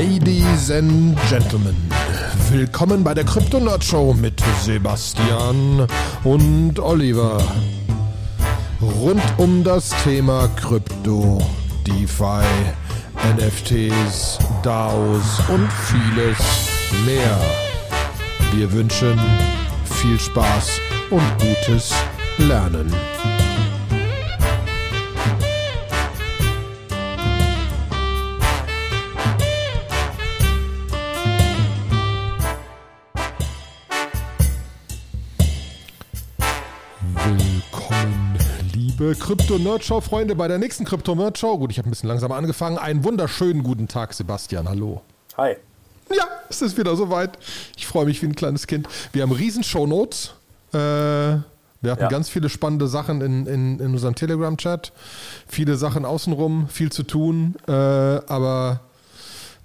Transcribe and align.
Ladies 0.00 0.70
and 0.70 1.14
Gentlemen, 1.28 1.76
willkommen 2.50 3.04
bei 3.04 3.12
der 3.12 3.22
Crypto 3.24 3.60
Nerd 3.60 3.84
Show 3.84 4.14
mit 4.14 4.42
Sebastian 4.62 5.86
und 6.24 6.78
Oliver. 6.78 7.36
Rund 8.80 9.22
um 9.36 9.62
das 9.62 9.90
Thema 10.02 10.48
Krypto, 10.56 11.42
DeFi, 11.86 12.46
NFTs, 13.36 14.38
DAOs 14.62 15.38
und 15.50 15.68
vieles 15.70 16.38
mehr. 17.04 17.38
Wir 18.54 18.72
wünschen 18.72 19.20
viel 19.84 20.18
Spaß 20.18 20.80
und 21.10 21.22
gutes 21.38 21.92
Lernen. 22.38 22.90
Liebe 39.10 39.24
Krypto-Nerd-Show-Freunde, 39.24 40.36
bei 40.36 40.46
der 40.46 40.58
nächsten 40.58 40.84
Krypto-Nerd-Show. 40.84 41.58
Gut, 41.58 41.72
ich 41.72 41.78
habe 41.78 41.88
ein 41.88 41.90
bisschen 41.90 42.08
langsamer 42.08 42.36
angefangen. 42.36 42.78
Einen 42.78 43.02
wunderschönen 43.02 43.62
guten 43.64 43.88
Tag, 43.88 44.12
Sebastian. 44.14 44.68
Hallo. 44.68 45.02
Hi. 45.36 45.56
Ja, 46.16 46.24
es 46.48 46.62
ist 46.62 46.78
wieder 46.78 46.94
soweit. 46.94 47.36
Ich 47.76 47.86
freue 47.88 48.04
mich 48.04 48.22
wie 48.22 48.26
ein 48.26 48.36
kleines 48.36 48.66
Kind. 48.68 48.88
Wir 49.12 49.22
haben 49.22 49.32
riesen 49.32 49.64
Shownotes. 49.64 50.34
Äh, 50.72 50.76
wir 50.76 51.42
hatten 51.90 52.02
Ja. 52.02 52.08
ganz 52.08 52.28
viele 52.28 52.48
spannende 52.48 52.86
Sachen 52.86 53.20
in, 53.20 53.46
in, 53.46 53.80
in 53.80 53.92
unserem 53.92 54.14
Telegram-Chat. 54.14 54.92
Viele 55.48 55.76
Sachen 55.76 56.04
außenrum, 56.04 56.68
viel 56.68 56.92
zu 56.92 57.02
tun. 57.02 57.56
Äh, 57.66 57.72
aber 57.72 58.80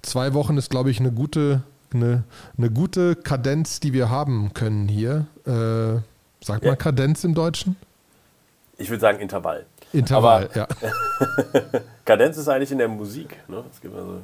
zwei 0.02 0.34
Wochen 0.34 0.56
ist, 0.56 0.70
glaube 0.70 0.90
ich, 0.90 0.98
eine 0.98 1.12
gute, 1.12 1.62
eine, 1.94 2.24
eine 2.58 2.70
gute 2.70 3.14
Kadenz, 3.14 3.78
die 3.78 3.92
wir 3.92 4.10
haben 4.10 4.54
können 4.54 4.88
hier. 4.88 5.26
Äh, 5.46 6.00
sagt 6.44 6.64
Ja. 6.64 6.70
man 6.70 6.78
Kadenz 6.78 7.22
im 7.22 7.34
Deutschen? 7.34 7.76
Ich 8.78 8.90
würde 8.90 9.00
sagen 9.00 9.20
Intervall. 9.20 9.66
Intervall, 9.92 10.48
Aber 10.52 10.56
ja. 10.56 10.66
Kadenz 12.04 12.36
ist 12.36 12.48
eigentlich 12.48 12.72
in 12.72 12.78
der 12.78 12.88
Musik. 12.88 13.36
Ne? 13.48 13.64
Es 13.72 13.80
gibt 13.80 13.94
also 13.96 14.20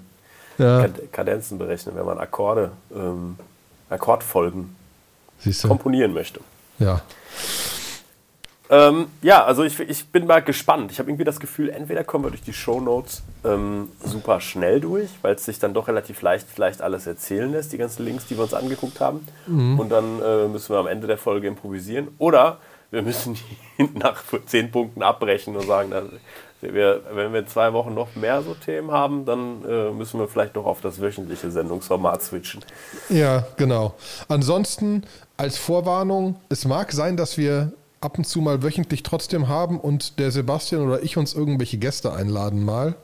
ja. 0.58 0.82
Kad- 0.82 1.12
Kadenzen 1.12 1.58
berechnen, 1.58 1.94
wenn 1.96 2.04
man 2.04 2.18
Akkorde, 2.18 2.72
ähm, 2.94 3.38
Akkordfolgen 3.88 4.76
Siehst 5.38 5.64
du? 5.64 5.68
komponieren 5.68 6.12
möchte. 6.12 6.40
Ja. 6.78 7.00
Ähm, 8.70 9.08
ja, 9.20 9.44
also 9.44 9.64
ich, 9.64 9.78
ich 9.80 10.06
bin 10.08 10.26
mal 10.26 10.40
gespannt. 10.40 10.90
Ich 10.92 10.98
habe 10.98 11.10
irgendwie 11.10 11.24
das 11.24 11.40
Gefühl, 11.40 11.68
entweder 11.68 12.04
kommen 12.04 12.24
wir 12.24 12.30
durch 12.30 12.42
die 12.42 12.54
Shownotes 12.54 13.22
ähm, 13.44 13.90
super 14.02 14.40
schnell 14.40 14.80
durch, 14.80 15.10
weil 15.20 15.34
es 15.34 15.44
sich 15.44 15.58
dann 15.58 15.74
doch 15.74 15.88
relativ 15.88 16.22
leicht 16.22 16.46
vielleicht 16.52 16.80
alles 16.80 17.06
erzählen 17.06 17.50
lässt, 17.52 17.72
die 17.72 17.78
ganzen 17.78 18.04
Links, 18.04 18.26
die 18.26 18.36
wir 18.36 18.44
uns 18.44 18.54
angeguckt 18.54 18.98
haben. 19.00 19.26
Und 19.46 19.90
dann 19.90 20.22
äh, 20.22 20.48
müssen 20.48 20.72
wir 20.74 20.78
am 20.78 20.86
Ende 20.86 21.06
der 21.06 21.18
Folge 21.18 21.48
improvisieren. 21.48 22.08
Oder 22.18 22.58
wir 22.92 23.02
müssen 23.02 23.36
nach 23.94 24.22
zehn 24.46 24.70
Punkten 24.70 25.02
abbrechen 25.02 25.56
und 25.56 25.66
sagen, 25.66 25.90
dass 25.90 26.04
wir, 26.60 27.02
wenn 27.12 27.32
wir 27.32 27.40
in 27.40 27.48
zwei 27.48 27.72
Wochen 27.72 27.92
noch 27.92 28.14
mehr 28.14 28.40
so 28.42 28.54
Themen 28.54 28.92
haben, 28.92 29.24
dann 29.24 29.64
äh, 29.68 29.90
müssen 29.90 30.20
wir 30.20 30.28
vielleicht 30.28 30.54
noch 30.54 30.64
auf 30.64 30.80
das 30.80 31.00
wöchentliche 31.00 31.50
Sendungsformat 31.50 32.22
switchen. 32.22 32.64
Ja, 33.08 33.44
genau. 33.56 33.94
Ansonsten 34.28 35.02
als 35.36 35.58
Vorwarnung, 35.58 36.36
es 36.50 36.64
mag 36.64 36.92
sein, 36.92 37.16
dass 37.16 37.36
wir 37.36 37.72
ab 38.00 38.18
und 38.18 38.24
zu 38.24 38.40
mal 38.40 38.62
wöchentlich 38.62 39.02
trotzdem 39.02 39.48
haben 39.48 39.80
und 39.80 40.20
der 40.20 40.30
Sebastian 40.30 40.86
oder 40.86 41.02
ich 41.02 41.16
uns 41.16 41.34
irgendwelche 41.34 41.78
Gäste 41.78 42.12
einladen 42.12 42.64
mal 42.64 42.94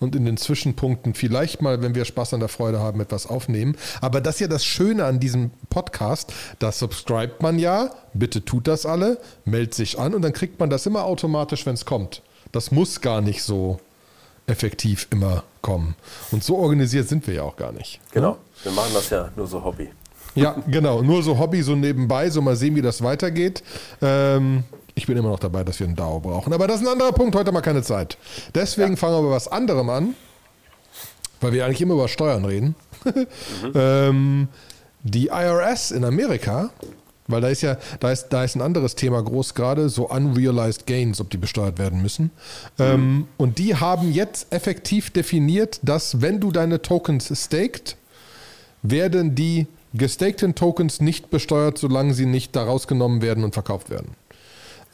und 0.00 0.16
in 0.16 0.24
den 0.24 0.36
Zwischenpunkten 0.36 1.14
vielleicht 1.14 1.62
mal, 1.62 1.82
wenn 1.82 1.94
wir 1.94 2.04
Spaß 2.04 2.34
an 2.34 2.40
der 2.40 2.48
Freude 2.48 2.80
haben, 2.80 3.00
etwas 3.00 3.26
aufnehmen. 3.26 3.76
Aber 4.00 4.20
das 4.20 4.36
ist 4.36 4.40
ja 4.40 4.48
das 4.48 4.64
Schöne 4.64 5.04
an 5.04 5.20
diesem 5.20 5.50
Podcast, 5.70 6.32
da 6.58 6.72
subscribt 6.72 7.42
man 7.42 7.58
ja, 7.58 7.90
bitte 8.12 8.44
tut 8.44 8.68
das 8.68 8.86
alle, 8.86 9.18
meldet 9.44 9.74
sich 9.74 9.98
an 9.98 10.14
und 10.14 10.22
dann 10.22 10.32
kriegt 10.32 10.60
man 10.60 10.70
das 10.70 10.86
immer 10.86 11.04
automatisch, 11.04 11.66
wenn 11.66 11.74
es 11.74 11.84
kommt. 11.84 12.22
Das 12.52 12.70
muss 12.70 13.00
gar 13.00 13.20
nicht 13.20 13.42
so 13.42 13.80
effektiv 14.46 15.08
immer 15.10 15.42
kommen. 15.62 15.94
Und 16.30 16.44
so 16.44 16.58
organisiert 16.58 17.08
sind 17.08 17.26
wir 17.26 17.34
ja 17.34 17.42
auch 17.42 17.56
gar 17.56 17.72
nicht. 17.72 18.00
Genau. 18.12 18.36
Wir 18.62 18.72
machen 18.72 18.90
das 18.94 19.10
ja 19.10 19.30
nur 19.36 19.46
so 19.46 19.64
Hobby. 19.64 19.88
Ja, 20.34 20.56
genau. 20.66 21.02
Nur 21.02 21.22
so 21.22 21.38
Hobby, 21.38 21.62
so 21.62 21.76
nebenbei, 21.76 22.28
so 22.28 22.42
mal 22.42 22.56
sehen, 22.56 22.74
wie 22.74 22.82
das 22.82 23.02
weitergeht. 23.02 23.62
Ähm, 24.02 24.64
ich 24.94 25.06
bin 25.06 25.16
immer 25.16 25.30
noch 25.30 25.40
dabei, 25.40 25.64
dass 25.64 25.80
wir 25.80 25.86
einen 25.86 25.96
DAO 25.96 26.20
brauchen. 26.20 26.52
Aber 26.52 26.66
das 26.66 26.80
ist 26.80 26.86
ein 26.86 26.92
anderer 26.92 27.12
Punkt, 27.12 27.34
heute 27.34 27.52
mal 27.52 27.62
keine 27.62 27.82
Zeit. 27.82 28.16
Deswegen 28.54 28.96
fangen 28.96 29.16
wir 29.16 29.22
mit 29.22 29.30
was 29.30 29.48
anderem 29.48 29.90
an, 29.90 30.14
weil 31.40 31.52
wir 31.52 31.64
eigentlich 31.64 31.80
immer 31.80 31.94
über 31.94 32.08
Steuern 32.08 32.44
reden. 32.44 32.74
ähm, 33.74 34.48
die 35.02 35.26
IRS 35.26 35.90
in 35.90 36.04
Amerika, 36.04 36.70
weil 37.26 37.40
da 37.40 37.48
ist 37.48 37.62
ja, 37.62 37.76
da 38.00 38.12
ist, 38.12 38.28
da 38.28 38.44
ist 38.44 38.54
ein 38.54 38.62
anderes 38.62 38.94
Thema 38.94 39.22
groß 39.22 39.54
gerade, 39.54 39.88
so 39.88 40.08
unrealized 40.08 40.86
gains, 40.86 41.20
ob 41.20 41.30
die 41.30 41.38
besteuert 41.38 41.78
werden 41.78 42.00
müssen. 42.00 42.30
Ähm, 42.78 43.26
und 43.36 43.58
die 43.58 43.76
haben 43.76 44.12
jetzt 44.12 44.52
effektiv 44.52 45.10
definiert, 45.10 45.80
dass 45.82 46.20
wenn 46.20 46.40
du 46.40 46.52
deine 46.52 46.82
Tokens 46.82 47.32
staked, 47.34 47.96
werden 48.82 49.34
die 49.34 49.66
gestakten 49.94 50.54
Tokens 50.54 51.00
nicht 51.00 51.30
besteuert, 51.30 51.78
solange 51.78 52.14
sie 52.14 52.26
nicht 52.26 52.54
da 52.54 52.64
rausgenommen 52.64 53.22
werden 53.22 53.44
und 53.44 53.54
verkauft 53.54 53.90
werden. 53.90 54.08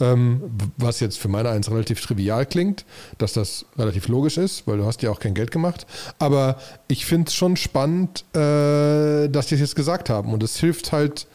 Ähm, 0.00 0.43
was 0.77 1.00
jetzt 1.00 1.19
für 1.19 1.28
meine 1.28 1.50
eins 1.50 1.71
relativ 1.71 2.00
trivial 2.00 2.47
klingt, 2.47 2.84
dass 3.19 3.33
das 3.33 3.66
relativ 3.77 4.09
logisch 4.09 4.38
ist, 4.38 4.66
weil 4.66 4.78
du 4.78 4.87
hast 4.87 5.03
ja 5.03 5.11
auch 5.11 5.21
kein 5.21 5.34
Geld 5.34 5.50
gemacht. 5.50 5.87
Aber 6.19 6.56
ich 6.88 7.06
finde 7.06 7.28
es 7.28 7.34
schon 7.34 7.56
spannend, 7.56 8.25
äh, 8.34 9.28
dass 9.28 9.47
die 9.47 9.55
es 9.55 9.60
jetzt 9.60 9.77
gesagt 9.77 10.09
haben. 10.10 10.33
Und 10.33 10.43
es 10.43 10.59
hilft 10.59 10.93
halt 10.93 11.27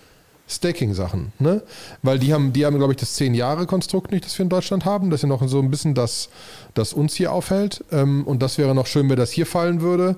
Staking-Sachen, 0.48 1.34
ne? 1.40 1.64
Weil 2.04 2.20
die 2.20 2.34
haben, 2.34 2.54
die 2.54 2.66
haben, 2.66 2.78
glaube 2.78 2.94
ich, 2.94 2.98
das 2.98 3.20
10-Jahre-Konstrukt 3.20 4.12
nicht, 4.12 4.26
das 4.26 4.38
wir 4.38 4.44
in 4.44 4.50
Deutschland 4.50 4.86
haben. 4.86 5.10
Das 5.10 5.20
ist 5.20 5.24
ja 5.24 5.30
noch 5.30 5.48
so 5.48 5.60
ein 5.60 5.72
bisschen 5.72 5.96
das, 5.96 6.30
das 6.76 6.94
uns 6.94 7.16
hier 7.16 7.32
aufhält. 7.32 7.84
Ähm, 7.92 8.26
und 8.26 8.44
das 8.44 8.58
wäre 8.58 8.76
noch 8.76 8.86
schön, 8.86 9.10
wenn 9.10 9.16
das 9.16 9.32
hier 9.32 9.48
fallen 9.48 9.82
würde, 9.82 10.18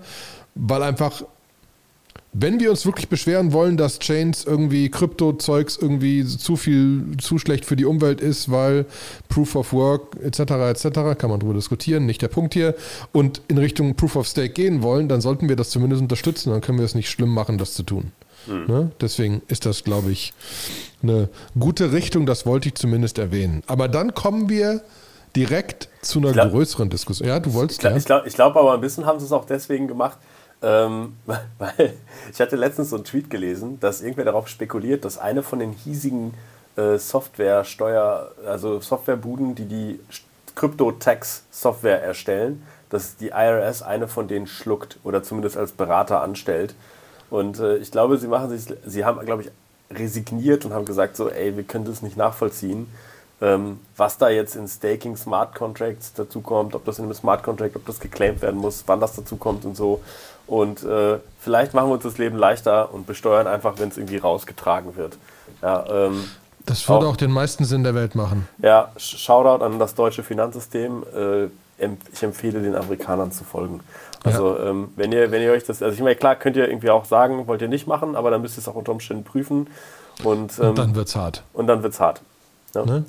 weil 0.56 0.84
einfach 0.84 1.24
wenn 2.34 2.60
wir 2.60 2.70
uns 2.70 2.86
wirklich 2.86 3.08
beschweren 3.08 3.52
wollen, 3.54 3.78
dass 3.78 4.00
Chains 4.00 4.44
irgendwie 4.46 4.90
Krypto-Zeugs 4.90 5.78
irgendwie 5.82 6.26
zu 6.26 6.56
viel, 6.56 7.18
zu 7.20 7.40
schlecht 7.40 7.66
für 7.66 7.76
die 7.76 7.86
Umwelt 7.86 8.22
ist, 8.22 8.52
weil 8.52 8.86
Proof 9.30 9.56
of 9.56 9.74
Work 9.74 10.18
etc. 10.22 10.40
etc. 10.40 11.18
kann 11.18 11.30
man 11.30 11.40
darüber 11.40 11.56
diskutieren, 11.56 12.06
nicht 12.06 12.22
der 12.22 12.28
Punkt 12.28 12.54
hier, 12.54 12.76
und 13.12 13.42
in 13.48 13.58
Richtung 13.58 13.96
Proof 13.96 14.18
of 14.18 14.28
Stake 14.28 14.50
gehen 14.50 14.84
wollen, 14.84 15.08
dann 15.08 15.22
sollten 15.22 15.50
wir 15.50 15.56
das 15.56 15.70
zumindest 15.70 16.02
unterstützen, 16.02 16.52
dann 16.52 16.62
können 16.62 16.78
wir 16.78 16.86
es 16.86 16.96
nicht 16.96 17.10
schlimm 17.10 17.34
machen, 17.34 17.58
das 17.58 17.74
zu 17.74 17.84
tun. 17.84 18.12
Ne? 18.48 18.92
Deswegen 19.02 19.42
ist 19.48 19.66
das, 19.66 19.84
glaube 19.84 20.12
ich, 20.12 20.34
eine 21.04 21.28
gute 21.60 21.92
Richtung, 21.92 22.26
das 22.26 22.46
wollte 22.46 22.70
ich 22.70 22.76
zumindest 22.76 23.18
erwähnen. 23.18 23.62
Aber 23.68 23.88
dann 23.90 24.14
kommen 24.14 24.48
wir 24.48 24.84
direkt 25.36 25.90
zu 26.02 26.20
einer 26.20 26.32
glaub- 26.32 26.52
größeren 26.52 26.90
Diskussion. 26.90 27.28
Ja, 27.28 27.40
du 27.40 27.54
wolltest 27.54 27.80
Ich 27.80 27.82
glaube 27.82 27.96
ja. 27.96 27.98
ich 28.00 28.06
glaub, 28.06 28.26
ich 28.26 28.34
glaub 28.36 28.56
aber 28.56 28.74
ein 28.74 28.82
bisschen 28.82 29.06
haben 29.06 29.20
sie 29.20 29.26
es 29.26 29.32
auch 29.32 29.46
deswegen 29.46 29.88
gemacht, 29.88 30.18
ähm, 30.62 31.18
weil 31.58 31.94
ich 32.32 32.40
hatte 32.40 32.56
letztens 32.56 32.90
so 32.90 32.96
einen 32.96 33.06
Tweet 33.06 33.30
gelesen, 33.30 33.80
dass 33.80 34.02
irgendwer 34.02 34.26
darauf 34.26 34.48
spekuliert, 34.48 35.06
dass 35.06 35.18
eine 35.18 35.44
von 35.44 35.60
den 35.60 35.72
hiesigen 35.72 36.34
äh, 36.76 36.98
Software-Steuer, 36.98 38.32
also 38.46 38.80
Softwarebuden, 38.80 39.56
die 39.56 39.66
die 39.66 40.00
Crypto-Tax-Software 40.56 42.02
erstellen, 42.02 42.64
dass 42.90 43.18
die 43.18 43.30
IRS 43.30 43.82
eine 43.82 44.08
von 44.08 44.28
denen 44.28 44.48
schluckt 44.48 44.98
oder 45.04 45.24
zumindest 45.24 45.58
als 45.58 45.72
Berater 45.72 46.22
anstellt. 46.22 46.76
Und 47.30 47.60
äh, 47.60 47.78
ich 47.78 47.92
glaube, 47.92 48.18
sie 48.18 48.28
machen 48.28 48.50
sich, 48.50 48.76
sie 48.86 49.06
haben, 49.06 49.24
glaube 49.26 49.44
ich, 49.44 49.52
resigniert 49.92 50.66
und 50.66 50.74
haben 50.74 50.86
gesagt 50.86 51.16
so, 51.16 51.30
ey, 51.30 51.56
wir 51.56 51.64
können 51.64 51.86
das 51.86 52.02
nicht 52.02 52.18
nachvollziehen, 52.18 52.88
ähm, 53.42 53.80
was 53.96 54.18
da 54.18 54.30
jetzt 54.30 54.56
in 54.56 54.68
Staking 54.68 55.16
Smart 55.16 55.54
Contracts 55.54 56.14
dazu 56.14 56.42
kommt, 56.42 56.76
ob 56.76 56.86
das 56.86 56.98
in 56.98 57.06
einem 57.06 57.14
Smart 57.14 57.44
Contract, 57.44 57.76
ob 57.76 57.86
das 57.86 58.00
geclaimed 58.00 58.42
werden 58.42 58.60
muss, 58.60 58.84
wann 58.88 59.00
das 59.00 59.16
dazu 59.16 59.36
kommt 59.36 59.66
und 59.66 59.76
so. 59.78 60.02
Und 60.48 60.84
äh, 60.84 61.18
vielleicht 61.42 61.74
machen 61.74 61.90
wir 61.90 61.94
uns 61.96 62.04
das 62.04 62.18
Leben 62.18 62.38
leichter 62.38 62.94
und 62.94 63.06
besteuern 63.06 63.48
einfach, 63.48 63.76
wenn 63.80 63.90
es 63.90 63.98
irgendwie 63.98 64.18
rausgetragen 64.18 64.96
wird. 64.96 65.18
Ja, 65.62 65.86
ähm, 65.90 66.24
Das 66.66 66.88
würde 66.88 67.06
auch- 67.06 67.12
auch 67.12 67.18
den 67.18 67.32
meisten 67.32 67.66
Sinn 67.66 67.84
der 67.84 67.96
Welt 67.96 68.16
machen. 68.16 68.48
ja, 68.60 68.90
Sh- 68.98 69.18
Shoutout 69.18 69.64
an 69.64 69.78
das 69.80 69.94
deutsche 69.96 70.24
Finanzsystem. 70.24 71.04
Äh, 71.16 71.46
ich 72.14 72.24
empfehle 72.24 72.62
den 72.62 72.76
Amerikanern 72.76 73.32
zu 73.32 73.44
folgen. 73.44 73.82
Also 74.24 74.58
ähm, 74.60 74.90
wenn 74.96 75.12
ihr, 75.12 75.30
wenn 75.32 75.44
ihr 75.44 75.52
euch 75.52 75.64
das, 75.64 75.84
also 75.84 75.94
ich 75.94 76.02
meine, 76.02 76.16
klar 76.16 76.36
könnt 76.36 76.58
ihr 76.58 76.68
irgendwie 76.68 76.90
auch 76.90 77.06
sagen, 77.06 77.46
wollt 77.46 77.62
ihr 77.62 77.68
nicht 77.68 77.86
machen, 77.86 78.16
aber 78.16 78.32
dann 78.32 78.42
müsst 78.42 78.58
ihr 78.58 78.62
es 78.62 78.68
auch 78.68 78.74
unter 78.76 78.92
Umständen 78.92 79.24
prüfen 79.24 79.68
und, 80.24 80.58
ähm, 80.60 80.70
Und 80.70 80.78
dann 80.80 80.96
wird's 80.96 81.16
hart. 81.16 81.44
und 81.54 81.68
dann 81.68 81.84
wird's 81.84 82.00
hart. 82.00 82.22
Ja. 82.74 82.84
Ne? 82.84 83.06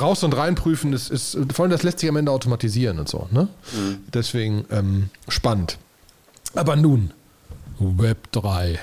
Raus 0.00 0.22
und 0.24 0.34
reinprüfen 0.36 0.92
ist, 0.94 1.10
ist, 1.10 1.36
vor 1.52 1.64
allem 1.64 1.70
das 1.72 1.82
lässt 1.82 1.98
sich 1.98 2.08
am 2.08 2.16
Ende 2.16 2.32
automatisieren 2.32 2.98
und 2.98 3.08
so. 3.08 3.28
Ne? 3.30 3.48
Deswegen 4.14 4.64
ähm, 4.70 5.10
spannend. 5.28 5.78
Aber 6.54 6.76
nun, 6.76 7.12
Web 7.78 8.32
3, 8.32 8.78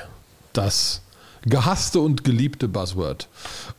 das 0.54 1.02
gehasste 1.44 2.00
und 2.00 2.24
geliebte 2.24 2.68
Buzzword. 2.68 3.28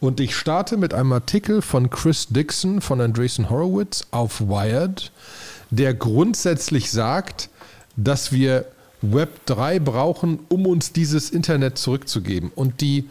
Und 0.00 0.20
ich 0.20 0.36
starte 0.36 0.76
mit 0.76 0.94
einem 0.94 1.12
Artikel 1.12 1.62
von 1.62 1.90
Chris 1.90 2.28
Dixon 2.28 2.80
von 2.80 3.00
Andreessen 3.00 3.50
Horowitz 3.50 4.06
auf 4.10 4.40
Wired, 4.40 5.10
der 5.70 5.94
grundsätzlich 5.94 6.90
sagt, 6.90 7.50
dass 7.96 8.32
wir 8.32 8.66
Web 9.02 9.46
3 9.46 9.78
brauchen, 9.80 10.40
um 10.48 10.66
uns 10.66 10.92
dieses 10.92 11.30
Internet 11.30 11.78
zurückzugeben. 11.78 12.50
Und 12.54 12.80
die 12.80 13.08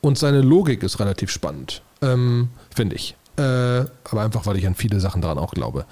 und 0.00 0.18
seine 0.18 0.40
Logik 0.40 0.82
ist 0.82 0.98
relativ 0.98 1.30
spannend, 1.30 1.82
ähm, 2.00 2.48
finde 2.74 2.96
ich. 2.96 3.16
Äh, 3.36 3.42
aber 3.42 4.22
einfach, 4.22 4.46
weil 4.46 4.56
ich 4.56 4.66
an 4.66 4.74
viele 4.74 4.98
Sachen 5.00 5.20
daran 5.22 5.38
auch 5.38 5.52
glaube. 5.52 5.84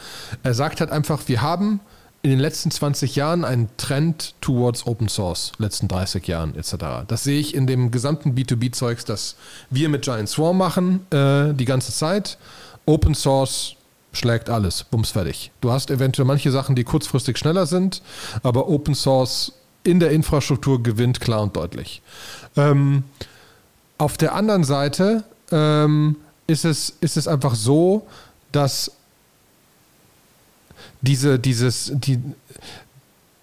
Er 0.42 0.54
sagt 0.54 0.80
halt 0.80 0.90
einfach, 0.90 1.22
wir 1.26 1.42
haben 1.42 1.80
in 2.22 2.30
den 2.30 2.40
letzten 2.40 2.70
20 2.70 3.14
Jahren 3.16 3.44
einen 3.44 3.68
Trend 3.76 4.34
towards 4.40 4.86
Open 4.86 5.08
Source, 5.08 5.52
letzten 5.58 5.86
30 5.88 6.26
Jahren 6.26 6.56
etc. 6.56 7.06
Das 7.06 7.22
sehe 7.22 7.38
ich 7.38 7.54
in 7.54 7.66
dem 7.66 7.90
gesamten 7.90 8.34
B2B-Zeugs, 8.34 9.04
das 9.04 9.36
wir 9.70 9.88
mit 9.88 10.02
Giant 10.02 10.28
Swarm 10.28 10.58
machen, 10.58 11.06
äh, 11.10 11.54
die 11.54 11.64
ganze 11.64 11.92
Zeit. 11.92 12.38
Open 12.86 13.14
Source 13.14 13.76
schlägt 14.12 14.50
alles, 14.50 14.84
bums 14.84 15.10
fertig. 15.10 15.52
Du 15.60 15.70
hast 15.70 15.90
eventuell 15.90 16.26
manche 16.26 16.50
Sachen, 16.50 16.74
die 16.74 16.84
kurzfristig 16.84 17.38
schneller 17.38 17.66
sind, 17.66 18.02
aber 18.42 18.68
Open 18.68 18.94
Source 18.94 19.52
in 19.84 20.00
der 20.00 20.10
Infrastruktur 20.10 20.82
gewinnt 20.82 21.20
klar 21.20 21.42
und 21.42 21.56
deutlich. 21.56 22.02
Ähm, 22.56 23.04
auf 23.96 24.16
der 24.16 24.34
anderen 24.34 24.64
Seite 24.64 25.24
ähm, 25.52 26.16
ist, 26.46 26.64
es, 26.64 26.90
ist 27.00 27.16
es 27.16 27.28
einfach 27.28 27.54
so, 27.54 28.06
dass 28.50 28.92
diese, 31.00 31.38
dieses, 31.38 31.92
die, 31.94 32.20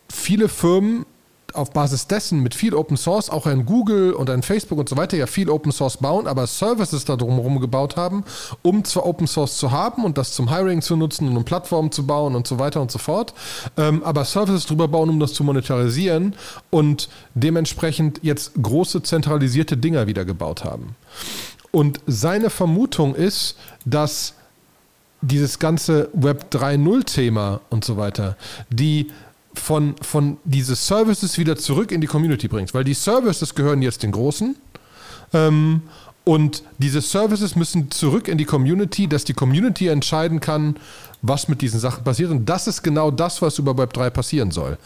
viele 0.09 0.49
Firmen 0.49 1.05
auf 1.55 1.71
Basis 1.71 2.07
dessen 2.07 2.41
mit 2.41 2.53
viel 2.53 2.73
Open 2.73 2.97
Source, 2.97 3.29
auch 3.29 3.45
ein 3.45 3.65
Google 3.65 4.13
und 4.13 4.29
ein 4.29 4.43
Facebook 4.43 4.77
und 4.77 4.89
so 4.89 4.97
weiter, 4.97 5.17
ja 5.17 5.27
viel 5.27 5.49
Open 5.49 5.71
Source 5.71 5.97
bauen, 5.97 6.27
aber 6.27 6.47
Services 6.47 7.05
da 7.05 7.15
drumherum 7.15 7.59
gebaut 7.59 7.95
haben, 7.95 8.23
um 8.61 8.83
zwar 8.83 9.05
Open 9.05 9.27
Source 9.27 9.57
zu 9.57 9.71
haben 9.71 10.03
und 10.03 10.17
das 10.17 10.33
zum 10.33 10.53
Hiring 10.53 10.81
zu 10.81 10.95
nutzen 10.95 11.29
und 11.29 11.37
um 11.37 11.45
Plattformen 11.45 11.91
zu 11.91 12.05
bauen 12.05 12.35
und 12.35 12.45
so 12.47 12.59
weiter 12.59 12.81
und 12.81 12.91
so 12.91 12.99
fort, 12.99 13.33
ähm, 13.77 14.03
aber 14.03 14.25
Services 14.25 14.65
drüber 14.65 14.87
bauen, 14.87 15.09
um 15.09 15.19
das 15.19 15.33
zu 15.33 15.43
monetarisieren 15.43 16.35
und 16.69 17.09
dementsprechend 17.33 18.19
jetzt 18.21 18.51
große 18.61 19.03
zentralisierte 19.03 19.77
Dinger 19.77 20.07
wieder 20.07 20.25
gebaut 20.25 20.63
haben. 20.63 20.95
Und 21.71 21.99
seine 22.07 22.49
Vermutung 22.49 23.15
ist, 23.15 23.57
dass 23.85 24.33
dieses 25.27 25.59
ganze 25.59 26.09
Web 26.13 26.47
3.0-Thema 26.51 27.61
und 27.69 27.83
so 27.83 27.97
weiter, 27.97 28.37
die 28.69 29.07
von, 29.53 29.95
von 30.01 30.37
diese 30.43 30.75
Services 30.75 31.37
wieder 31.37 31.55
zurück 31.55 31.91
in 31.91 32.01
die 32.01 32.07
Community 32.07 32.47
bringst. 32.47 32.73
Weil 32.73 32.83
die 32.83 32.93
Services 32.93 33.55
gehören 33.55 33.81
jetzt 33.81 34.03
den 34.03 34.11
Großen. 34.11 34.55
Ähm, 35.33 35.81
und 36.23 36.63
diese 36.79 37.01
Services 37.01 37.55
müssen 37.55 37.91
zurück 37.91 38.27
in 38.27 38.37
die 38.37 38.45
Community, 38.45 39.07
dass 39.07 39.25
die 39.25 39.33
Community 39.33 39.87
entscheiden 39.87 40.39
kann, 40.39 40.75
was 41.21 41.47
mit 41.47 41.61
diesen 41.61 41.79
Sachen 41.79 42.03
passiert. 42.03 42.31
Und 42.31 42.47
das 42.47 42.67
ist 42.67 42.81
genau 42.81 43.11
das, 43.11 43.41
was 43.41 43.59
über 43.59 43.77
Web 43.77 43.93
3 43.93 44.09
passieren 44.09 44.51
soll. 44.51 44.77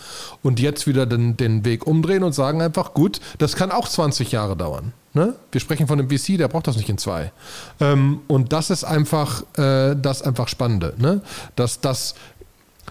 Und 0.44 0.60
jetzt 0.60 0.86
wieder 0.86 1.06
den, 1.06 1.38
den 1.38 1.64
Weg 1.66 1.88
umdrehen 1.88 2.24
und 2.24 2.34
sagen 2.34 2.62
einfach, 2.62 2.94
gut, 2.94 3.22
das 3.38 3.56
kann 3.56 3.72
auch 3.72 3.88
20 3.88 4.32
Jahre 4.32 4.58
dauern. 4.58 4.94
Ne? 5.14 5.34
Wir 5.52 5.60
sprechen 5.60 5.88
von 5.88 6.00
einem 6.00 6.10
VC, 6.10 6.38
der 6.38 6.48
braucht 6.48 6.68
das 6.68 6.78
nicht 6.78 6.90
in 6.90 6.98
zwei. 6.98 7.32
Ähm, 7.80 8.22
und 8.28 8.54
das 8.54 8.70
ist 8.70 8.84
einfach 8.84 9.44
äh, 9.58 9.96
das 9.96 10.22
einfach 10.22 10.48
Spannende. 10.48 10.94
Ne? 10.98 11.22
Dass, 11.56 11.82
dass, 11.82 12.16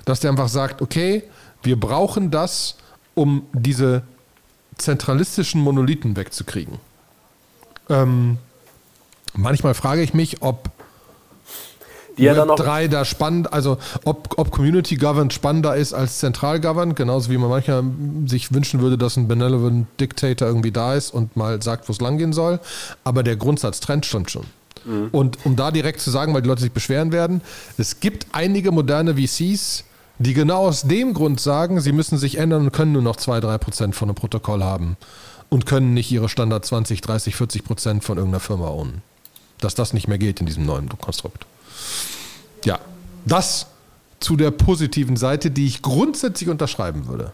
dass 0.04 0.20
der 0.20 0.30
einfach 0.30 0.48
sagt, 0.48 0.82
okay, 0.82 1.22
wir 1.62 1.78
brauchen 1.78 2.30
das, 2.30 2.76
um 3.14 3.46
diese 3.52 4.02
zentralistischen 4.76 5.60
Monolithen 5.60 6.16
wegzukriegen. 6.16 6.78
Ähm, 7.88 8.38
manchmal 9.34 9.74
frage 9.74 10.02
ich 10.02 10.14
mich, 10.14 10.42
ob 10.42 10.70
die 12.18 12.24
ja 12.24 12.34
dann 12.34 12.48
Web 12.48 12.56
3 12.56 12.88
da 12.88 13.04
spannend, 13.04 13.52
also 13.52 13.78
ob, 14.04 14.38
ob 14.38 14.50
Community 14.50 14.96
Governed 14.96 15.32
spannender 15.32 15.76
ist 15.76 15.94
als 15.94 16.18
Zentral 16.18 16.60
Governed, 16.60 16.96
genauso 16.96 17.30
wie 17.30 17.38
man 17.38 17.48
manchmal 17.48 17.84
sich 18.26 18.52
wünschen 18.52 18.80
würde, 18.80 18.98
dass 18.98 19.16
ein 19.16 19.28
Benevolent 19.28 19.86
Dictator 20.00 20.46
irgendwie 20.48 20.72
da 20.72 20.94
ist 20.94 21.12
und 21.12 21.36
mal 21.36 21.62
sagt, 21.62 21.88
wo 21.88 21.92
es 21.92 22.00
langgehen 22.00 22.32
soll. 22.32 22.60
Aber 23.04 23.22
der 23.22 23.36
Grundsatz 23.36 23.80
trennt 23.80 24.06
stimmt 24.06 24.30
schon. 24.30 24.44
Mhm. 24.84 25.08
Und 25.12 25.38
um 25.44 25.56
da 25.56 25.70
direkt 25.70 26.00
zu 26.00 26.10
sagen, 26.10 26.34
weil 26.34 26.42
die 26.42 26.48
Leute 26.48 26.62
sich 26.62 26.72
beschweren 26.72 27.12
werden, 27.12 27.40
es 27.76 28.00
gibt 28.00 28.26
einige 28.32 28.72
moderne 28.72 29.14
VCs, 29.14 29.84
die 30.18 30.34
genau 30.34 30.66
aus 30.66 30.82
dem 30.82 31.14
Grund 31.14 31.40
sagen, 31.40 31.80
sie 31.80 31.92
müssen 31.92 32.18
sich 32.18 32.38
ändern 32.38 32.64
und 32.64 32.72
können 32.72 32.92
nur 32.92 33.02
noch 33.02 33.16
2-3% 33.16 33.92
von 33.92 34.08
einem 34.08 34.16
Protokoll 34.16 34.64
haben 34.64 34.96
und 35.48 35.66
können 35.66 35.94
nicht 35.94 36.10
ihre 36.10 36.28
Standard 36.28 36.64
20, 36.64 37.00
30, 37.00 37.34
40% 37.34 38.02
von 38.02 38.18
irgendeiner 38.18 38.40
Firma 38.40 38.68
ownen. 38.68 39.02
Dass 39.60 39.74
das 39.74 39.92
nicht 39.92 40.08
mehr 40.08 40.18
geht 40.18 40.40
in 40.40 40.46
diesem 40.46 40.66
neuen 40.66 40.88
Konstrukt. 40.88 41.46
Ja, 42.64 42.78
das 43.24 43.66
zu 44.20 44.36
der 44.36 44.50
positiven 44.50 45.16
Seite, 45.16 45.50
die 45.50 45.66
ich 45.66 45.82
grundsätzlich 45.82 46.48
unterschreiben 46.48 47.06
würde. 47.06 47.32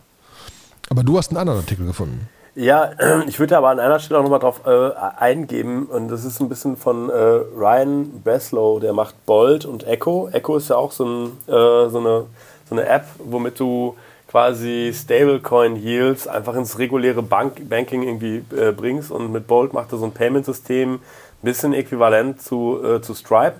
Aber 0.91 1.03
du 1.03 1.17
hast 1.17 1.31
einen 1.31 1.39
anderen 1.39 1.61
Artikel 1.61 1.87
gefunden. 1.87 2.29
Ja, 2.55 2.93
ich 3.27 3.41
würde 3.41 3.57
aber 3.57 3.71
an 3.71 3.81
einer 3.81 3.99
Stelle 4.01 4.21
auch 4.21 4.23
nochmal 4.23 4.41
drauf 4.41 4.61
äh, 4.67 4.91
eingeben 5.19 5.87
und 5.87 6.09
das 6.09 6.25
ist 6.25 6.41
ein 6.41 6.49
bisschen 6.49 6.77
von 6.77 7.09
äh, 7.09 7.15
Ryan 7.15 8.23
Beslow, 8.23 8.81
der 8.81 8.93
macht 8.93 9.27
Bolt 9.27 9.65
und 9.65 9.87
Echo. 9.87 10.29
Echo 10.31 10.57
ist 10.57 10.69
ja 10.69 10.77
auch 10.77 10.93
so, 10.93 11.05
ein, 11.05 11.27
äh, 11.47 11.89
so 11.89 11.99
eine 11.99 12.27
so 12.69 12.75
eine 12.75 12.87
App, 12.87 13.05
womit 13.19 13.61
du 13.61 13.97
quasi 14.29 14.93
Stablecoin-Yields 14.93 16.27
einfach 16.27 16.55
ins 16.55 16.79
reguläre 16.79 17.23
Bank 17.23 17.69
Banking 17.69 18.03
irgendwie 18.03 18.43
äh, 18.57 18.73
bringst 18.73 19.11
und 19.11 19.31
mit 19.33 19.47
Bolt 19.47 19.73
macht 19.73 19.93
er 19.93 19.99
so 19.99 20.07
ein 20.07 20.13
Payment-System, 20.13 20.95
ein 20.95 21.01
bisschen 21.43 21.73
äquivalent 21.73 22.43
zu, 22.43 22.81
äh, 22.83 23.01
zu 23.01 23.15
Stripe. 23.15 23.57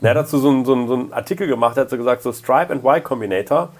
Und 0.00 0.06
er 0.06 0.10
hat 0.10 0.18
dazu 0.18 0.38
so 0.38 0.48
einen 0.48 0.64
so 0.64 0.86
so 0.86 0.94
ein 0.94 1.12
Artikel 1.12 1.46
gemacht, 1.46 1.76
er 1.76 1.82
hat 1.82 1.90
so 1.90 1.96
gesagt, 1.96 2.22
so 2.22 2.32
Stripe 2.32 2.72
and 2.72 2.84
Y 2.84 3.02
Combinator. 3.02 3.70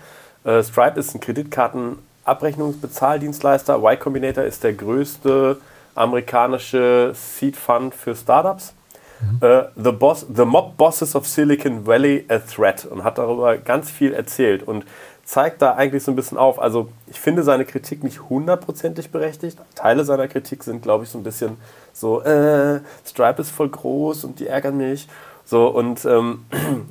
Äh, 0.45 0.63
Stripe 0.63 0.99
ist 0.99 1.15
ein 1.15 1.21
Kreditkartenabrechnungsbezahldienstleister, 1.21 3.79
Y 3.79 3.99
Combinator 3.99 4.45
ist 4.45 4.65
der 4.65 4.75
größte 4.75 5.59
amerikanische 5.95 7.13
Seed 7.15 7.57
Fund 7.57 7.95
für 7.95 8.15
Startups. 8.15 8.75
Mhm. 9.21 9.41
Uh, 9.43 9.63
the, 9.75 9.91
Boss, 9.91 10.25
the 10.33 10.45
Mob 10.45 10.77
Bosses 10.77 11.17
of 11.17 11.27
Silicon 11.27 11.85
Valley 11.85 12.25
a 12.29 12.39
Threat 12.39 12.85
und 12.85 13.03
hat 13.03 13.19
darüber 13.19 13.57
ganz 13.57 13.91
viel 13.91 14.13
erzählt 14.13 14.63
und 14.63 14.85
zeigt 15.25 15.61
da 15.61 15.75
eigentlich 15.75 16.05
so 16.05 16.13
ein 16.13 16.17
bisschen 16.17 16.39
auf. 16.39 16.61
Also 16.61 16.89
ich 17.09 17.19
finde 17.19 17.43
seine 17.43 17.65
Kritik 17.65 18.05
nicht 18.05 18.31
hundertprozentig 18.31 19.11
berechtigt. 19.11 19.59
Teile 19.75 20.05
seiner 20.05 20.29
Kritik 20.29 20.63
sind, 20.63 20.83
glaube 20.83 21.03
ich, 21.05 21.11
so 21.11 21.19
ein 21.19 21.25
bisschen 21.25 21.57
so, 21.93 22.23
äh, 22.23 22.81
Stripe 23.05 23.43
ist 23.43 23.51
voll 23.51 23.69
groß 23.69 24.23
und 24.25 24.39
die 24.39 24.47
ärgern 24.47 24.77
mich. 24.77 25.09
So 25.49 25.69
und 25.69 26.05
ähm, 26.05 26.45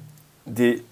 die, 0.46 0.84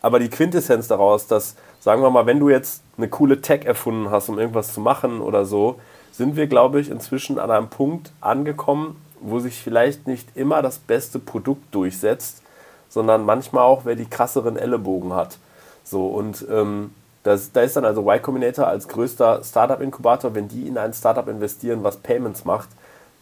aber 0.00 0.20
die 0.20 0.30
Quintessenz 0.30 0.86
daraus, 0.86 1.26
dass, 1.26 1.56
sagen 1.80 2.02
wir 2.02 2.10
mal, 2.10 2.26
wenn 2.26 2.38
du 2.38 2.50
jetzt 2.50 2.82
eine 2.96 3.08
coole 3.08 3.40
Tech 3.40 3.64
erfunden 3.64 4.10
hast, 4.10 4.28
um 4.28 4.38
irgendwas 4.38 4.72
zu 4.72 4.80
machen 4.80 5.20
oder 5.20 5.44
so, 5.44 5.80
sind 6.12 6.36
wir, 6.36 6.46
glaube 6.46 6.80
ich, 6.80 6.90
inzwischen 6.90 7.40
an 7.40 7.50
einem 7.50 7.68
Punkt 7.68 8.12
angekommen, 8.20 8.96
wo 9.20 9.40
sich 9.40 9.60
vielleicht 9.60 10.06
nicht 10.06 10.36
immer 10.36 10.62
das 10.62 10.78
beste 10.78 11.18
Produkt 11.18 11.74
durchsetzt, 11.74 12.42
sondern 12.88 13.24
manchmal 13.24 13.64
auch, 13.64 13.84
wer 13.84 13.96
die 13.96 14.06
krasseren 14.06 14.56
Ellenbogen 14.56 15.14
hat. 15.14 15.38
So, 15.82 16.06
und 16.06 16.46
ähm, 16.48 16.92
das, 17.24 17.50
da 17.50 17.62
ist 17.62 17.74
dann 17.74 17.84
also 17.84 18.02
Y 18.02 18.22
Combinator 18.22 18.68
als 18.68 18.86
größter 18.86 19.42
Startup-Inkubator, 19.42 20.36
wenn 20.36 20.46
die 20.46 20.68
in 20.68 20.78
ein 20.78 20.92
Startup 20.92 21.26
investieren, 21.26 21.82
was 21.82 21.96
Payments 21.96 22.44
macht, 22.44 22.68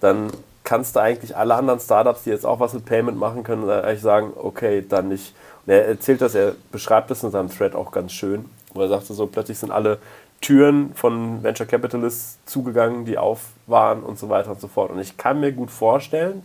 dann 0.00 0.30
kannst 0.64 0.96
du 0.96 1.00
eigentlich 1.00 1.36
alle 1.36 1.54
anderen 1.54 1.80
Startups, 1.80 2.24
die 2.24 2.30
jetzt 2.30 2.46
auch 2.46 2.60
was 2.60 2.72
mit 2.72 2.84
Payment 2.84 3.18
machen 3.18 3.42
können, 3.42 3.68
eigentlich 3.68 4.00
sagen, 4.00 4.32
okay, 4.36 4.84
dann 4.88 5.08
nicht. 5.08 5.34
Und 5.66 5.72
er 5.72 5.86
erzählt 5.86 6.20
das, 6.20 6.34
er 6.34 6.54
beschreibt 6.70 7.10
das 7.10 7.22
in 7.22 7.30
seinem 7.30 7.50
Thread 7.50 7.74
auch 7.74 7.90
ganz 7.90 8.12
schön, 8.12 8.48
wo 8.74 8.82
er 8.82 8.88
sagt 8.88 9.06
so, 9.06 9.26
plötzlich 9.26 9.58
sind 9.58 9.70
alle 9.70 9.98
Türen 10.40 10.92
von 10.94 11.42
Venture 11.42 11.66
Capitalists 11.66 12.38
zugegangen, 12.46 13.04
die 13.04 13.16
auf 13.16 13.40
waren 13.66 14.02
und 14.02 14.18
so 14.18 14.28
weiter 14.28 14.50
und 14.50 14.60
so 14.60 14.68
fort. 14.68 14.90
Und 14.90 14.98
ich 14.98 15.16
kann 15.16 15.40
mir 15.40 15.52
gut 15.52 15.70
vorstellen, 15.70 16.44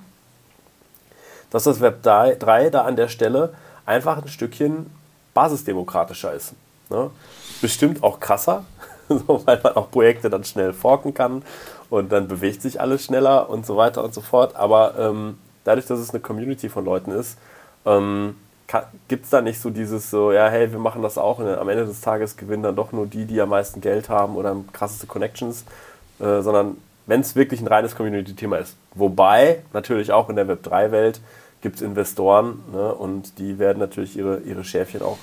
dass 1.49 1.63
das 1.63 1.81
Web 1.81 2.03
3 2.03 2.69
da 2.69 2.83
an 2.83 2.95
der 2.95 3.07
Stelle 3.07 3.53
einfach 3.85 4.21
ein 4.21 4.27
Stückchen 4.27 4.91
basisdemokratischer 5.33 6.33
ist. 6.33 6.53
Ne? 6.89 7.09
Bestimmt 7.61 8.03
auch 8.03 8.19
krasser, 8.19 8.65
weil 9.27 9.59
man 9.63 9.75
auch 9.75 9.91
Projekte 9.91 10.29
dann 10.29 10.43
schnell 10.43 10.73
forken 10.73 11.13
kann 11.13 11.43
und 11.89 12.11
dann 12.11 12.27
bewegt 12.27 12.61
sich 12.61 12.81
alles 12.81 13.03
schneller 13.03 13.49
und 13.49 13.65
so 13.65 13.77
weiter 13.77 14.03
und 14.03 14.13
so 14.13 14.21
fort. 14.21 14.55
Aber 14.55 14.95
ähm, 14.99 15.37
dadurch, 15.63 15.85
dass 15.85 15.99
es 15.99 16.11
eine 16.11 16.19
Community 16.19 16.69
von 16.69 16.85
Leuten 16.85 17.11
ist, 17.11 17.37
ähm, 17.85 18.35
gibt 19.07 19.25
es 19.25 19.29
da 19.29 19.41
nicht 19.41 19.61
so 19.61 19.69
dieses 19.69 20.09
so, 20.09 20.31
ja, 20.31 20.49
hey, 20.49 20.71
wir 20.71 20.79
machen 20.79 21.01
das 21.01 21.17
auch 21.17 21.39
und 21.39 21.47
am 21.47 21.69
Ende 21.69 21.85
des 21.85 22.01
Tages 22.01 22.35
gewinnen 22.35 22.63
dann 22.63 22.75
doch 22.75 22.91
nur 22.91 23.07
die, 23.07 23.25
die 23.25 23.39
am 23.39 23.49
meisten 23.49 23.79
Geld 23.79 24.09
haben 24.09 24.35
oder 24.35 24.55
krasseste 24.73 25.07
Connections, 25.07 25.63
äh, 26.19 26.41
sondern 26.41 26.77
wenn 27.05 27.21
es 27.21 27.35
wirklich 27.35 27.61
ein 27.61 27.67
reines 27.67 27.95
Community-Thema 27.95 28.57
ist. 28.57 28.75
Wobei 28.93 29.63
natürlich 29.71 30.11
auch 30.11 30.29
in 30.29 30.35
der 30.35 30.47
Web3-Welt 30.47 31.21
gibt 31.61 31.77
es 31.77 31.81
Investoren 31.81 32.59
ne, 32.73 32.93
und 32.93 33.39
die 33.39 33.57
werden 33.57 33.79
natürlich 33.79 34.17
ihre, 34.17 34.39
ihre 34.39 34.65
Schäfchen 34.65 35.01
auch 35.01 35.17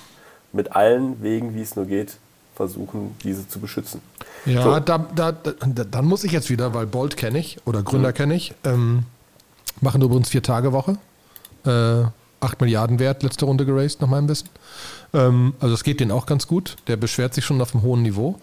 mit 0.53 0.75
allen 0.75 1.23
Wegen, 1.23 1.55
wie 1.55 1.63
es 1.63 1.77
nur 1.77 1.85
geht, 1.85 2.17
versuchen, 2.55 3.15
diese 3.23 3.49
zu 3.49 3.59
beschützen. 3.61 4.01
Ja, 4.47 4.63
so. 4.63 4.81
da, 4.81 4.99
da, 4.99 5.33
da, 5.33 5.85
dann 5.85 6.05
muss 6.05 6.25
ich 6.25 6.33
jetzt 6.33 6.51
wieder, 6.51 6.75
weil 6.75 6.87
Bolt 6.87 7.17
kenne 7.17 7.39
ich 7.39 7.59
oder 7.65 7.83
Gründer 7.83 8.11
mhm. 8.11 8.15
kenne 8.15 8.35
ich, 8.35 8.55
ähm, 8.65 9.05
machen 9.81 10.03
übrigens 10.03 10.29
vier 10.29 10.43
Tage 10.43 10.73
Woche. 10.73 10.99
Äh, 11.65 12.05
8 12.41 12.61
Milliarden 12.61 12.99
wert, 12.99 13.23
letzte 13.23 13.47
Runde 13.47 13.65
geraced, 13.65 14.01
nach 14.01 14.09
meinem 14.09 14.29
Wissen. 14.29 14.49
Ähm, 15.13 15.55
also 15.61 15.75
es 15.75 15.83
geht 15.83 16.01
denen 16.01 16.11
auch 16.11 16.27
ganz 16.27 16.47
gut. 16.47 16.77
Der 16.87 16.97
beschwert 16.97 17.35
sich 17.35 17.45
schon 17.45 17.61
auf 17.61 17.75
einem 17.75 17.83
hohen 17.83 18.03
Niveau. 18.03 18.39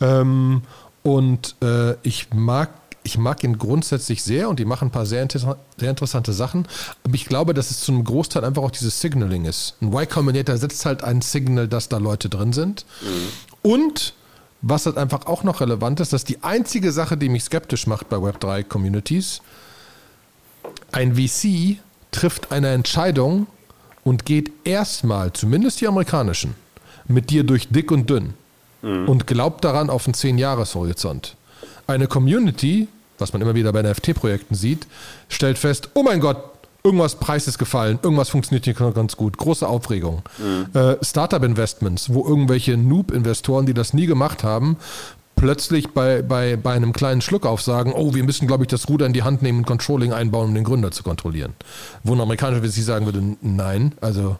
Ähm, 0.00 0.62
und 1.02 1.56
äh, 1.62 1.94
ich 2.02 2.28
mag 2.34 2.70
ich 3.06 3.16
mag 3.16 3.42
ihn 3.44 3.56
grundsätzlich 3.56 4.22
sehr 4.22 4.48
und 4.48 4.58
die 4.58 4.64
machen 4.64 4.88
ein 4.88 4.90
paar 4.90 5.06
sehr, 5.06 5.22
inter 5.22 5.56
sehr 5.78 5.90
interessante 5.90 6.32
Sachen. 6.32 6.66
Aber 7.04 7.14
ich 7.14 7.26
glaube, 7.26 7.54
dass 7.54 7.70
es 7.70 7.80
zu 7.80 7.92
einem 7.92 8.04
Großteil 8.04 8.44
einfach 8.44 8.62
auch 8.62 8.70
dieses 8.70 9.00
Signaling 9.00 9.44
ist. 9.44 9.76
Ein 9.80 9.88
Y 9.88 10.08
Combinator 10.08 10.56
setzt 10.56 10.84
halt 10.84 11.02
ein 11.04 11.22
Signal, 11.22 11.68
dass 11.68 11.88
da 11.88 11.98
Leute 11.98 12.28
drin 12.28 12.52
sind. 12.52 12.84
Mhm. 13.00 13.70
Und 13.70 14.14
was 14.60 14.86
halt 14.86 14.98
einfach 14.98 15.26
auch 15.26 15.44
noch 15.44 15.60
relevant 15.60 16.00
ist, 16.00 16.12
dass 16.12 16.24
die 16.24 16.42
einzige 16.42 16.92
Sache, 16.92 17.16
die 17.16 17.28
mich 17.28 17.44
skeptisch 17.44 17.86
macht 17.86 18.08
bei 18.08 18.16
Web3 18.16 18.64
Communities, 18.64 19.40
ein 20.92 21.14
VC 21.16 21.78
trifft 22.10 22.50
eine 22.50 22.70
Entscheidung 22.70 23.46
und 24.02 24.24
geht 24.24 24.50
erstmal, 24.64 25.32
zumindest 25.32 25.80
die 25.80 25.86
amerikanischen, 25.86 26.54
mit 27.06 27.30
dir 27.30 27.44
durch 27.44 27.68
dick 27.68 27.92
und 27.92 28.10
dünn 28.10 28.34
mhm. 28.82 29.08
und 29.08 29.26
glaubt 29.26 29.64
daran 29.64 29.90
auf 29.90 30.06
einen 30.06 30.14
10-Jahres-Horizont. 30.14 31.36
Eine 31.86 32.08
Community, 32.08 32.88
was 33.18 33.32
man 33.32 33.42
immer 33.42 33.54
wieder 33.54 33.72
bei 33.72 33.82
NFT-Projekten 33.82 34.54
sieht, 34.54 34.86
stellt 35.28 35.58
fest, 35.58 35.90
oh 35.94 36.02
mein 36.02 36.20
Gott, 36.20 36.38
irgendwas 36.82 37.16
Preis 37.16 37.48
ist 37.48 37.58
gefallen, 37.58 37.98
irgendwas 38.02 38.28
funktioniert 38.28 38.64
hier 38.64 38.74
ganz 38.74 39.16
gut, 39.16 39.36
große 39.36 39.66
Aufregung. 39.66 40.22
Mhm. 40.38 40.78
Äh, 40.78 40.96
Startup-Investments, 41.02 42.14
wo 42.14 42.26
irgendwelche 42.26 42.76
Noob-Investoren, 42.76 43.66
die 43.66 43.74
das 43.74 43.92
nie 43.92 44.06
gemacht 44.06 44.44
haben, 44.44 44.76
plötzlich 45.34 45.90
bei, 45.90 46.22
bei, 46.22 46.56
bei 46.56 46.72
einem 46.72 46.92
kleinen 46.92 47.20
Schluckauf 47.20 47.60
sagen, 47.60 47.92
oh, 47.94 48.14
wir 48.14 48.24
müssen, 48.24 48.46
glaube 48.46 48.64
ich, 48.64 48.68
das 48.68 48.88
Ruder 48.88 49.06
in 49.06 49.12
die 49.12 49.22
Hand 49.22 49.42
nehmen 49.42 49.58
und 49.58 49.66
Controlling 49.66 50.12
einbauen, 50.12 50.48
um 50.48 50.54
den 50.54 50.64
Gründer 50.64 50.90
zu 50.92 51.02
kontrollieren. 51.02 51.54
Wo 52.02 52.14
ein 52.14 52.20
amerikanischer 52.20 52.62
VC 52.64 52.82
sagen 52.82 53.04
würde, 53.04 53.22
nein, 53.42 53.92
also 54.00 54.38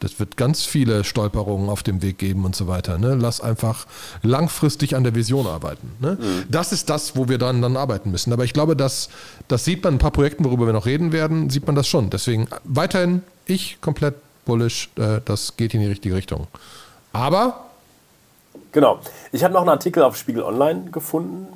das 0.00 0.20
wird 0.20 0.36
ganz 0.36 0.64
viele 0.64 1.04
Stolperungen 1.04 1.68
auf 1.68 1.82
dem 1.82 2.02
Weg 2.02 2.18
geben 2.18 2.44
und 2.44 2.54
so 2.54 2.68
weiter. 2.68 2.98
Ne? 2.98 3.14
Lass 3.14 3.40
einfach 3.40 3.86
langfristig 4.22 4.94
an 4.94 5.04
der 5.04 5.14
Vision 5.14 5.46
arbeiten. 5.46 5.92
Ne? 6.00 6.18
Mhm. 6.20 6.44
Das 6.50 6.72
ist 6.72 6.90
das, 6.90 7.16
wo 7.16 7.28
wir 7.28 7.38
dann, 7.38 7.62
dann 7.62 7.76
arbeiten 7.76 8.10
müssen. 8.10 8.32
Aber 8.32 8.44
ich 8.44 8.52
glaube, 8.52 8.76
dass, 8.76 9.08
das 9.48 9.64
sieht 9.64 9.82
man 9.82 9.94
in 9.94 9.96
ein 9.96 10.00
paar 10.00 10.10
Projekten, 10.10 10.44
worüber 10.44 10.66
wir 10.66 10.72
noch 10.72 10.86
reden 10.86 11.12
werden, 11.12 11.50
sieht 11.50 11.66
man 11.66 11.74
das 11.74 11.88
schon. 11.88 12.10
Deswegen 12.10 12.48
weiterhin 12.64 13.22
ich 13.46 13.80
komplett 13.80 14.16
bullish, 14.44 14.90
äh, 14.96 15.20
das 15.24 15.56
geht 15.56 15.74
in 15.74 15.80
die 15.80 15.86
richtige 15.86 16.14
Richtung. 16.14 16.46
Aber 17.12 17.62
Genau. 18.72 19.00
Ich 19.32 19.42
habe 19.42 19.54
noch 19.54 19.62
einen 19.62 19.70
Artikel 19.70 20.02
auf 20.02 20.16
Spiegel 20.16 20.42
Online 20.42 20.90
gefunden. 20.90 21.48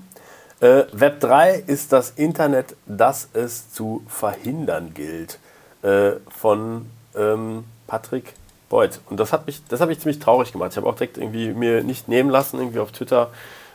Äh, 0.60 0.84
Web 0.92 1.20
3 1.20 1.64
ist 1.66 1.92
das 1.92 2.10
Internet, 2.10 2.76
das 2.86 3.28
es 3.34 3.70
zu 3.72 4.02
verhindern 4.08 4.92
gilt. 4.94 5.38
Äh, 5.82 6.12
von 6.30 6.86
ähm, 7.14 7.64
Patrick 7.90 8.34
Beuth. 8.68 9.00
Und 9.10 9.18
das 9.18 9.32
hat 9.32 9.46
mich, 9.46 9.62
das 9.68 9.80
habe 9.80 9.92
ich 9.92 9.98
ziemlich 9.98 10.20
traurig 10.20 10.52
gemacht. 10.52 10.70
Ich 10.70 10.76
habe 10.76 10.86
auch 10.86 10.94
direkt 10.94 11.18
irgendwie 11.18 11.52
mir 11.52 11.82
nicht 11.82 12.08
nehmen 12.08 12.30
lassen, 12.30 12.58
irgendwie 12.58 12.78
auf 12.78 12.92
Twitter 12.92 13.30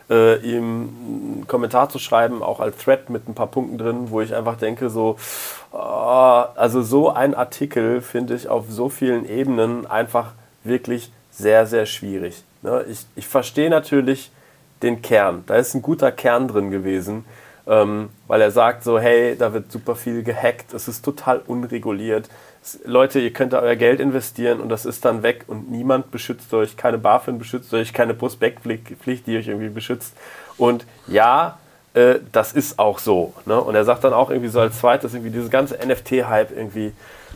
äh, 0.10 0.38
ihm 0.38 0.64
einen 0.64 1.46
Kommentar 1.48 1.90
zu 1.90 2.00
schreiben, 2.00 2.42
auch 2.42 2.62
als 2.62 2.78
Thread 2.78 3.10
mit 3.10 3.28
ein 3.28 3.36
paar 3.36 3.48
Punkten 3.48 3.78
drin, 3.78 4.10
wo 4.10 4.22
ich 4.22 4.34
einfach 4.34 4.56
denke, 4.56 4.90
so, 4.90 5.18
oh, 5.74 5.78
also 5.78 6.82
so 6.82 7.10
ein 7.10 7.36
Artikel 7.36 8.02
finde 8.02 8.36
ich 8.36 8.48
auf 8.48 8.66
so 8.70 8.88
vielen 8.88 9.28
Ebenen 9.28 9.86
einfach 9.86 10.32
wirklich 10.64 11.12
sehr, 11.30 11.66
sehr 11.68 11.86
schwierig. 11.86 12.44
Ne? 12.62 12.86
Ich, 12.90 13.06
ich 13.18 13.28
verstehe 13.28 13.70
natürlich 13.70 14.32
den 14.82 15.02
Kern. 15.02 15.44
Da 15.48 15.56
ist 15.56 15.74
ein 15.74 15.82
guter 15.82 16.12
Kern 16.12 16.48
drin 16.48 16.72
gewesen, 16.72 17.26
ähm, 17.68 18.10
weil 18.28 18.42
er 18.42 18.52
sagt 18.52 18.84
so, 18.84 18.98
hey, 18.98 19.36
da 19.36 19.52
wird 19.52 19.72
super 19.72 19.96
viel 19.96 20.24
gehackt, 20.24 20.74
es 20.74 20.88
ist 20.88 21.04
total 21.04 21.42
unreguliert. 21.46 22.30
Leute, 22.84 23.20
ihr 23.20 23.32
könnt 23.32 23.54
da 23.54 23.60
euer 23.60 23.76
Geld 23.76 24.00
investieren 24.00 24.60
und 24.60 24.70
das 24.70 24.86
ist 24.86 25.06
dann 25.06 25.24
weg 25.24 25.44
und 25.48 25.70
niemand 25.70 26.12
beschützt 26.12 26.54
euch, 26.54 26.78
keine 26.78 26.98
BaFin 26.98 27.38
beschützt 27.38 27.74
euch, 27.74 27.94
keine 27.94 28.14
Prospektpflicht, 28.14 29.28
die 29.28 29.38
euch 29.38 29.48
irgendwie 29.48 29.70
beschützt. 29.70 30.16
Und 30.58 30.86
ja, 31.08 31.60
äh, 31.94 32.16
das 32.32 32.54
ist 32.54 32.80
auch 32.80 33.00
so. 33.00 33.34
Ne? 33.46 33.60
Und 33.60 33.76
er 33.76 33.86
sagt 33.86 34.04
dann 34.04 34.14
auch 34.14 34.30
irgendwie 34.30 34.50
so 34.50 34.60
als 34.60 34.80
zweites, 34.80 35.14
irgendwie 35.14 35.32
dieses 35.32 35.52
ganze 35.52 35.76
NFT-Hype 35.76 36.56
irgendwie, 36.56 36.92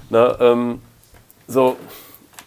ne? 0.10 0.36
ähm, 0.40 0.82
so, 1.48 1.78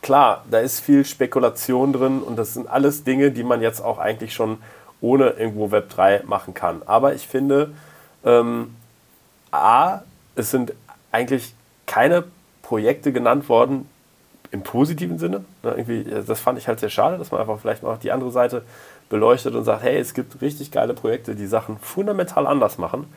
klar, 0.03 0.45
da 0.51 0.59
ist 0.59 0.81
viel 0.81 1.05
Spekulation 1.05 1.93
drin 1.93 2.21
und 2.21 2.37
das 2.37 2.55
sind 2.55 2.69
alles 2.69 3.05
Dinge, 3.05 3.31
die 3.31 3.45
man 3.45 3.62
jetzt 3.62 3.81
auch 3.81 3.99
eigentlich 3.99 4.35
schon 4.35 4.59
ohne 5.01 5.31
irgendwo 5.31 5.71
Web 5.71 5.91
3 5.91 6.23
machen 6.27 6.55
kann. 6.55 6.83
Aber 6.87 7.15
ich 7.15 7.27
finde, 7.27 7.73
ähm, 8.25 8.75
A, 9.51 10.01
es 10.35 10.51
sind 10.51 10.73
eigentlich 11.11 11.55
keine 11.87 12.25
Projekte 12.73 13.12
genannt 13.12 13.50
worden 13.50 13.87
im 14.50 14.62
positiven 14.62 15.19
Sinne. 15.19 15.45
Ne, 15.62 15.75
irgendwie, 15.76 16.05
das 16.26 16.41
fand 16.41 16.57
ich 16.57 16.69
halt 16.69 16.81
sehr 16.81 16.88
schade, 16.88 17.19
dass 17.19 17.31
man 17.31 17.38
einfach 17.38 17.59
vielleicht 17.61 17.83
mal 17.83 17.99
die 18.02 18.11
andere 18.11 18.31
Seite 18.31 18.62
beleuchtet 19.11 19.55
und 19.55 19.64
sagt, 19.64 19.83
hey, 19.83 19.99
es 19.99 20.14
gibt 20.14 20.41
richtig 20.41 20.71
geile 20.71 20.95
Projekte, 20.95 21.35
die 21.35 21.47
Sachen 21.47 21.76
fundamental 21.76 22.47
anders 22.47 22.79
machen. 22.79 23.12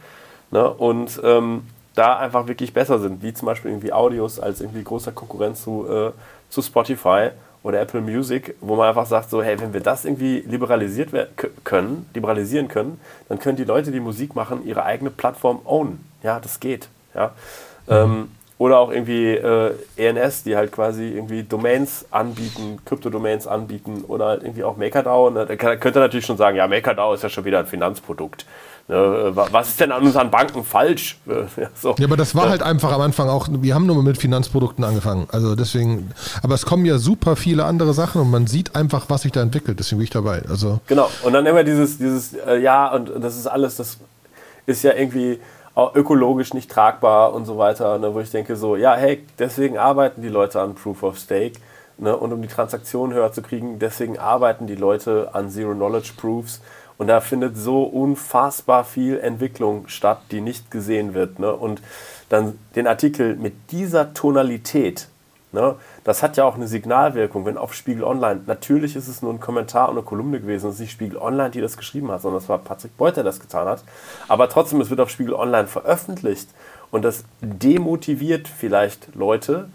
Ne, 0.52 0.70
und 0.70 1.22
ähm, 1.24 1.62
da 1.94 2.18
einfach 2.18 2.48
wirklich 2.48 2.74
besser 2.74 3.00
sind, 3.00 3.24
wie 3.24 3.34
zum 3.34 3.46
Beispiel 3.46 3.72
irgendwie 3.72 3.94
Audios 3.94 4.42
als 4.42 4.60
irgendwie 4.60 4.84
großer 4.84 5.14
Konkurrenz 5.14 5.64
zu 5.64 5.88
äh, 5.90 6.12
zu 6.50 6.62
Spotify 6.62 7.30
oder 7.64 7.80
Apple 7.80 8.02
Music, 8.02 8.56
wo 8.60 8.76
man 8.76 8.90
einfach 8.90 9.06
sagt, 9.06 9.30
so, 9.30 9.42
hey, 9.42 9.58
wenn 9.62 9.72
wir 9.72 9.80
das 9.80 10.04
irgendwie 10.04 10.40
liberalisiert 10.42 11.12
können, 11.64 12.10
liberalisieren 12.14 12.68
können, 12.68 13.00
dann 13.30 13.40
können 13.40 13.56
die 13.56 13.64
Leute, 13.64 13.92
die 13.92 14.02
Musik 14.02 14.36
machen, 14.36 14.68
ihre 14.68 14.84
eigene 14.84 15.12
Plattform 15.12 15.62
ownen. 15.64 16.04
Ja, 16.24 16.42
das 16.42 16.60
geht. 16.60 16.90
Ja. 17.14 17.28
Mhm. 17.88 17.94
Ähm, 17.94 18.28
oder 18.58 18.80
auch 18.80 18.90
irgendwie 18.90 19.32
äh, 19.32 19.74
ENS, 19.98 20.44
die 20.44 20.56
halt 20.56 20.72
quasi 20.72 21.10
irgendwie 21.10 21.44
Domains 21.44 22.06
anbieten, 22.12 22.80
Kryptodomains 22.86 23.48
anbieten 23.48 24.06
oder 24.08 24.28
halt 24.28 24.44
irgendwie 24.44 24.64
auch 24.64 24.78
MakerDAO. 24.78 25.30
Ne? 25.30 25.46
Da 25.46 25.56
könnte 25.56 26.00
natürlich 26.00 26.26
schon 26.26 26.38
sagen, 26.38 26.56
ja, 26.56 26.68
MakerDAO 26.68 27.14
ist 27.14 27.24
ja 27.24 27.30
schon 27.30 27.44
wieder 27.44 27.60
ein 27.60 27.66
Finanzprodukt. 27.66 28.46
Ne, 28.88 29.32
was 29.34 29.70
ist 29.70 29.80
denn 29.80 29.92
an 29.92 30.04
unseren 30.04 30.30
Banken 30.30 30.64
falsch? 30.64 31.18
Ja, 31.26 31.70
so. 31.74 31.96
ja 31.98 32.06
aber 32.06 32.18
das 32.18 32.36
war 32.36 32.46
ja. 32.46 32.50
halt 32.52 32.62
einfach 32.62 32.92
am 32.92 33.02
Anfang 33.02 33.30
auch, 33.30 33.48
wir 33.50 33.74
haben 33.74 33.88
nur 33.88 34.02
mit 34.04 34.18
Finanzprodukten 34.18 34.84
angefangen. 34.84 35.28
Also 35.32 35.56
deswegen, 35.56 36.12
aber 36.44 36.54
es 36.54 36.66
kommen 36.66 36.86
ja 36.86 36.98
super 36.98 37.36
viele 37.36 37.66
andere 37.66 37.94
Sachen 37.94 38.22
und 38.22 38.30
man 38.30 38.46
sieht 38.46 38.76
einfach, 38.76 39.06
was 39.10 39.24
sich 39.24 39.32
da 39.32 39.42
entwickelt. 39.42 39.80
Deswegen 39.80 40.00
bin 40.00 40.04
ich 40.04 40.12
dabei. 40.12 40.44
Also 40.48 40.82
genau, 40.86 41.10
und 41.24 41.34
dann 41.34 41.46
immer 41.48 41.64
dieses, 41.64 41.98
dieses, 41.98 42.34
äh, 42.34 42.58
ja, 42.60 42.94
und 42.94 43.12
das 43.24 43.38
ist 43.38 43.48
alles, 43.48 43.78
das 43.78 43.98
ist 44.68 44.84
ja 44.84 44.94
irgendwie 44.94 45.40
ökologisch 45.76 46.54
nicht 46.54 46.72
tragbar 46.72 47.34
und 47.34 47.46
so 47.46 47.58
weiter. 47.58 47.98
Ne, 48.00 48.14
wo 48.14 48.20
ich 48.20 48.32
denke 48.32 48.56
so, 48.56 48.76
ja, 48.76 48.96
hey, 48.96 49.26
deswegen 49.40 49.78
arbeiten 49.78 50.22
die 50.22 50.30
Leute 50.30 50.62
an 50.62 50.76
Proof 50.76 51.04
of 51.04 51.18
Stake. 51.18 51.60
Ne, 51.98 52.16
und 52.16 52.34
um 52.34 52.42
die 52.42 52.48
Transaktion 52.48 53.14
höher 53.14 53.32
zu 53.32 53.42
kriegen, 53.42 53.80
deswegen 53.80 54.20
arbeiten 54.20 54.68
die 54.68 54.76
Leute 54.76 55.30
an 55.34 55.50
Zero-Knowledge-Proofs 55.50 56.62
und 56.98 57.08
da 57.08 57.20
findet 57.20 57.58
so 57.58 57.84
unfassbar 57.84 58.84
viel 58.84 59.20
Entwicklung 59.20 59.88
statt, 59.88 60.22
die 60.32 60.42
nicht 60.42 60.72
gesehen 60.72 61.14
wird. 61.14 61.40
Ne? 61.40 61.54
Und 61.54 61.82
dann 62.30 62.58
den 62.76 62.88
Artikel 62.88 63.36
mit 63.36 63.72
dieser 63.72 64.14
Tonalität, 64.14 65.08
ne? 65.56 65.76
das 66.04 66.22
hat 66.22 66.38
ja 66.38 66.46
auch 66.46 66.54
eine 66.54 66.68
Signalwirkung, 66.68 67.46
wenn 67.46 67.58
auf 67.58 67.74
Spiegel 67.74 68.04
Online, 68.04 68.42
natürlich 68.46 68.96
ist 68.96 69.08
es 69.08 69.24
nur 69.24 69.34
ein 69.34 69.40
Kommentar 69.40 69.90
und 69.90 69.98
eine 69.98 70.06
Kolumne 70.06 70.40
gewesen, 70.40 70.68
es 70.68 70.76
ist 70.76 70.82
nicht 70.82 70.92
Spiegel 70.92 71.18
Online, 71.18 71.50
die 71.50 71.62
das 71.62 71.78
geschrieben 71.78 72.12
hat, 72.12 72.22
sondern 72.22 72.42
es 72.42 72.48
war 72.48 72.60
Patrick 72.60 72.96
Beuter, 72.98 73.16
der 73.16 73.24
das 73.24 73.40
getan 73.40 73.68
hat. 73.68 73.84
Aber 74.28 74.48
trotzdem, 74.48 74.80
es 74.82 74.92
wird 74.92 75.00
auf 75.00 75.10
Spiegel 75.10 75.34
Online 75.34 75.68
veröffentlicht 75.68 76.50
und 76.92 77.04
das 77.04 77.24
demotiviert 77.42 78.48
vielleicht 78.48 79.16
Leute, 79.16 79.70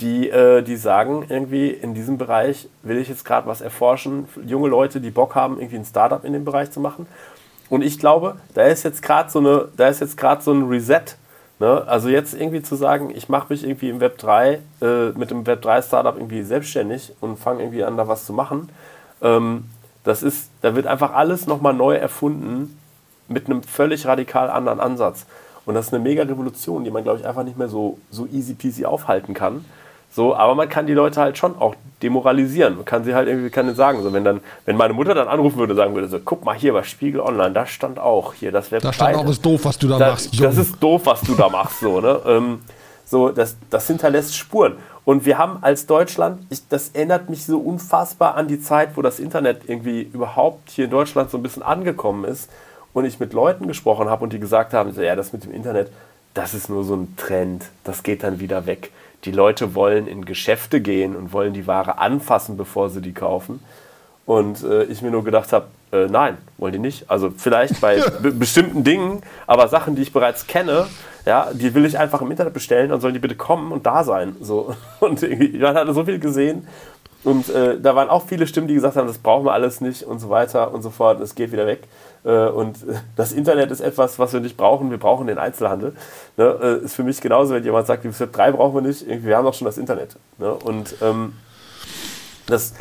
die, 0.00 0.28
äh, 0.30 0.62
die 0.62 0.76
sagen, 0.76 1.26
irgendwie 1.28 1.70
in 1.70 1.94
diesem 1.94 2.18
Bereich 2.18 2.68
will 2.82 2.98
ich 2.98 3.08
jetzt 3.08 3.24
gerade 3.24 3.46
was 3.46 3.60
erforschen. 3.60 4.28
Junge 4.46 4.68
Leute, 4.68 5.00
die 5.00 5.10
Bock 5.10 5.34
haben, 5.34 5.58
irgendwie 5.58 5.76
ein 5.76 5.84
Startup 5.84 6.24
in 6.24 6.32
dem 6.32 6.44
Bereich 6.44 6.70
zu 6.70 6.80
machen. 6.80 7.06
Und 7.68 7.82
ich 7.82 7.98
glaube, 7.98 8.36
da 8.54 8.64
ist 8.64 8.82
jetzt 8.82 9.02
gerade 9.02 9.30
so 9.30 9.38
eine, 9.38 9.68
da 9.76 9.88
ist 9.88 10.00
jetzt 10.00 10.16
gerade 10.16 10.42
so 10.42 10.52
ein 10.52 10.68
Reset. 10.68 11.16
Ne? 11.60 11.86
Also 11.86 12.08
jetzt 12.08 12.34
irgendwie 12.34 12.62
zu 12.62 12.74
sagen, 12.74 13.12
ich 13.14 13.28
mache 13.28 13.52
mich 13.52 13.64
irgendwie 13.64 13.90
im 13.90 14.00
Web 14.00 14.16
3 14.18 14.60
äh, 14.80 15.10
mit 15.10 15.30
dem 15.30 15.46
Web 15.46 15.60
3 15.62 15.82
Startup 15.82 16.16
irgendwie 16.16 16.42
selbstständig 16.42 17.12
und 17.20 17.38
fange 17.38 17.62
irgendwie 17.62 17.84
an, 17.84 17.98
da 17.98 18.08
was 18.08 18.24
zu 18.24 18.32
machen. 18.32 18.70
Ähm, 19.22 19.66
das 20.02 20.22
ist, 20.22 20.48
da 20.62 20.74
wird 20.74 20.86
einfach 20.86 21.12
alles 21.12 21.46
nochmal 21.46 21.74
neu 21.74 21.94
erfunden 21.94 22.78
mit 23.28 23.46
einem 23.46 23.62
völlig 23.62 24.06
radikal 24.06 24.48
anderen 24.48 24.80
Ansatz. 24.80 25.26
Und 25.66 25.74
das 25.74 25.88
ist 25.88 25.94
eine 25.94 26.02
mega 26.02 26.22
Revolution, 26.22 26.82
die 26.82 26.90
man, 26.90 27.02
glaube 27.02 27.18
ich, 27.18 27.26
einfach 27.26 27.44
nicht 27.44 27.58
mehr 27.58 27.68
so, 27.68 27.98
so 28.10 28.26
easy 28.32 28.54
peasy 28.54 28.86
aufhalten 28.86 29.34
kann. 29.34 29.66
So, 30.12 30.34
aber 30.34 30.56
man 30.56 30.68
kann 30.68 30.86
die 30.86 30.92
Leute 30.92 31.20
halt 31.20 31.38
schon 31.38 31.56
auch 31.56 31.76
demoralisieren. 32.02 32.76
Man 32.76 32.84
kann 32.84 33.04
sie 33.04 33.14
halt 33.14 33.28
irgendwie 33.28 33.50
kann 33.50 33.72
sagen, 33.74 34.02
so 34.02 34.12
wenn 34.12 34.24
dann, 34.24 34.40
wenn 34.64 34.76
meine 34.76 34.92
Mutter 34.92 35.14
dann 35.14 35.28
anrufen 35.28 35.58
würde, 35.58 35.74
sagen 35.74 35.94
würde, 35.94 36.08
so, 36.08 36.18
guck 36.18 36.44
mal 36.44 36.56
hier 36.56 36.72
bei 36.72 36.82
Spiegel 36.82 37.20
Online, 37.20 37.52
da 37.52 37.66
stand 37.66 37.98
auch 38.00 38.34
hier, 38.34 38.50
das 38.50 38.72
wäre. 38.72 38.82
Da 38.82 38.92
stand 38.92 39.16
auch, 39.16 39.28
ist 39.28 39.44
doof, 39.44 39.60
was 39.64 39.78
du 39.78 39.86
da, 39.86 39.98
da 39.98 40.08
machst. 40.10 40.34
Jung. 40.34 40.44
Das 40.44 40.56
ist 40.56 40.82
doof, 40.82 41.02
was 41.04 41.20
du 41.20 41.34
da 41.34 41.48
machst, 41.48 41.80
so 41.80 42.00
ne. 42.00 42.20
Ähm, 42.26 42.60
so, 43.06 43.30
das, 43.30 43.56
das 43.70 43.86
hinterlässt 43.86 44.36
Spuren. 44.36 44.76
Und 45.04 45.24
wir 45.26 45.38
haben 45.38 45.58
als 45.62 45.86
Deutschland, 45.86 46.44
ich, 46.50 46.66
das 46.68 46.90
erinnert 46.90 47.30
mich 47.30 47.44
so 47.44 47.58
unfassbar 47.58 48.36
an 48.36 48.46
die 48.46 48.60
Zeit, 48.60 48.96
wo 48.96 49.02
das 49.02 49.18
Internet 49.18 49.62
irgendwie 49.66 50.02
überhaupt 50.02 50.70
hier 50.70 50.84
in 50.84 50.90
Deutschland 50.90 51.30
so 51.30 51.38
ein 51.38 51.42
bisschen 51.42 51.62
angekommen 51.62 52.24
ist 52.24 52.50
und 52.92 53.04
ich 53.04 53.18
mit 53.18 53.32
Leuten 53.32 53.66
gesprochen 53.66 54.08
habe 54.08 54.24
und 54.24 54.32
die 54.32 54.38
gesagt 54.38 54.72
haben, 54.72 54.92
so, 54.92 55.02
ja, 55.02 55.16
das 55.16 55.32
mit 55.32 55.44
dem 55.44 55.52
Internet, 55.52 55.90
das 56.34 56.54
ist 56.54 56.68
nur 56.68 56.84
so 56.84 56.94
ein 56.94 57.14
Trend, 57.16 57.64
das 57.82 58.02
geht 58.02 58.22
dann 58.22 58.38
wieder 58.38 58.66
weg 58.66 58.90
die 59.24 59.32
Leute 59.32 59.74
wollen 59.74 60.06
in 60.06 60.24
Geschäfte 60.24 60.80
gehen 60.80 61.14
und 61.14 61.32
wollen 61.32 61.52
die 61.52 61.66
Ware 61.66 61.98
anfassen, 61.98 62.56
bevor 62.56 62.90
sie 62.90 63.02
die 63.02 63.12
kaufen. 63.12 63.60
Und 64.26 64.62
äh, 64.62 64.84
ich 64.84 65.02
mir 65.02 65.10
nur 65.10 65.24
gedacht 65.24 65.52
habe, 65.52 65.66
äh, 65.92 66.06
nein, 66.06 66.38
wollen 66.56 66.72
die 66.72 66.78
nicht. 66.78 67.10
Also 67.10 67.30
vielleicht 67.36 67.80
bei 67.80 68.00
bestimmten 68.22 68.84
Dingen, 68.84 69.22
aber 69.46 69.68
Sachen, 69.68 69.96
die 69.96 70.02
ich 70.02 70.12
bereits 70.12 70.46
kenne, 70.46 70.86
ja, 71.26 71.48
die 71.52 71.74
will 71.74 71.84
ich 71.84 71.98
einfach 71.98 72.22
im 72.22 72.30
Internet 72.30 72.54
bestellen, 72.54 72.90
dann 72.90 73.00
sollen 73.00 73.14
die 73.14 73.20
bitte 73.20 73.34
kommen 73.34 73.72
und 73.72 73.86
da 73.86 74.04
sein. 74.04 74.36
So. 74.40 74.74
Und 75.00 75.22
man 75.60 75.74
hatte 75.74 75.92
so 75.92 76.04
viel 76.04 76.18
gesehen. 76.18 76.66
Und 77.22 77.50
äh, 77.50 77.78
da 77.78 77.94
waren 77.94 78.08
auch 78.08 78.26
viele 78.26 78.46
Stimmen, 78.46 78.68
die 78.68 78.74
gesagt 78.74 78.96
haben, 78.96 79.06
das 79.06 79.18
brauchen 79.18 79.44
wir 79.44 79.52
alles 79.52 79.82
nicht 79.82 80.04
und 80.04 80.20
so 80.20 80.30
weiter 80.30 80.72
und 80.72 80.80
so 80.80 80.88
fort. 80.88 81.20
Es 81.20 81.34
geht 81.34 81.52
wieder 81.52 81.66
weg. 81.66 81.82
Äh, 82.24 82.48
und 82.48 82.78
das 83.16 83.32
Internet 83.32 83.70
ist 83.70 83.80
etwas, 83.80 84.18
was 84.18 84.32
wir 84.32 84.40
nicht 84.40 84.56
brauchen. 84.56 84.90
Wir 84.90 84.98
brauchen 84.98 85.26
den 85.26 85.38
Einzelhandel. 85.38 85.94
Ne? 86.36 86.44
Äh, 86.62 86.84
ist 86.84 86.94
für 86.94 87.04
mich 87.04 87.20
genauso, 87.20 87.54
wenn 87.54 87.64
jemand 87.64 87.86
sagt, 87.86 88.04
Web 88.04 88.32
3 88.32 88.52
brauchen 88.52 88.74
wir 88.74 88.82
nicht. 88.82 89.06
Wir 89.06 89.36
haben 89.36 89.44
doch 89.44 89.54
schon 89.54 89.66
das 89.66 89.78
Internet. 89.78 90.16
Ne? 90.38 90.52
Und 90.52 90.96
ähm, 91.02 91.34
das, 92.46 92.74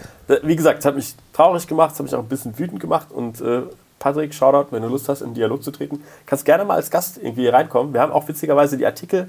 wie 0.44 0.56
gesagt, 0.56 0.80
es 0.80 0.86
hat 0.86 0.96
mich 0.96 1.16
traurig 1.34 1.68
gemacht, 1.68 1.92
es 1.94 2.00
hat 2.00 2.06
mich 2.06 2.16
auch 2.16 2.20
ein 2.20 2.28
bisschen 2.28 2.58
wütend 2.58 2.80
gemacht. 2.80 3.08
Und 3.12 3.40
äh, 3.42 3.62
Patrick, 4.00 4.34
Shoutout, 4.34 4.72
wenn 4.72 4.82
du 4.82 4.90
Lust 4.90 5.10
hast, 5.10 5.22
in 5.22 5.34
Dialog 5.34 5.64
zu 5.64 5.72
treten, 5.72 6.04
kannst 6.26 6.46
gerne 6.46 6.66
mal 6.66 6.76
als 6.76 6.90
Gast 6.90 7.18
irgendwie 7.18 7.42
hier 7.42 7.54
reinkommen. 7.54 7.94
Wir 7.94 8.02
haben 8.02 8.12
auch 8.12 8.28
witzigerweise 8.28 8.78
die 8.78 8.86
Artikel. 8.86 9.28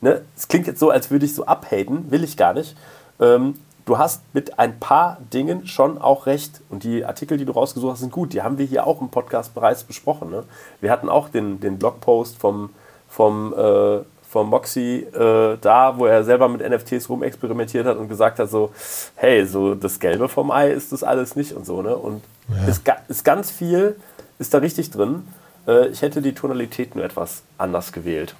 Ne? 0.00 0.22
Es 0.36 0.48
klingt 0.48 0.66
jetzt 0.66 0.80
so, 0.80 0.90
als 0.90 1.10
würde 1.10 1.26
ich 1.26 1.34
so 1.34 1.44
abhaten, 1.44 2.10
will 2.10 2.24
ich 2.24 2.36
gar 2.36 2.54
nicht. 2.54 2.76
Ähm, 3.20 3.54
du 3.84 3.98
hast 3.98 4.22
mit 4.32 4.58
ein 4.58 4.78
paar 4.78 5.18
Dingen 5.32 5.66
schon 5.66 5.98
auch 5.98 6.26
recht. 6.26 6.60
Und 6.68 6.84
die 6.84 7.04
Artikel, 7.04 7.38
die 7.38 7.44
du 7.44 7.52
rausgesucht 7.52 7.92
hast, 7.92 8.00
sind 8.00 8.12
gut. 8.12 8.32
Die 8.32 8.42
haben 8.42 8.58
wir 8.58 8.66
hier 8.66 8.86
auch 8.86 9.00
im 9.00 9.08
Podcast 9.08 9.54
bereits 9.54 9.84
besprochen. 9.84 10.30
Ne? 10.30 10.44
Wir 10.80 10.90
hatten 10.90 11.08
auch 11.08 11.28
den, 11.28 11.60
den 11.60 11.78
Blogpost 11.78 12.38
vom, 12.38 12.70
vom, 13.08 13.52
äh, 13.54 14.00
vom 14.28 14.48
Moxie 14.48 15.00
äh, 15.00 15.58
da, 15.60 15.98
wo 15.98 16.06
er 16.06 16.24
selber 16.24 16.48
mit 16.48 16.68
NFTs 16.68 17.08
rumexperimentiert 17.08 17.86
hat 17.86 17.98
und 17.98 18.08
gesagt 18.08 18.38
hat, 18.38 18.50
so, 18.50 18.72
hey, 19.16 19.46
so 19.46 19.74
das 19.74 19.98
Gelbe 19.98 20.28
vom 20.28 20.50
Ei 20.50 20.70
ist 20.70 20.92
das 20.92 21.02
alles 21.02 21.36
nicht 21.36 21.52
und 21.52 21.66
so. 21.66 21.82
Ne? 21.82 21.96
Und 21.96 22.22
ja. 22.48 22.68
ist, 22.68 22.82
ist 23.08 23.24
ganz 23.24 23.50
viel, 23.50 23.96
ist 24.38 24.54
da 24.54 24.58
richtig 24.58 24.90
drin. 24.90 25.26
Äh, 25.66 25.88
ich 25.88 26.02
hätte 26.02 26.22
die 26.22 26.34
Tonalität 26.34 26.94
nur 26.94 27.04
etwas 27.04 27.42
anders 27.58 27.92
gewählt. 27.92 28.34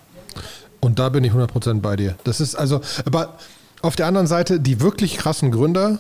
Und 0.81 0.99
da 0.99 1.09
bin 1.11 1.23
ich 1.23 1.33
100% 1.33 1.81
bei 1.81 1.95
dir. 1.95 2.17
Das 2.25 2.41
ist 2.41 2.57
also, 2.57 2.81
aber 3.05 3.35
auf 3.83 3.97
der 3.97 4.07
anderen 4.07 4.27
Seite, 4.27 4.61
die 4.61 4.81
wirklich 4.81 5.19
krassen 5.19 5.51
Gründer 5.51 5.99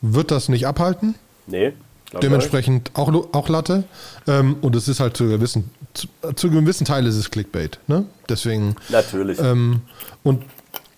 wird 0.00 0.30
das 0.30 0.48
nicht 0.48 0.66
abhalten. 0.66 1.14
Nee. 1.46 1.72
Dementsprechend 2.20 2.90
auch, 2.94 3.10
auch 3.32 3.48
Latte. 3.48 3.84
Ähm, 4.26 4.56
und 4.60 4.76
es 4.76 4.88
ist 4.88 5.00
halt 5.00 5.16
zu 5.16 5.28
gewissen, 5.28 5.70
zu, 5.94 6.08
zu 6.34 6.50
gewissen 6.50 6.84
Teil 6.84 7.06
ist 7.06 7.14
es 7.16 7.30
Clickbait. 7.30 7.78
Ne? 7.86 8.04
Deswegen. 8.28 8.76
Natürlich. 8.90 9.38
Ähm, 9.38 9.80
und 10.22 10.42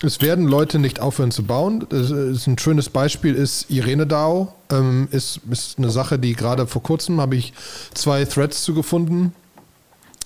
es 0.02 0.20
werden 0.20 0.46
Leute 0.46 0.78
nicht 0.78 1.00
aufhören 1.00 1.30
zu 1.30 1.44
bauen. 1.44 1.86
Das 1.88 2.10
ist 2.10 2.46
ein 2.46 2.58
schönes 2.58 2.88
Beispiel 2.88 3.34
ist 3.34 3.70
Irene 3.70 4.06
DAO. 4.06 4.52
Ähm, 4.70 5.08
ist, 5.12 5.40
ist 5.50 5.78
eine 5.78 5.90
Sache, 5.90 6.18
die 6.18 6.34
gerade 6.34 6.66
vor 6.66 6.82
kurzem 6.82 7.20
habe 7.20 7.36
ich 7.36 7.52
zwei 7.94 8.24
Threads 8.24 8.64
zu 8.64 8.74
gefunden. 8.74 9.32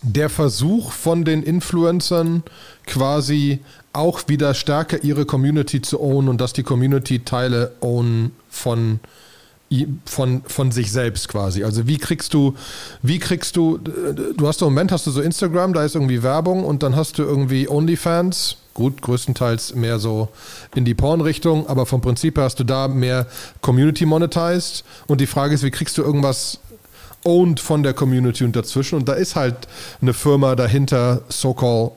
Der 0.03 0.31
Versuch 0.31 0.93
von 0.93 1.25
den 1.25 1.43
Influencern 1.43 2.45
quasi 2.87 3.61
auch 3.99 4.29
wieder 4.29 4.55
stärker 4.55 5.03
ihre 5.03 5.27
Community 5.27 5.83
zu 5.83 6.01
ownen 6.01 6.29
und 6.29 6.41
dass 6.41 6.53
die 6.53 6.63
Community 6.63 7.21
Teile 7.21 7.73
own 7.81 8.33
von 8.49 9.01
von, 10.07 10.43
von 10.47 10.73
sich 10.73 10.91
selbst 10.91 11.29
quasi. 11.29 11.63
Also 11.63 11.87
wie 11.87 11.99
kriegst 11.99 12.33
du, 12.33 12.55
wie 13.03 13.19
kriegst 13.19 13.55
du, 13.57 13.77
du 13.79 14.49
hast 14.49 14.63
im 14.63 14.69
Moment 14.69 14.93
hast 14.93 15.07
du 15.07 15.11
so 15.11 15.21
Instagram, 15.21 15.75
da 15.75 15.85
ist 15.85 15.95
irgendwie 15.95 16.23
Werbung 16.23 16.65
und 16.65 16.83
dann 16.83 16.97
hast 16.97 17.19
du 17.19 17.23
irgendwie 17.23 17.69
OnlyFans, 17.69 18.57
gut, 18.73 19.03
größtenteils 19.03 19.75
mehr 19.75 19.99
so 19.99 20.29
in 20.75 20.85
die 20.87 20.95
Porn-Richtung, 20.95 21.67
aber 21.67 21.85
vom 21.85 22.01
Prinzip 22.01 22.39
her 22.39 22.45
hast 22.45 22.61
du 22.61 22.65
da 22.65 22.89
mehr 22.89 23.27
Community 23.61 24.07
monetized. 24.07 24.85
Und 25.07 25.21
die 25.21 25.27
Frage 25.27 25.55
ist, 25.55 25.65
wie 25.65 25.71
kriegst 25.71 25.99
du 25.99 26.03
irgendwas 26.03 26.61
owned 27.25 27.61
von 27.61 27.83
der 27.83 27.93
Community 27.93 28.45
und 28.45 28.57
dazwischen? 28.57 28.95
Und 28.95 29.09
da 29.09 29.15
ist 29.15 29.37
halt 29.37 29.57
eine 30.01 30.15
Firma 30.15 30.55
dahinter, 30.55 31.23
so-called 31.29 31.93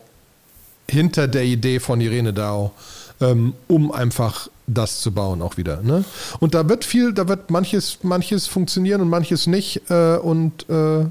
hinter 0.92 1.28
der 1.28 1.44
Idee 1.44 1.80
von 1.80 2.02
Irene 2.02 2.34
Dao, 2.34 2.72
ähm, 3.20 3.54
um 3.68 3.92
einfach 3.92 4.50
das 4.68 5.02
zu 5.02 5.12
bauen 5.12 5.42
auch 5.42 5.58
wieder. 5.58 5.82
Ne? 5.82 6.04
Und 6.40 6.54
da 6.54 6.68
wird 6.70 6.86
viel, 6.86 7.14
da 7.14 7.28
wird 7.28 7.50
manches, 7.50 8.00
manches 8.04 8.48
funktionieren 8.48 9.02
und 9.02 9.10
manches 9.10 9.48
nicht 9.48 9.90
äh, 9.90 10.18
und 10.18 10.70
äh, 10.70 11.06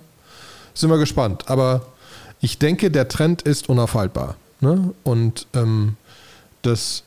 sind 0.75 0.91
wir 0.91 0.99
gespannt. 0.99 1.45
Aber 1.49 1.83
ich 2.41 2.59
denke, 2.59 2.91
der 2.91 3.09
Trend 3.09 3.43
ist 3.43 3.69
unaufhaltbar. 3.69 4.37
Ne? 4.61 4.95
Und 5.05 5.47
ähm, 5.55 5.97
das 6.63 7.03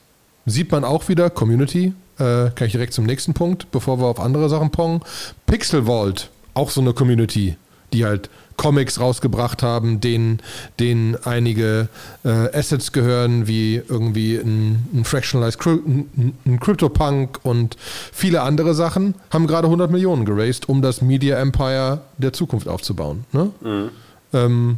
sieht 0.46 0.72
man 0.72 0.84
auch 0.84 1.08
wieder, 1.08 1.30
Community, 1.30 1.94
äh, 2.20 2.50
kann 2.56 2.68
ich 2.68 2.72
direkt 2.72 2.94
zum 2.94 3.06
nächsten 3.06 3.34
Punkt, 3.34 3.72
bevor 3.72 4.00
wir 4.00 4.06
auf 4.06 4.20
andere 4.20 4.50
Sachen 4.50 4.72
pongen. 4.72 5.02
Pixel 5.46 5.86
Vault, 5.86 6.30
auch 6.54 6.70
so 6.70 6.82
eine 6.82 6.94
Community, 6.94 7.56
die 7.92 8.06
halt 8.06 8.30
Comics 8.58 9.00
rausgebracht 9.00 9.64
haben, 9.64 10.00
denen, 10.02 10.40
denen 10.80 11.16
einige 11.24 11.90
äh, 12.24 12.30
Assets 12.30 12.92
gehören, 12.92 13.48
wie 13.48 13.76
irgendwie 13.76 14.36
ein, 14.36 14.88
ein 14.94 15.06
Fractionalized 15.06 15.60
Cry 15.60 15.80
ein, 15.86 16.38
ein 16.46 16.60
CryptoPunk 16.60 17.40
und 17.44 17.78
viele 18.12 18.42
andere 18.42 18.74
Sachen, 18.74 19.16
haben 19.30 19.48
gerade 19.48 19.68
100 19.68 19.92
Millionen 19.92 20.26
geraced, 20.26 20.70
um 20.70 20.82
das 20.82 21.02
Media 21.02 21.38
Empire 21.40 22.02
der 22.18 22.34
Zukunft 22.34 22.68
aufzubauen. 22.68 23.26
Ne? 23.32 23.52
Mhm. 23.62 23.90
Ähm, 24.34 24.78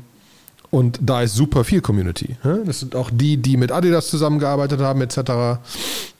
und 0.71 0.99
da 1.01 1.21
ist 1.21 1.35
super 1.35 1.63
viel 1.63 1.81
Community. 1.81 2.35
Ne? 2.43 2.63
Das 2.65 2.79
sind 2.79 2.95
auch 2.95 3.09
die, 3.11 3.37
die 3.37 3.55
mit 3.55 3.71
Adidas 3.71 4.09
zusammengearbeitet 4.09 4.81
haben, 4.81 5.01
etc. 5.01 5.59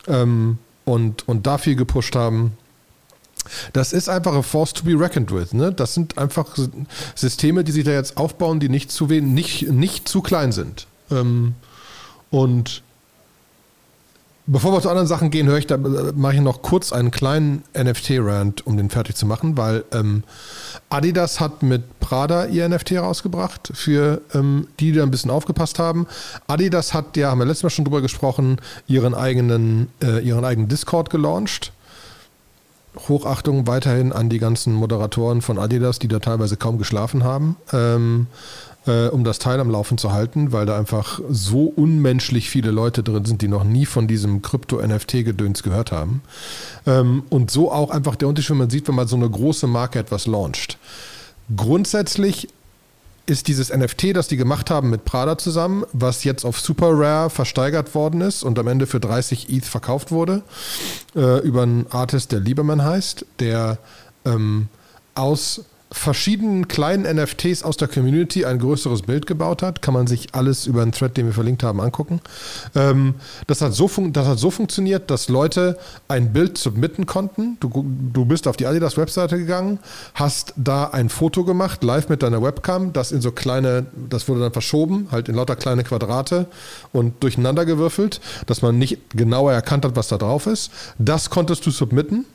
Ähm, 0.07 0.59
und, 0.85 1.27
und 1.27 1.45
da 1.47 1.57
viel 1.57 1.75
gepusht 1.75 2.15
haben. 2.15 2.53
Das 3.73 3.93
ist 3.93 4.09
einfach 4.09 4.33
a 4.33 4.41
force 4.41 4.73
to 4.73 4.83
be 4.83 4.99
reckoned 4.99 5.31
with. 5.31 5.53
Ne? 5.53 5.71
Das 5.71 5.93
sind 5.93 6.17
einfach 6.17 6.57
Systeme, 7.15 7.63
die 7.63 7.71
sich 7.71 7.83
da 7.83 7.91
jetzt 7.91 8.17
aufbauen, 8.17 8.59
die 8.59 8.69
nicht 8.69 8.91
zu, 8.91 9.09
wen, 9.09 9.33
nicht, 9.33 9.69
nicht 9.71 10.07
zu 10.07 10.21
klein 10.21 10.51
sind. 10.51 10.87
Ähm, 11.11 11.55
und 12.31 12.83
bevor 14.47 14.73
wir 14.73 14.81
zu 14.81 14.89
anderen 14.89 15.07
Sachen 15.07 15.31
gehen, 15.31 15.47
höre 15.47 15.57
ich 15.57 15.67
da, 15.67 15.77
mache 15.77 16.35
ich 16.35 16.41
noch 16.41 16.61
kurz 16.61 16.93
einen 16.93 17.11
kleinen 17.11 17.63
NFT-Rant, 17.77 18.65
um 18.65 18.77
den 18.77 18.89
fertig 18.89 19.15
zu 19.15 19.25
machen, 19.25 19.57
weil 19.57 19.83
ähm, 19.91 20.23
Adidas 20.89 21.39
hat 21.39 21.63
mit 21.63 21.99
Prada 21.99 22.45
ihr 22.45 22.67
NFT 22.67 22.93
rausgebracht, 22.93 23.71
für 23.73 24.21
ähm, 24.33 24.67
die, 24.79 24.91
die 24.91 24.97
da 24.97 25.03
ein 25.03 25.11
bisschen 25.11 25.31
aufgepasst 25.31 25.79
haben. 25.79 26.07
Adidas 26.47 26.93
hat, 26.93 27.17
ja, 27.17 27.31
haben 27.31 27.39
wir 27.39 27.45
letztes 27.45 27.63
Mal 27.63 27.69
schon 27.69 27.85
drüber 27.85 28.01
gesprochen, 28.01 28.57
ihren 28.87 29.15
eigenen, 29.15 29.89
äh, 30.03 30.19
ihren 30.19 30.45
eigenen 30.45 30.67
Discord 30.67 31.09
gelauncht 31.09 31.71
Hochachtung 33.07 33.67
weiterhin 33.67 34.11
an 34.11 34.29
die 34.29 34.39
ganzen 34.39 34.73
Moderatoren 34.73 35.41
von 35.41 35.59
Adidas, 35.59 35.99
die 35.99 36.07
da 36.07 36.19
teilweise 36.19 36.57
kaum 36.57 36.77
geschlafen 36.77 37.23
haben, 37.23 37.55
ähm, 37.73 38.27
äh, 38.87 39.07
um 39.07 39.23
das 39.23 39.39
Teil 39.39 39.59
am 39.59 39.69
Laufen 39.69 39.97
zu 39.97 40.11
halten, 40.11 40.51
weil 40.51 40.65
da 40.65 40.77
einfach 40.77 41.19
so 41.29 41.65
unmenschlich 41.65 42.49
viele 42.49 42.71
Leute 42.71 43.03
drin 43.03 43.25
sind, 43.25 43.41
die 43.41 43.47
noch 43.47 43.63
nie 43.63 43.85
von 43.85 44.07
diesem 44.07 44.41
Krypto-NFT-Gedöns 44.41 45.63
gehört 45.63 45.91
haben. 45.91 46.21
Ähm, 46.85 47.23
und 47.29 47.51
so 47.51 47.71
auch 47.71 47.89
einfach 47.89 48.15
der 48.15 48.27
Unterschied, 48.27 48.51
wenn 48.51 48.57
man 48.57 48.69
sieht, 48.69 48.87
wenn 48.87 48.95
man 48.95 49.07
so 49.07 49.15
eine 49.15 49.29
große 49.29 49.67
Marke 49.67 49.99
etwas 49.99 50.27
launcht. 50.27 50.77
Grundsätzlich 51.55 52.47
ist 53.25 53.47
dieses 53.47 53.75
NFT, 53.75 54.15
das 54.15 54.27
die 54.27 54.37
gemacht 54.37 54.69
haben 54.69 54.89
mit 54.89 55.05
Prada 55.05 55.37
zusammen, 55.37 55.83
was 55.93 56.23
jetzt 56.23 56.45
auf 56.45 56.59
Super 56.59 56.91
Rare 56.91 57.29
versteigert 57.29 57.95
worden 57.95 58.21
ist 58.21 58.43
und 58.43 58.59
am 58.59 58.67
Ende 58.67 58.87
für 58.87 58.99
30 58.99 59.49
ETH 59.49 59.65
verkauft 59.65 60.11
wurde, 60.11 60.43
äh, 61.15 61.39
über 61.39 61.63
einen 61.63 61.87
Artist, 61.89 62.31
der 62.31 62.39
Lieberman 62.39 62.83
heißt, 62.83 63.25
der 63.39 63.77
ähm, 64.25 64.67
aus 65.15 65.65
verschiedenen 65.95 66.67
kleinen 66.67 67.03
NFTs 67.15 67.63
aus 67.63 67.77
der 67.77 67.87
Community 67.87 68.45
ein 68.45 68.59
größeres 68.59 69.03
Bild 69.03 69.25
gebaut 69.27 69.63
hat. 69.63 69.81
Kann 69.81 69.93
man 69.93 70.07
sich 70.07 70.35
alles 70.35 70.67
über 70.67 70.81
einen 70.81 70.91
Thread, 70.91 71.15
den 71.15 71.25
wir 71.25 71.33
verlinkt 71.33 71.63
haben, 71.63 71.79
angucken. 71.79 72.19
Ähm, 72.75 73.15
das, 73.47 73.61
hat 73.61 73.73
so 73.73 73.89
das 74.11 74.27
hat 74.27 74.37
so 74.37 74.51
funktioniert, 74.51 75.09
dass 75.09 75.29
Leute 75.29 75.77
ein 76.09 76.33
Bild 76.33 76.57
submitten 76.57 77.05
konnten. 77.05 77.57
Du, 77.61 77.85
du 78.13 78.25
bist 78.25 78.47
auf 78.47 78.57
die 78.57 78.67
Adidas-Webseite 78.67 79.37
gegangen, 79.37 79.79
hast 80.13 80.53
da 80.57 80.85
ein 80.85 81.07
Foto 81.07 81.45
gemacht, 81.45 81.81
live 81.83 82.09
mit 82.09 82.21
deiner 82.23 82.43
Webcam, 82.43 82.91
das 82.91 83.13
in 83.13 83.21
so 83.21 83.31
kleine, 83.31 83.85
das 84.09 84.27
wurde 84.27 84.41
dann 84.41 84.53
verschoben, 84.53 85.07
halt 85.11 85.29
in 85.29 85.35
lauter 85.35 85.55
kleine 85.55 85.85
Quadrate 85.85 86.47
und 86.91 87.23
durcheinander 87.23 87.65
gewürfelt, 87.65 88.19
dass 88.47 88.61
man 88.61 88.77
nicht 88.77 88.99
genauer 89.11 89.53
erkannt 89.53 89.85
hat, 89.85 89.95
was 89.95 90.09
da 90.09 90.17
drauf 90.17 90.45
ist. 90.45 90.71
Das 90.99 91.29
konntest 91.29 91.65
du 91.65 91.71
submitten 91.71 92.25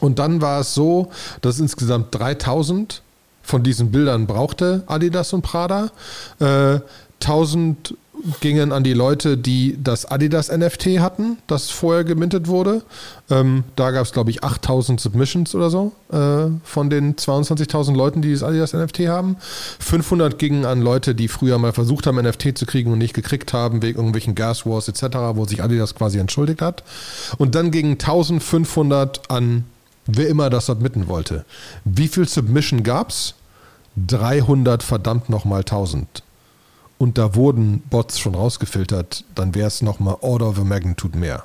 und 0.00 0.18
dann 0.18 0.40
war 0.40 0.60
es 0.60 0.74
so, 0.74 1.10
dass 1.40 1.58
insgesamt 1.58 2.14
3000 2.14 3.02
von 3.42 3.62
diesen 3.62 3.90
Bildern 3.90 4.26
brauchte 4.26 4.82
Adidas 4.86 5.32
und 5.32 5.42
Prada. 5.42 5.90
Äh, 6.38 6.80
1000 7.22 7.94
gingen 8.40 8.72
an 8.72 8.84
die 8.84 8.92
Leute, 8.92 9.36
die 9.36 9.78
das 9.82 10.04
Adidas 10.04 10.50
NFT 10.50 10.98
hatten, 10.98 11.38
das 11.46 11.70
vorher 11.70 12.04
gemintet 12.04 12.48
wurde. 12.48 12.82
Ähm, 13.30 13.64
da 13.76 13.90
gab 13.90 14.04
es, 14.04 14.12
glaube 14.12 14.30
ich, 14.30 14.42
8000 14.42 15.00
Submissions 15.00 15.54
oder 15.54 15.70
so 15.70 15.92
äh, 16.10 16.50
von 16.64 16.90
den 16.90 17.16
22.000 17.16 17.94
Leuten, 17.94 18.22
die 18.22 18.32
das 18.32 18.42
Adidas 18.42 18.72
NFT 18.72 19.00
haben. 19.08 19.36
500 19.78 20.38
gingen 20.38 20.64
an 20.64 20.80
Leute, 20.80 21.14
die 21.14 21.28
früher 21.28 21.58
mal 21.58 21.72
versucht 21.72 22.06
haben, 22.06 22.16
NFT 22.16 22.56
zu 22.58 22.66
kriegen 22.66 22.92
und 22.92 22.98
nicht 22.98 23.14
gekriegt 23.14 23.52
haben, 23.52 23.82
wegen 23.82 23.98
irgendwelchen 23.98 24.34
Gas 24.34 24.66
Wars 24.66 24.88
etc., 24.88 25.16
wo 25.34 25.44
sich 25.44 25.62
Adidas 25.62 25.94
quasi 25.94 26.18
entschuldigt 26.18 26.62
hat. 26.62 26.82
Und 27.38 27.54
dann 27.54 27.70
gingen 27.70 27.92
1500 27.92 29.30
an 29.30 29.64
wer 30.08 30.28
immer 30.28 30.50
das 30.50 30.66
submitten 30.66 31.06
wollte. 31.06 31.44
Wie 31.84 32.08
viel 32.08 32.26
Submission 32.26 32.82
gab 32.82 33.10
es? 33.10 33.34
300 34.06 34.82
verdammt 34.82 35.28
nochmal 35.28 35.60
1000 35.60 36.22
und 36.98 37.16
da 37.16 37.34
wurden 37.34 37.80
Bots 37.90 38.18
schon 38.18 38.34
rausgefiltert, 38.34 39.24
dann 39.34 39.54
wäre 39.54 39.68
es 39.68 39.82
nochmal 39.82 40.16
Order 40.20 40.48
of 40.48 40.58
a 40.58 40.64
Magnitude 40.64 41.16
mehr. 41.16 41.44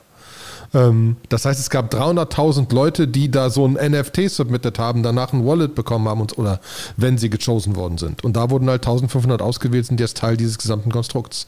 Ähm, 0.74 1.18
das 1.30 1.46
heißt, 1.46 1.60
es 1.60 1.70
gab 1.70 1.94
300.000 1.94 2.74
Leute, 2.74 3.08
die 3.08 3.30
da 3.30 3.50
so 3.50 3.66
ein 3.66 3.74
NFT 3.74 4.30
submitted 4.30 4.80
haben, 4.80 5.04
danach 5.04 5.32
ein 5.32 5.46
Wallet 5.46 5.76
bekommen 5.76 6.08
haben 6.08 6.22
und, 6.22 6.38
oder 6.38 6.60
wenn 6.98 7.20
sie 7.20 7.30
gechosen 7.30 7.76
worden 7.76 8.00
sind. 8.00 8.24
Und 8.24 8.36
da 8.36 8.50
wurden 8.50 8.70
halt 8.70 8.82
1500 8.82 9.42
ausgewählt, 9.42 9.86
sind 9.86 10.00
jetzt 10.00 10.18
Teil 10.18 10.38
dieses 10.38 10.58
gesamten 10.58 10.92
Konstrukts. 10.92 11.46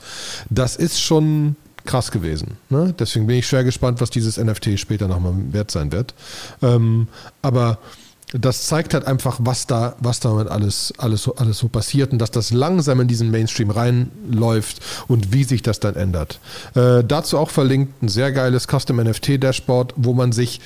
Das 0.49 0.75
ist 0.75 1.01
schon 1.01 1.55
krass 1.85 2.11
gewesen. 2.11 2.57
Ne? 2.69 2.93
Deswegen 2.97 3.27
bin 3.27 3.37
ich 3.37 3.47
schwer 3.47 3.63
gespannt, 3.63 4.01
was 4.01 4.09
dieses 4.09 4.37
NFT 4.37 4.79
später 4.79 5.07
nochmal 5.07 5.33
wert 5.51 5.71
sein 5.71 5.91
wird. 5.91 6.13
Ähm, 6.61 7.07
aber 7.41 7.79
das 8.33 8.67
zeigt 8.67 8.93
halt 8.93 9.05
einfach, 9.05 9.37
was 9.41 9.67
da, 9.67 9.95
was 9.99 10.19
damit 10.19 10.49
alles, 10.49 10.93
alles, 10.97 11.29
alles 11.37 11.57
so 11.59 11.69
passiert 11.69 12.11
und 12.11 12.19
dass 12.19 12.31
das 12.31 12.51
langsam 12.51 12.99
in 12.99 13.07
diesen 13.07 13.31
Mainstream 13.31 13.69
reinläuft 13.69 14.81
und 15.07 15.31
wie 15.31 15.43
sich 15.43 15.61
das 15.61 15.79
dann 15.79 15.95
ändert. 15.95 16.39
Äh, 16.73 17.03
dazu 17.03 17.37
auch 17.37 17.49
verlinkt 17.49 18.01
ein 18.03 18.09
sehr 18.09 18.31
geiles 18.31 18.67
Custom 18.67 18.97
NFT 18.97 19.41
Dashboard, 19.41 19.93
wo 19.95 20.13
man 20.13 20.31
sich 20.31 20.59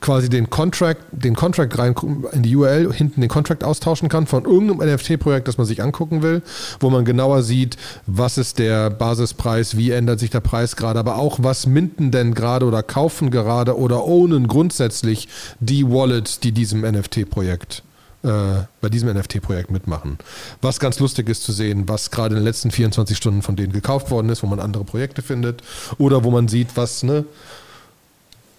quasi 0.00 0.28
den 0.28 0.50
Contract, 0.50 1.00
den 1.10 1.34
Contract 1.34 1.78
rein 1.78 1.94
in 2.32 2.42
die 2.42 2.54
URL 2.54 2.92
hinten 2.92 3.20
den 3.20 3.30
Contract 3.30 3.64
austauschen 3.64 4.08
kann 4.08 4.26
von 4.26 4.44
irgendeinem 4.44 4.94
NFT-Projekt, 4.94 5.48
das 5.48 5.58
man 5.58 5.66
sich 5.66 5.82
angucken 5.82 6.22
will, 6.22 6.42
wo 6.80 6.90
man 6.90 7.04
genauer 7.04 7.42
sieht, 7.42 7.76
was 8.06 8.38
ist 8.38 8.58
der 8.58 8.90
Basispreis, 8.90 9.76
wie 9.76 9.90
ändert 9.90 10.20
sich 10.20 10.30
der 10.30 10.40
Preis 10.40 10.76
gerade, 10.76 10.98
aber 10.98 11.16
auch 11.16 11.38
was 11.42 11.66
minten 11.66 12.10
denn 12.10 12.34
gerade 12.34 12.66
oder 12.66 12.82
kaufen 12.82 13.30
gerade 13.30 13.78
oder 13.78 14.04
ownen 14.04 14.48
grundsätzlich 14.48 15.28
die 15.60 15.88
Wallets, 15.88 16.40
die 16.40 16.52
diesem 16.52 16.82
NFT-Projekt 16.82 17.82
äh, 18.22 18.64
bei 18.80 18.88
diesem 18.88 19.08
NFT-Projekt 19.08 19.70
mitmachen. 19.70 20.18
Was 20.60 20.80
ganz 20.80 20.98
lustig 20.98 21.28
ist 21.28 21.44
zu 21.44 21.52
sehen, 21.52 21.88
was 21.88 22.10
gerade 22.10 22.34
in 22.34 22.40
den 22.40 22.44
letzten 22.44 22.70
24 22.70 23.16
Stunden 23.16 23.42
von 23.42 23.56
denen 23.56 23.72
gekauft 23.72 24.10
worden 24.10 24.28
ist, 24.28 24.42
wo 24.42 24.46
man 24.46 24.60
andere 24.60 24.84
Projekte 24.84 25.22
findet 25.22 25.62
oder 25.98 26.24
wo 26.24 26.30
man 26.30 26.48
sieht, 26.48 26.76
was, 26.76 27.02
ne, 27.02 27.24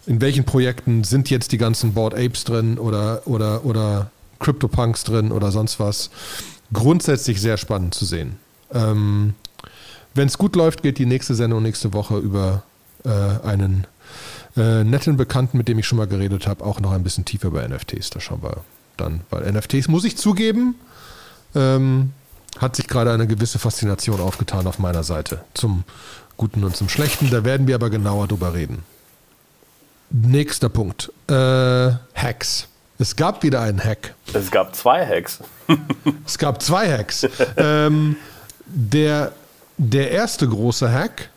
in 0.09 0.21
welchen 0.21 0.43
Projekten 0.43 1.03
sind 1.03 1.29
jetzt 1.29 1.51
die 1.51 1.59
ganzen 1.59 1.93
Board 1.93 2.15
Apes 2.15 2.43
drin 2.43 2.79
oder, 2.79 3.21
oder, 3.25 3.63
oder 3.63 4.09
CryptoPunks 4.39 5.03
drin 5.03 5.31
oder 5.31 5.51
sonst 5.51 5.79
was. 5.79 6.09
Grundsätzlich 6.73 7.39
sehr 7.39 7.57
spannend 7.57 7.93
zu 7.93 8.05
sehen. 8.05 8.39
Ähm, 8.73 9.35
Wenn 10.15 10.27
es 10.27 10.39
gut 10.39 10.55
läuft, 10.55 10.81
geht 10.81 10.97
die 10.97 11.05
nächste 11.05 11.35
Sendung 11.35 11.61
nächste 11.61 11.93
Woche 11.93 12.17
über 12.17 12.63
äh, 13.05 13.09
einen 13.47 13.85
äh, 14.57 14.83
netten 14.83 15.15
Bekannten, 15.15 15.59
mit 15.59 15.67
dem 15.67 15.77
ich 15.77 15.85
schon 15.85 15.99
mal 15.99 16.07
geredet 16.07 16.47
habe, 16.47 16.65
auch 16.65 16.79
noch 16.79 16.91
ein 16.91 17.03
bisschen 17.03 17.25
tiefer 17.25 17.51
bei 17.51 17.67
NFTs. 17.67 18.09
Da 18.09 18.19
schauen 18.19 18.41
wir 18.41 18.63
dann, 18.97 19.21
weil 19.29 19.51
NFTs, 19.51 19.89
muss 19.89 20.05
ich 20.05 20.17
zugeben, 20.17 20.73
ähm, 21.53 22.13
hat 22.57 22.75
sich 22.75 22.87
gerade 22.87 23.13
eine 23.13 23.27
gewisse 23.27 23.59
Faszination 23.59 24.21
aufgetan 24.21 24.65
auf 24.65 24.79
meiner 24.79 25.03
Seite. 25.03 25.43
Zum 25.53 25.83
Guten 26.35 26.63
und 26.63 26.75
zum 26.75 26.89
Schlechten. 26.89 27.29
Da 27.29 27.43
werden 27.43 27.67
wir 27.67 27.75
aber 27.75 27.91
genauer 27.91 28.27
drüber 28.27 28.55
reden. 28.55 28.83
Nächster 30.11 30.69
Punkt. 30.69 31.11
Äh, 31.27 31.33
Hacks. 31.33 32.67
Es 32.97 33.15
gab 33.15 33.43
wieder 33.43 33.61
einen 33.61 33.83
Hack. 33.83 34.13
Es 34.33 34.51
gab 34.51 34.75
zwei 34.75 35.05
Hacks. 35.05 35.39
es 36.25 36.37
gab 36.37 36.61
zwei 36.61 36.91
Hacks. 36.91 37.27
ähm, 37.57 38.17
der, 38.65 39.31
der 39.77 40.11
erste 40.11 40.47
große 40.47 40.91
Hack 40.91 41.29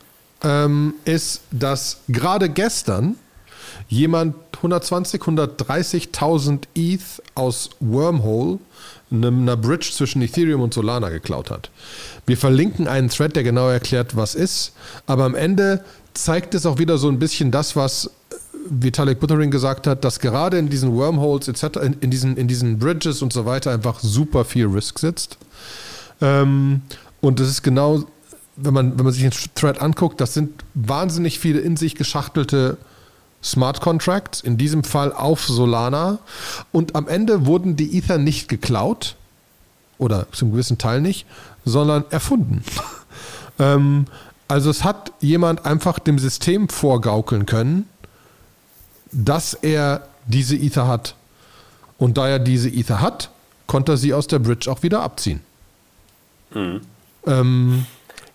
ähm, 0.43 0.95
ist, 1.05 1.41
dass 1.51 2.01
gerade 2.09 2.49
gestern 2.49 3.15
jemand 3.87 4.35
120, 4.57 5.21
130.000 5.21 6.63
ETH 6.75 7.01
aus 7.35 7.69
Wormhole, 7.79 8.59
einer 9.11 9.57
Bridge 9.57 9.91
zwischen 9.93 10.21
Ethereum 10.21 10.61
und 10.61 10.73
Solana, 10.73 11.09
geklaut 11.09 11.51
hat. 11.51 11.69
Wir 12.25 12.37
verlinken 12.37 12.87
einen 12.87 13.09
Thread, 13.09 13.35
der 13.35 13.43
genau 13.43 13.69
erklärt, 13.69 14.15
was 14.15 14.35
ist. 14.35 14.73
Aber 15.05 15.25
am 15.25 15.35
Ende 15.35 15.83
zeigt 16.13 16.55
es 16.55 16.65
auch 16.65 16.77
wieder 16.77 16.97
so 16.97 17.09
ein 17.09 17.19
bisschen 17.19 17.51
das, 17.51 17.75
was 17.75 18.09
Vitalik 18.69 19.19
Buterin 19.19 19.51
gesagt 19.51 19.87
hat, 19.87 20.03
dass 20.03 20.19
gerade 20.19 20.57
in 20.57 20.69
diesen 20.69 20.93
Wormholes 20.93 21.47
etc., 21.47 21.77
in, 21.81 21.93
in, 22.01 22.11
diesen, 22.11 22.37
in 22.37 22.47
diesen 22.47 22.79
Bridges 22.79 23.21
und 23.21 23.33
so 23.33 23.45
weiter 23.45 23.71
einfach 23.71 23.99
super 23.99 24.45
viel 24.45 24.67
Risk 24.67 24.99
sitzt. 24.99 25.37
Ähm, 26.21 26.81
und 27.21 27.39
das 27.39 27.49
ist 27.49 27.63
genau, 27.63 28.03
wenn 28.55 28.73
man, 28.73 28.97
wenn 28.97 29.05
man 29.05 29.13
sich 29.13 29.23
den 29.23 29.31
Thread 29.55 29.81
anguckt, 29.81 30.21
das 30.21 30.33
sind 30.33 30.63
wahnsinnig 30.73 31.39
viele 31.39 31.59
in 31.59 31.77
sich 31.77 31.95
geschachtelte 31.95 32.77
Smart 33.43 33.81
Contracts, 33.81 34.41
in 34.41 34.57
diesem 34.57 34.83
Fall 34.83 35.11
auf 35.11 35.45
Solana. 35.45 36.19
Und 36.71 36.95
am 36.95 37.07
Ende 37.07 37.45
wurden 37.45 37.75
die 37.75 37.97
Ether 37.97 38.17
nicht 38.17 38.47
geklaut, 38.47 39.15
oder 39.97 40.27
zum 40.31 40.51
gewissen 40.51 40.77
Teil 40.77 41.01
nicht, 41.01 41.25
sondern 41.65 42.05
erfunden. 42.09 42.63
ähm, 43.59 44.05
also 44.47 44.69
es 44.69 44.83
hat 44.83 45.11
jemand 45.19 45.65
einfach 45.65 45.99
dem 45.99 46.19
System 46.19 46.69
vorgaukeln 46.69 47.45
können, 47.45 47.87
dass 49.13 49.53
er 49.53 50.07
diese 50.25 50.55
Ether 50.55 50.87
hat. 50.87 51.15
Und 51.97 52.17
da 52.17 52.27
er 52.27 52.39
diese 52.39 52.69
Ether 52.69 53.01
hat, 53.01 53.29
konnte 53.67 53.93
er 53.93 53.97
sie 53.97 54.13
aus 54.13 54.27
der 54.27 54.39
Bridge 54.39 54.69
auch 54.69 54.83
wieder 54.83 55.01
abziehen. 55.01 55.41
Mhm. 56.53 56.81
Ähm, 57.25 57.85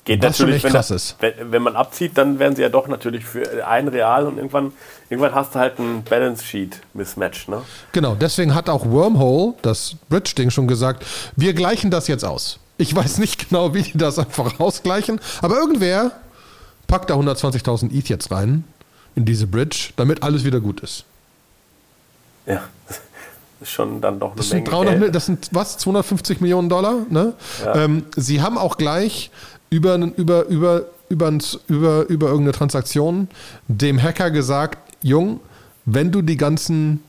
Geht 0.04 0.22
was 0.22 0.38
natürlich, 0.38 0.64
wenn, 0.64 0.72
das, 0.72 1.16
wenn, 1.20 1.52
wenn, 1.52 1.62
man 1.62 1.76
abzieht, 1.76 2.16
dann 2.16 2.38
werden 2.38 2.56
sie 2.56 2.62
ja 2.62 2.70
doch 2.70 2.88
natürlich 2.88 3.26
für 3.26 3.66
ein 3.66 3.88
Real 3.88 4.26
und 4.26 4.38
irgendwann, 4.38 4.72
irgendwann 5.10 5.34
hast 5.34 5.54
du 5.54 5.58
halt 5.58 5.78
ein 5.78 6.02
Balance 6.02 6.42
Sheet 6.42 6.80
Mismatch. 6.94 7.48
Ne? 7.48 7.60
Genau, 7.92 8.14
deswegen 8.14 8.54
hat 8.54 8.70
auch 8.70 8.86
Wormhole, 8.86 9.54
das 9.60 9.96
Bridge-Ding, 10.08 10.48
schon 10.48 10.66
gesagt, 10.66 11.04
wir 11.36 11.52
gleichen 11.52 11.90
das 11.90 12.08
jetzt 12.08 12.24
aus. 12.24 12.58
Ich 12.78 12.94
weiß 12.94 13.18
nicht 13.18 13.48
genau, 13.50 13.74
wie 13.74 13.82
die 13.82 13.98
das 13.98 14.18
einfach 14.18 14.58
ausgleichen, 14.58 15.20
aber 15.42 15.58
irgendwer 15.58 16.12
packt 16.86 17.10
da 17.10 17.14
120.000 17.14 17.92
ETH 17.94 18.08
jetzt 18.08 18.30
rein 18.30 18.64
in 19.18 19.24
diese 19.24 19.48
Bridge, 19.48 19.90
damit 19.96 20.22
alles 20.22 20.44
wieder 20.44 20.60
gut 20.60 20.80
ist. 20.80 21.04
Ja, 22.46 22.62
das 22.86 23.00
ist 23.60 23.70
schon 23.70 24.00
dann 24.00 24.20
doch 24.20 24.28
eine 24.28 24.36
das 24.36 24.50
Menge 24.50 24.64
sind 24.64 24.72
300, 24.72 25.00
Geld. 25.00 25.14
Das 25.14 25.26
sind 25.26 25.48
was? 25.50 25.76
250 25.78 26.40
Millionen 26.40 26.68
Dollar? 26.68 27.04
Ne? 27.10 27.34
Ja. 27.64 27.74
Ähm, 27.74 28.04
sie 28.16 28.40
haben 28.40 28.56
auch 28.56 28.78
gleich 28.78 29.30
über, 29.70 29.96
über, 29.96 30.44
über, 30.46 30.82
über, 31.08 31.30
über, 31.66 32.06
über 32.08 32.26
irgendeine 32.28 32.52
Transaktion 32.52 33.28
dem 33.66 34.00
Hacker 34.00 34.30
gesagt, 34.30 34.78
Jung, 35.02 35.40
wenn 35.84 36.12
du 36.12 36.22
die 36.22 36.36
ganzen 36.36 37.02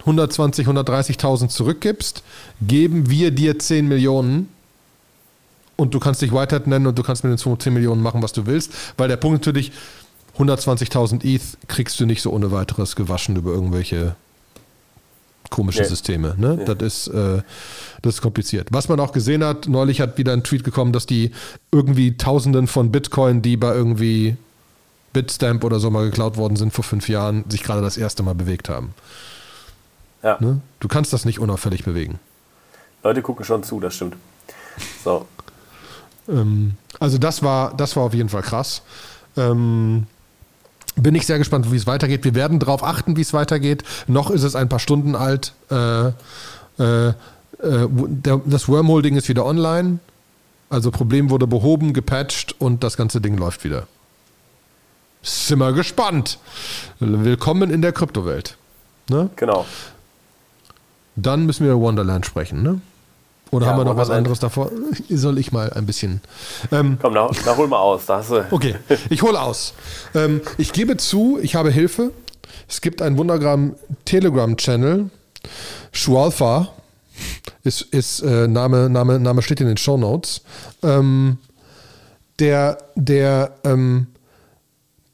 120, 0.00 0.66
130.000 0.66 1.48
zurückgibst, 1.48 2.24
geben 2.60 3.10
wir 3.10 3.30
dir 3.30 3.58
10 3.58 3.86
Millionen 3.86 4.48
und 5.78 5.94
du 5.94 6.00
kannst 6.00 6.20
dich 6.22 6.32
weiter 6.32 6.60
nennen 6.64 6.88
und 6.88 6.98
du 6.98 7.04
kannst 7.04 7.22
mit 7.22 7.38
den 7.38 7.58
10 7.58 7.72
Millionen 7.72 8.02
machen, 8.02 8.20
was 8.20 8.32
du 8.32 8.46
willst. 8.46 8.72
Weil 8.96 9.06
der 9.06 9.16
Punkt 9.16 9.46
natürlich, 9.46 9.70
120.000 10.38 11.24
ETH 11.24 11.42
kriegst 11.66 11.98
du 12.00 12.06
nicht 12.06 12.22
so 12.22 12.30
ohne 12.32 12.52
weiteres 12.52 12.96
gewaschen 12.96 13.36
über 13.36 13.50
irgendwelche 13.50 14.14
komische 15.50 15.82
nee. 15.82 15.88
Systeme. 15.88 16.34
Ne? 16.36 16.56
Nee. 16.56 16.64
Das, 16.64 17.06
ist, 17.06 17.08
äh, 17.08 17.42
das 18.02 18.16
ist 18.16 18.22
kompliziert. 18.22 18.68
Was 18.70 18.88
man 18.88 19.00
auch 19.00 19.12
gesehen 19.12 19.42
hat, 19.42 19.66
neulich 19.66 20.00
hat 20.00 20.18
wieder 20.18 20.32
ein 20.32 20.44
Tweet 20.44 20.62
gekommen, 20.62 20.92
dass 20.92 21.06
die 21.06 21.32
irgendwie 21.72 22.16
Tausenden 22.16 22.66
von 22.66 22.92
Bitcoin, 22.92 23.42
die 23.42 23.56
bei 23.56 23.74
irgendwie 23.74 24.36
Bitstamp 25.12 25.64
oder 25.64 25.80
so 25.80 25.90
mal 25.90 26.04
geklaut 26.04 26.36
worden 26.36 26.56
sind 26.56 26.72
vor 26.72 26.84
fünf 26.84 27.08
Jahren, 27.08 27.44
sich 27.48 27.62
gerade 27.62 27.82
das 27.82 27.96
erste 27.96 28.22
Mal 28.22 28.34
bewegt 28.34 28.68
haben. 28.68 28.94
Ja. 30.22 30.36
Ne? 30.40 30.60
Du 30.80 30.88
kannst 30.88 31.12
das 31.12 31.24
nicht 31.24 31.38
unauffällig 31.38 31.84
bewegen. 31.84 32.18
Leute 33.02 33.22
gucken 33.22 33.44
schon 33.44 33.62
zu, 33.62 33.80
das 33.80 33.94
stimmt. 33.94 34.16
So. 35.02 35.26
ähm, 36.28 36.74
also 37.00 37.18
das 37.18 37.42
war, 37.42 37.74
das 37.76 37.96
war 37.96 38.04
auf 38.04 38.14
jeden 38.14 38.28
Fall 38.28 38.42
krass. 38.42 38.82
Ähm, 39.36 40.06
bin 41.08 41.14
ich 41.14 41.24
sehr 41.24 41.38
gespannt, 41.38 41.72
wie 41.72 41.76
es 41.76 41.86
weitergeht. 41.86 42.24
Wir 42.24 42.34
werden 42.34 42.58
darauf 42.58 42.84
achten, 42.84 43.16
wie 43.16 43.22
es 43.22 43.32
weitergeht. 43.32 43.82
Noch 44.08 44.30
ist 44.30 44.42
es 44.42 44.54
ein 44.54 44.68
paar 44.68 44.78
Stunden 44.78 45.16
alt. 45.16 45.54
Äh, 45.70 46.08
äh, 46.08 47.08
äh 47.08 47.14
das 48.44 48.68
Wormholding 48.68 49.16
ist 49.16 49.26
wieder 49.26 49.46
online. 49.46 50.00
Also 50.68 50.90
Problem 50.90 51.30
wurde 51.30 51.46
behoben, 51.46 51.94
gepatcht 51.94 52.56
und 52.58 52.84
das 52.84 52.98
ganze 52.98 53.22
Ding 53.22 53.38
läuft 53.38 53.64
wieder. 53.64 53.86
Sind 55.22 55.60
wir 55.60 55.72
gespannt. 55.72 56.38
Willkommen 57.00 57.70
in 57.70 57.80
der 57.80 57.92
Kryptowelt. 57.92 58.58
Ne? 59.08 59.30
Genau. 59.36 59.64
Dann 61.16 61.46
müssen 61.46 61.64
wir 61.64 61.72
über 61.72 61.80
Wonderland 61.80 62.26
sprechen. 62.26 62.62
Ne? 62.62 62.82
Oder 63.50 63.66
ja, 63.66 63.72
haben 63.72 63.80
wir 63.80 63.84
noch 63.84 63.96
was 63.96 64.10
anderes 64.10 64.38
davor? 64.40 64.70
Soll 65.08 65.38
ich 65.38 65.52
mal 65.52 65.72
ein 65.72 65.86
bisschen. 65.86 66.20
Ähm, 66.70 66.98
Komm, 67.00 67.14
na, 67.14 67.30
na, 67.46 67.56
hol 67.56 67.68
mal 67.68 67.78
aus. 67.78 68.06
Da 68.06 68.18
hast 68.18 68.30
du. 68.30 68.44
Okay, 68.50 68.74
ich 69.10 69.22
hole 69.22 69.40
aus. 69.40 69.74
Ähm, 70.14 70.40
ich 70.58 70.72
gebe 70.72 70.96
zu, 70.96 71.38
ich 71.40 71.54
habe 71.54 71.70
Hilfe. 71.70 72.12
Es 72.68 72.80
gibt 72.80 73.00
einen 73.00 73.16
wunderbaren 73.16 73.74
Telegram-Channel. 74.04 75.10
Schualfa 75.92 76.68
ist, 77.64 77.82
ist 77.82 78.20
äh, 78.20 78.46
Name, 78.46 78.90
Name, 78.90 79.18
Name 79.18 79.42
steht 79.42 79.60
in 79.60 79.66
den 79.66 79.76
Show 79.76 79.96
Notes. 79.96 80.42
Ähm, 80.82 81.38
der, 82.38 82.78
der, 82.94 83.54
ähm, 83.64 84.08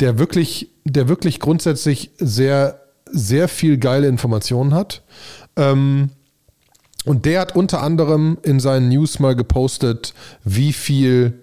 der 0.00 0.18
wirklich, 0.18 0.70
der 0.84 1.08
wirklich 1.08 1.40
grundsätzlich 1.40 2.10
sehr, 2.18 2.80
sehr 3.10 3.48
viel 3.48 3.78
geile 3.78 4.08
Informationen 4.08 4.74
hat. 4.74 5.02
Ähm, 5.56 6.10
und 7.04 7.24
der 7.26 7.40
hat 7.40 7.56
unter 7.56 7.82
anderem 7.82 8.38
in 8.42 8.60
seinen 8.60 8.88
News 8.88 9.18
mal 9.18 9.36
gepostet, 9.36 10.14
wie 10.44 10.72
viel, 10.72 11.38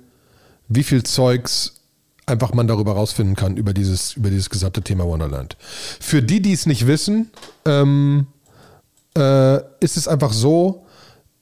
wie 0.68 0.84
viel 0.84 1.04
Zeugs 1.04 1.82
einfach 2.26 2.54
man 2.54 2.68
darüber 2.68 2.94
rausfinden 2.94 3.36
kann, 3.36 3.58
über 3.58 3.74
dieses, 3.74 4.14
über 4.14 4.30
dieses 4.30 4.50
gesamte 4.50 4.82
Thema 4.82 5.06
Wonderland. 5.06 5.58
Für 6.00 6.22
die, 6.24 6.42
die 6.42 6.54
es 6.54 6.66
nicht 6.66 6.88
wissen, 6.88 7.30
ähm, 7.66 8.28
äh, 9.18 9.58
ist 9.80 9.98
es 9.98 10.08
einfach 10.08 10.34
so, 10.34 10.86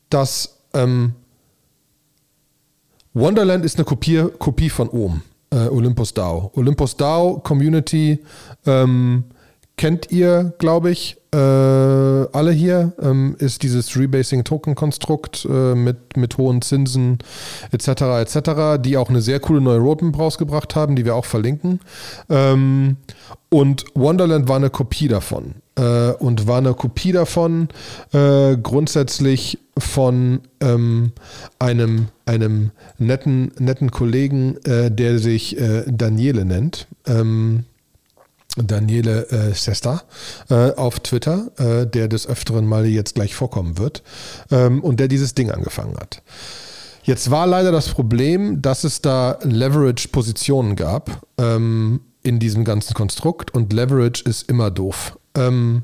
dass 0.09 0.57
ähm, 0.73 1.13
Wonderland 3.13 3.65
ist 3.65 3.77
eine 3.77 3.85
Kopie, 3.85 4.25
Kopie 4.37 4.69
von 4.69 4.89
OM, 4.89 5.21
äh, 5.51 5.67
Olympus 5.67 6.13
DAO. 6.13 6.51
Olympus 6.55 6.95
DAO 6.95 7.39
Community 7.39 8.19
ähm, 8.65 9.25
kennt 9.79 10.11
ihr, 10.11 10.51
glaube 10.57 10.91
ich, 10.91 11.15
äh, 11.33 11.37
alle 11.37 12.51
hier, 12.51 12.91
ähm, 13.01 13.37
ist 13.39 13.63
dieses 13.63 13.95
Rebasing-Token-Konstrukt 13.95 15.47
äh, 15.49 15.73
mit, 15.73 16.17
mit 16.17 16.37
hohen 16.37 16.61
Zinsen 16.61 17.19
etc. 17.71 17.87
etc., 18.19 18.77
die 18.77 18.97
auch 18.97 19.09
eine 19.09 19.21
sehr 19.21 19.39
coole 19.39 19.61
neue 19.61 19.79
Roadmap 19.79 20.19
rausgebracht 20.19 20.75
haben, 20.75 20.97
die 20.97 21.05
wir 21.05 21.15
auch 21.15 21.23
verlinken. 21.23 21.79
Ähm, 22.29 22.97
und 23.47 23.85
Wonderland 23.95 24.49
war 24.49 24.57
eine 24.57 24.69
Kopie 24.69 25.07
davon. 25.07 25.55
Äh, 25.77 26.11
und 26.11 26.45
war 26.45 26.57
eine 26.57 26.73
Kopie 26.73 27.13
davon 27.13 27.69
äh, 28.11 28.57
grundsätzlich 28.57 29.59
von 29.77 30.41
ähm, 30.59 31.13
einem, 31.57 32.09
einem 32.25 32.71
netten, 32.97 33.53
netten 33.59 33.91
Kollegen, 33.91 34.57
äh, 34.65 34.91
der 34.91 35.19
sich 35.19 35.57
äh, 35.57 35.85
Daniele 35.87 36.43
nennt. 36.43 36.87
Daniele 38.63 39.27
äh, 39.29 39.53
Sesta 39.53 40.03
äh, 40.49 40.71
auf 40.73 40.99
Twitter, 40.99 41.51
äh, 41.57 41.87
der 41.87 42.07
des 42.07 42.27
Öfteren 42.27 42.65
mal 42.65 42.85
jetzt 42.85 43.15
gleich 43.15 43.35
vorkommen 43.35 43.77
wird 43.77 44.03
ähm, 44.51 44.83
und 44.83 44.99
der 44.99 45.07
dieses 45.07 45.35
Ding 45.35 45.51
angefangen 45.51 45.97
hat. 45.97 46.21
Jetzt 47.03 47.31
war 47.31 47.47
leider 47.47 47.71
das 47.71 47.89
Problem, 47.89 48.61
dass 48.61 48.83
es 48.83 49.01
da 49.01 49.39
Leverage-Positionen 49.43 50.75
gab 50.75 51.25
ähm, 51.37 52.01
in 52.21 52.39
diesem 52.39 52.65
ganzen 52.65 52.93
Konstrukt 52.93 53.53
und 53.53 53.73
Leverage 53.73 54.23
ist 54.23 54.49
immer 54.49 54.69
doof. 54.69 55.17
Ähm, 55.35 55.83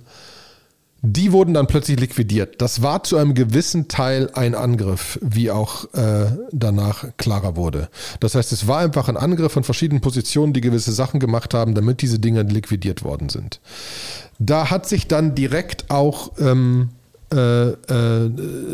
die 1.06 1.32
wurden 1.32 1.54
dann 1.54 1.68
plötzlich 1.68 2.00
liquidiert. 2.00 2.62
Das 2.62 2.82
war 2.82 3.04
zu 3.04 3.18
einem 3.18 3.36
gewissen 3.36 3.88
Teil 3.88 4.30
ein 4.34 4.56
Angriff, 4.56 5.20
wie 5.22 5.52
auch 5.52 5.94
äh, 5.94 6.32
danach 6.52 7.06
klarer 7.18 7.56
wurde. 7.56 7.90
Das 8.20 8.34
heißt, 8.34 8.52
es 8.52 8.68
war 8.68 8.80
einfach 8.80 9.08
ein 9.08 9.18
Angriff 9.18 9.52
von 9.52 9.64
verschiedenen 9.64 10.02
Positionen, 10.02 10.54
die 10.54 10.62
gewisse 10.62 10.92
Sachen 10.92 11.20
gemacht 11.20 11.54
haben, 11.54 11.76
damit 11.76 12.02
diese 12.02 12.18
Dinge 12.18 12.42
liquidiert 12.42 13.04
worden 13.04 13.30
sind. 13.30 13.60
Da 14.40 14.72
hat 14.72 14.88
sich 14.88 15.08
dann 15.08 15.36
direkt 15.36 15.92
auch 15.92 16.32
ähm, 16.40 16.90
äh, 17.34 17.70
äh, 17.70 18.32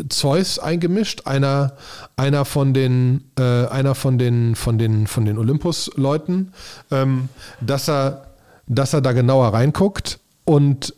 Zeus 0.08 0.58
eingemischt, 0.58 1.26
einer, 1.26 1.74
einer 2.16 2.44
von 2.44 2.72
den, 2.72 3.24
äh, 3.38 3.66
einer 3.66 3.94
von 3.94 4.18
den, 4.18 4.54
von 4.56 4.78
den, 4.78 5.06
von 5.06 5.24
den 5.26 5.36
Olympus-Leuten, 5.38 6.52
ähm, 6.90 7.28
dass 7.60 7.88
er, 7.88 8.28
dass 8.66 8.94
er 8.94 9.02
da 9.02 9.12
genauer 9.12 9.48
reinguckt 9.48 10.18
und 10.44 10.94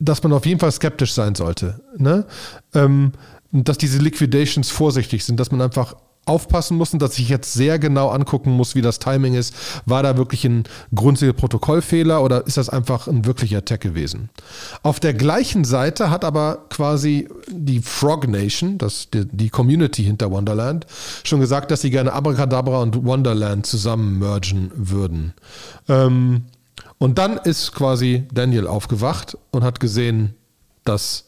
dass 0.00 0.22
man 0.22 0.32
auf 0.32 0.46
jeden 0.46 0.58
Fall 0.58 0.72
skeptisch 0.72 1.12
sein 1.12 1.34
sollte. 1.34 1.80
Ne? 1.96 2.26
Ähm, 2.74 3.12
dass 3.52 3.78
diese 3.78 3.98
Liquidations 3.98 4.70
vorsichtig 4.70 5.24
sind, 5.24 5.38
dass 5.38 5.50
man 5.50 5.60
einfach 5.60 5.94
aufpassen 6.26 6.76
muss 6.76 6.92
und 6.92 7.00
dass 7.00 7.18
ich 7.18 7.28
jetzt 7.28 7.52
sehr 7.54 7.78
genau 7.78 8.10
angucken 8.10 8.50
muss, 8.50 8.74
wie 8.74 8.82
das 8.82 8.98
Timing 8.98 9.34
ist. 9.34 9.54
War 9.86 10.02
da 10.02 10.16
wirklich 10.16 10.44
ein 10.44 10.64
grundsätzlicher 10.94 11.32
Protokollfehler 11.32 12.22
oder 12.22 12.46
ist 12.46 12.56
das 12.56 12.68
einfach 12.68 13.08
ein 13.08 13.24
wirklicher 13.24 13.58
Attack 13.58 13.80
gewesen? 13.80 14.28
Auf 14.82 15.00
der 15.00 15.14
gleichen 15.14 15.64
Seite 15.64 16.10
hat 16.10 16.24
aber 16.24 16.66
quasi 16.68 17.28
die 17.48 17.80
Frog 17.80 18.28
Nation, 18.28 18.78
das, 18.78 19.08
die, 19.10 19.26
die 19.26 19.48
Community 19.48 20.04
hinter 20.04 20.30
Wonderland, 20.30 20.86
schon 21.24 21.40
gesagt, 21.40 21.70
dass 21.70 21.80
sie 21.80 21.90
gerne 21.90 22.12
Abracadabra 22.12 22.82
und 22.82 23.04
Wonderland 23.04 23.66
zusammen 23.66 24.18
mergen 24.18 24.70
würden. 24.74 25.32
Ähm, 25.88 26.44
und 27.00 27.16
dann 27.16 27.38
ist 27.38 27.72
quasi 27.72 28.24
Daniel 28.32 28.66
aufgewacht 28.66 29.36
und 29.50 29.64
hat 29.64 29.80
gesehen, 29.80 30.34
dass 30.84 31.24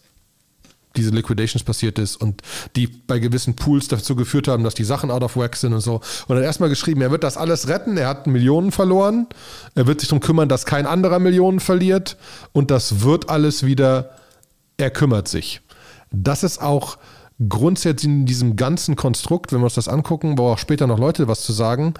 diese 0.96 1.08
Liquidations 1.08 1.64
passiert 1.64 1.98
ist 1.98 2.16
und 2.16 2.42
die 2.76 2.86
bei 2.86 3.18
gewissen 3.18 3.56
Pools 3.56 3.88
dazu 3.88 4.14
geführt 4.14 4.48
haben, 4.48 4.64
dass 4.64 4.74
die 4.74 4.84
Sachen 4.84 5.10
out 5.10 5.22
of 5.22 5.34
whack 5.34 5.56
sind 5.56 5.72
und 5.72 5.80
so. 5.80 6.02
Und 6.28 6.36
dann 6.36 6.44
erstmal 6.44 6.68
geschrieben, 6.68 7.00
er 7.00 7.10
wird 7.10 7.24
das 7.24 7.38
alles 7.38 7.68
retten, 7.68 7.96
er 7.96 8.08
hat 8.08 8.26
Millionen 8.26 8.70
verloren, 8.70 9.26
er 9.74 9.86
wird 9.86 10.00
sich 10.00 10.10
darum 10.10 10.20
kümmern, 10.20 10.50
dass 10.50 10.66
kein 10.66 10.84
anderer 10.84 11.18
Millionen 11.18 11.58
verliert 11.58 12.18
und 12.52 12.70
das 12.70 13.00
wird 13.00 13.30
alles 13.30 13.64
wieder, 13.64 14.10
er 14.76 14.90
kümmert 14.90 15.26
sich. 15.26 15.62
Das 16.10 16.42
ist 16.42 16.60
auch 16.60 16.98
grundsätzlich 17.48 18.12
in 18.12 18.26
diesem 18.26 18.56
ganzen 18.56 18.94
Konstrukt, 18.94 19.52
wenn 19.52 19.60
wir 19.60 19.64
uns 19.64 19.74
das 19.74 19.88
angucken, 19.88 20.36
wo 20.36 20.48
auch 20.48 20.58
später 20.58 20.86
noch 20.86 20.98
Leute 20.98 21.28
was 21.28 21.40
zu 21.40 21.54
sagen, 21.54 21.94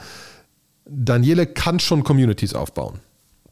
Daniele 0.84 1.46
kann 1.46 1.80
schon 1.80 2.04
Communities 2.04 2.52
aufbauen. 2.52 3.00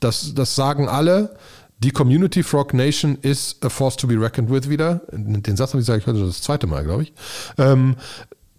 Das, 0.00 0.34
das 0.34 0.54
sagen 0.54 0.88
alle. 0.88 1.36
Die 1.78 1.92
Community 1.92 2.42
Frog 2.42 2.74
Nation 2.74 3.16
is 3.22 3.56
a 3.62 3.70
force 3.70 3.96
to 3.96 4.06
be 4.06 4.20
reckoned 4.20 4.50
with 4.50 4.68
wieder. 4.68 5.00
Den 5.12 5.56
Satz 5.56 5.70
habe 5.70 5.80
ich 5.80 5.86
gesagt, 5.86 6.02
ich 6.02 6.06
heute 6.06 6.26
das 6.26 6.42
zweite 6.42 6.66
Mal, 6.66 6.84
glaube 6.84 7.04
ich. 7.04 7.12
Ähm, 7.56 7.96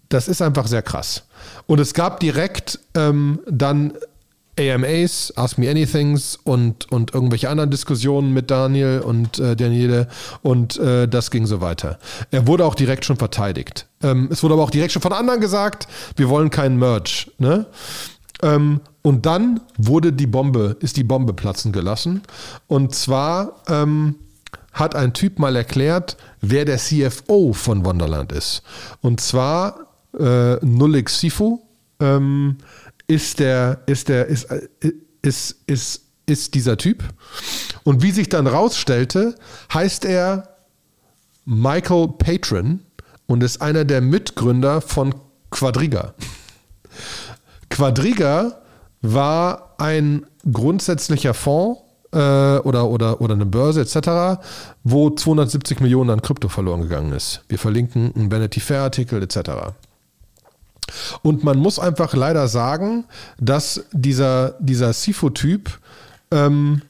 das 0.08 0.28
ist 0.28 0.42
einfach 0.42 0.66
sehr 0.66 0.82
krass. 0.82 1.24
Und 1.66 1.78
es 1.78 1.94
gab 1.94 2.18
direkt 2.20 2.80
ähm, 2.94 3.40
dann 3.48 3.92
AMAs, 4.58 5.32
Ask 5.36 5.56
Me 5.56 5.70
Anythings 5.70 6.38
und, 6.44 6.90
und 6.92 7.14
irgendwelche 7.14 7.48
anderen 7.48 7.70
Diskussionen 7.70 8.34
mit 8.34 8.50
Daniel 8.50 9.00
und 9.00 9.38
äh, 9.38 9.56
Daniele 9.56 10.08
und 10.42 10.78
äh, 10.78 11.08
das 11.08 11.30
ging 11.30 11.46
so 11.46 11.62
weiter. 11.62 11.98
Er 12.30 12.46
wurde 12.46 12.66
auch 12.66 12.74
direkt 12.74 13.06
schon 13.06 13.16
verteidigt. 13.16 13.86
Ähm, 14.02 14.28
es 14.30 14.42
wurde 14.42 14.54
aber 14.54 14.64
auch 14.64 14.70
direkt 14.70 14.92
schon 14.92 15.00
von 15.00 15.12
anderen 15.12 15.40
gesagt, 15.40 15.88
wir 16.16 16.28
wollen 16.28 16.50
keinen 16.50 16.78
Merge. 16.78 17.30
Ne? 17.38 17.66
Ähm, 18.42 18.80
und 19.02 19.26
dann 19.26 19.60
wurde 19.76 20.12
die 20.12 20.26
Bombe, 20.26 20.76
ist 20.80 20.96
die 20.96 21.04
Bombe 21.04 21.32
platzen 21.32 21.72
gelassen. 21.72 22.22
Und 22.66 22.94
zwar 22.94 23.62
ähm, 23.68 24.16
hat 24.72 24.94
ein 24.94 25.12
Typ 25.12 25.38
mal 25.38 25.56
erklärt, 25.56 26.16
wer 26.40 26.64
der 26.64 26.78
CFO 26.78 27.52
von 27.52 27.84
Wonderland 27.84 28.32
ist. 28.32 28.62
Und 29.00 29.20
zwar 29.20 29.86
äh, 30.18 30.56
Nulik 30.64 31.10
Sifu 31.10 31.60
ähm, 32.00 32.56
ist 33.06 33.38
der, 33.38 33.82
ist 33.86 34.08
der, 34.08 34.26
ist, 34.26 34.44
äh, 34.44 34.68
ist, 35.22 35.56
ist, 35.66 36.02
ist 36.26 36.54
dieser 36.54 36.76
Typ. 36.76 37.04
Und 37.84 38.02
wie 38.02 38.12
sich 38.12 38.28
dann 38.28 38.46
rausstellte, 38.46 39.34
heißt 39.72 40.04
er 40.04 40.56
Michael 41.44 42.08
Patron 42.18 42.80
und 43.26 43.42
ist 43.42 43.60
einer 43.60 43.84
der 43.84 44.00
Mitgründer 44.00 44.80
von 44.80 45.14
Quadriga. 45.50 46.14
Quadriga 47.72 48.58
war 49.00 49.74
ein 49.78 50.26
grundsätzlicher 50.50 51.34
Fonds 51.34 51.80
äh, 52.12 52.16
oder, 52.18 52.88
oder, 52.88 53.20
oder 53.20 53.34
eine 53.34 53.46
Börse 53.46 53.80
etc., 53.80 54.42
wo 54.84 55.10
270 55.10 55.80
Millionen 55.80 56.10
an 56.10 56.22
Krypto 56.22 56.48
verloren 56.48 56.82
gegangen 56.82 57.12
ist. 57.12 57.42
Wir 57.48 57.58
verlinken 57.58 58.12
einen 58.14 58.30
Vanity 58.30 58.60
Fair 58.60 58.82
Artikel 58.82 59.22
etc. 59.22 59.72
Und 61.22 61.44
man 61.44 61.58
muss 61.58 61.78
einfach 61.78 62.12
leider 62.14 62.46
sagen, 62.48 63.04
dass 63.38 63.84
dieser, 63.92 64.56
dieser 64.60 64.92
SIFO-Typ 64.92 65.78
ähm, 66.30 66.82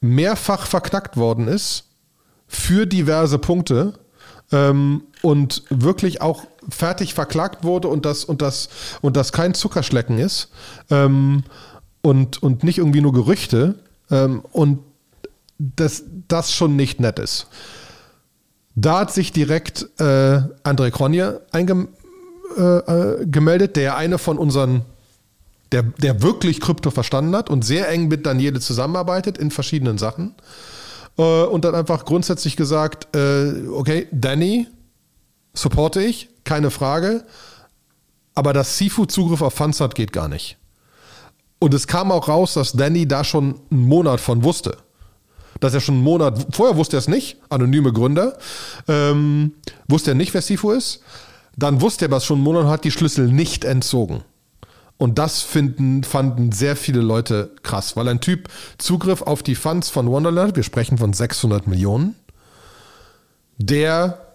mehrfach 0.00 0.66
verknackt 0.66 1.18
worden 1.18 1.48
ist 1.48 1.84
für 2.46 2.86
diverse 2.86 3.38
Punkte 3.38 3.92
ähm, 4.52 5.02
und 5.20 5.64
wirklich 5.68 6.22
auch 6.22 6.44
fertig 6.68 7.14
verklagt 7.14 7.64
wurde 7.64 7.88
und 7.88 8.04
das, 8.04 8.24
und 8.24 8.42
das, 8.42 8.68
und 9.00 9.16
das 9.16 9.32
kein 9.32 9.54
Zuckerschlecken 9.54 10.18
ist 10.18 10.50
ähm, 10.90 11.44
und, 12.02 12.42
und 12.42 12.64
nicht 12.64 12.78
irgendwie 12.78 13.00
nur 13.00 13.12
Gerüchte 13.12 13.76
ähm, 14.10 14.42
und 14.52 14.80
das, 15.58 16.04
das 16.28 16.52
schon 16.52 16.76
nicht 16.76 17.00
nett 17.00 17.18
ist. 17.18 17.46
Da 18.74 19.00
hat 19.00 19.12
sich 19.12 19.32
direkt 19.32 19.88
äh, 19.98 20.40
André 20.62 20.90
Kronje 20.90 21.40
eingemeldet, 21.50 21.90
äh, 22.56 23.64
äh 23.64 23.68
der 23.68 23.96
eine 23.96 24.18
von 24.18 24.38
unseren, 24.38 24.82
der, 25.72 25.82
der 25.82 26.22
wirklich 26.22 26.60
Krypto 26.60 26.90
verstanden 26.90 27.34
hat 27.34 27.50
und 27.50 27.64
sehr 27.64 27.88
eng 27.88 28.06
mit 28.06 28.24
Daniele 28.24 28.60
zusammenarbeitet 28.60 29.36
in 29.36 29.50
verschiedenen 29.50 29.98
Sachen. 29.98 30.34
äh, 31.18 31.22
und 31.22 31.64
dann 31.64 31.74
einfach 31.74 32.04
grundsätzlich 32.04 32.56
gesagt, 32.56 33.08
äh, 33.16 33.66
okay, 33.68 34.06
Danny 34.12 34.68
supporte 35.54 36.00
ich, 36.00 36.28
keine 36.48 36.70
Frage, 36.70 37.24
aber 38.34 38.54
dass 38.54 38.78
Sifu 38.78 39.04
Zugriff 39.04 39.42
auf 39.42 39.52
Funds 39.52 39.80
hat, 39.80 39.94
geht 39.94 40.14
gar 40.14 40.28
nicht. 40.28 40.56
Und 41.58 41.74
es 41.74 41.86
kam 41.86 42.10
auch 42.10 42.28
raus, 42.28 42.54
dass 42.54 42.72
Danny 42.72 43.06
da 43.06 43.22
schon 43.22 43.60
einen 43.70 43.86
Monat 43.86 44.18
von 44.18 44.42
wusste. 44.44 44.78
Dass 45.60 45.74
er 45.74 45.80
schon 45.80 45.96
einen 45.96 46.04
Monat, 46.04 46.46
vorher 46.52 46.76
wusste 46.76 46.96
er 46.96 47.00
es 47.00 47.08
nicht, 47.08 47.36
anonyme 47.50 47.92
Gründer, 47.92 48.38
ähm, 48.86 49.52
wusste 49.88 50.12
er 50.12 50.14
nicht, 50.14 50.32
wer 50.32 50.40
Sifu 50.40 50.70
ist. 50.70 51.02
Dann 51.56 51.82
wusste 51.82 52.06
er 52.06 52.10
was 52.12 52.24
schon 52.24 52.36
einen 52.36 52.44
Monat 52.44 52.64
und 52.64 52.70
hat 52.70 52.84
die 52.84 52.92
Schlüssel 52.92 53.28
nicht 53.28 53.64
entzogen. 53.64 54.22
Und 54.96 55.18
das 55.18 55.42
finden, 55.42 56.02
fanden 56.02 56.50
sehr 56.52 56.76
viele 56.76 57.00
Leute 57.00 57.50
krass, 57.62 57.94
weil 57.94 58.08
ein 58.08 58.20
Typ 58.20 58.48
Zugriff 58.78 59.20
auf 59.20 59.42
die 59.42 59.54
Funds 59.54 59.90
von 59.90 60.08
Wonderland, 60.08 60.56
wir 60.56 60.62
sprechen 60.62 60.96
von 60.96 61.12
600 61.12 61.66
Millionen, 61.66 62.14
der 63.58 64.27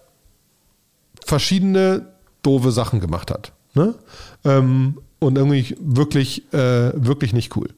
verschiedene 1.25 2.13
doofe 2.41 2.71
Sachen 2.71 2.99
gemacht 2.99 3.31
hat. 3.31 3.53
Ne? 3.73 3.95
Ähm, 4.43 4.99
und 5.19 5.37
irgendwie 5.37 5.75
wirklich, 5.79 6.53
äh, 6.53 6.91
wirklich 6.95 7.33
nicht 7.33 7.55
cool. 7.55 7.69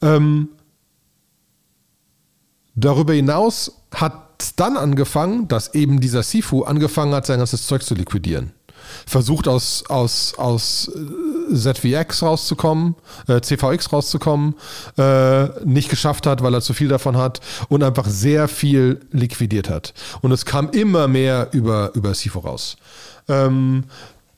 Ähm, 0.00 0.48
darüber 2.74 3.12
hinaus 3.14 3.82
hat 3.92 4.52
dann 4.56 4.76
angefangen, 4.76 5.48
dass 5.48 5.74
eben 5.74 6.00
dieser 6.00 6.22
Sifu 6.22 6.62
angefangen 6.62 7.14
hat, 7.14 7.26
sein 7.26 7.38
ganzes 7.38 7.66
Zeug 7.66 7.82
zu 7.82 7.94
liquidieren. 7.94 8.52
Versucht 9.06 9.48
aus, 9.48 9.84
aus, 9.88 10.34
aus 10.36 10.90
äh, 11.50 11.54
ZVX 11.54 12.22
rauszukommen, 12.22 12.94
äh, 13.28 13.40
CVX 13.40 13.92
rauszukommen, 13.92 14.54
äh, 14.96 15.46
nicht 15.64 15.88
geschafft 15.88 16.26
hat, 16.26 16.42
weil 16.42 16.54
er 16.54 16.60
zu 16.60 16.74
viel 16.74 16.88
davon 16.88 17.16
hat 17.16 17.40
und 17.68 17.82
einfach 17.82 18.06
sehr 18.06 18.48
viel 18.48 19.00
liquidiert 19.10 19.68
hat. 19.68 19.94
Und 20.22 20.32
es 20.32 20.44
kam 20.44 20.70
immer 20.70 21.08
mehr 21.08 21.48
über, 21.52 21.90
über 21.94 22.14
Sifu 22.14 22.40
raus. 22.40 22.76
Ähm, 23.28 23.84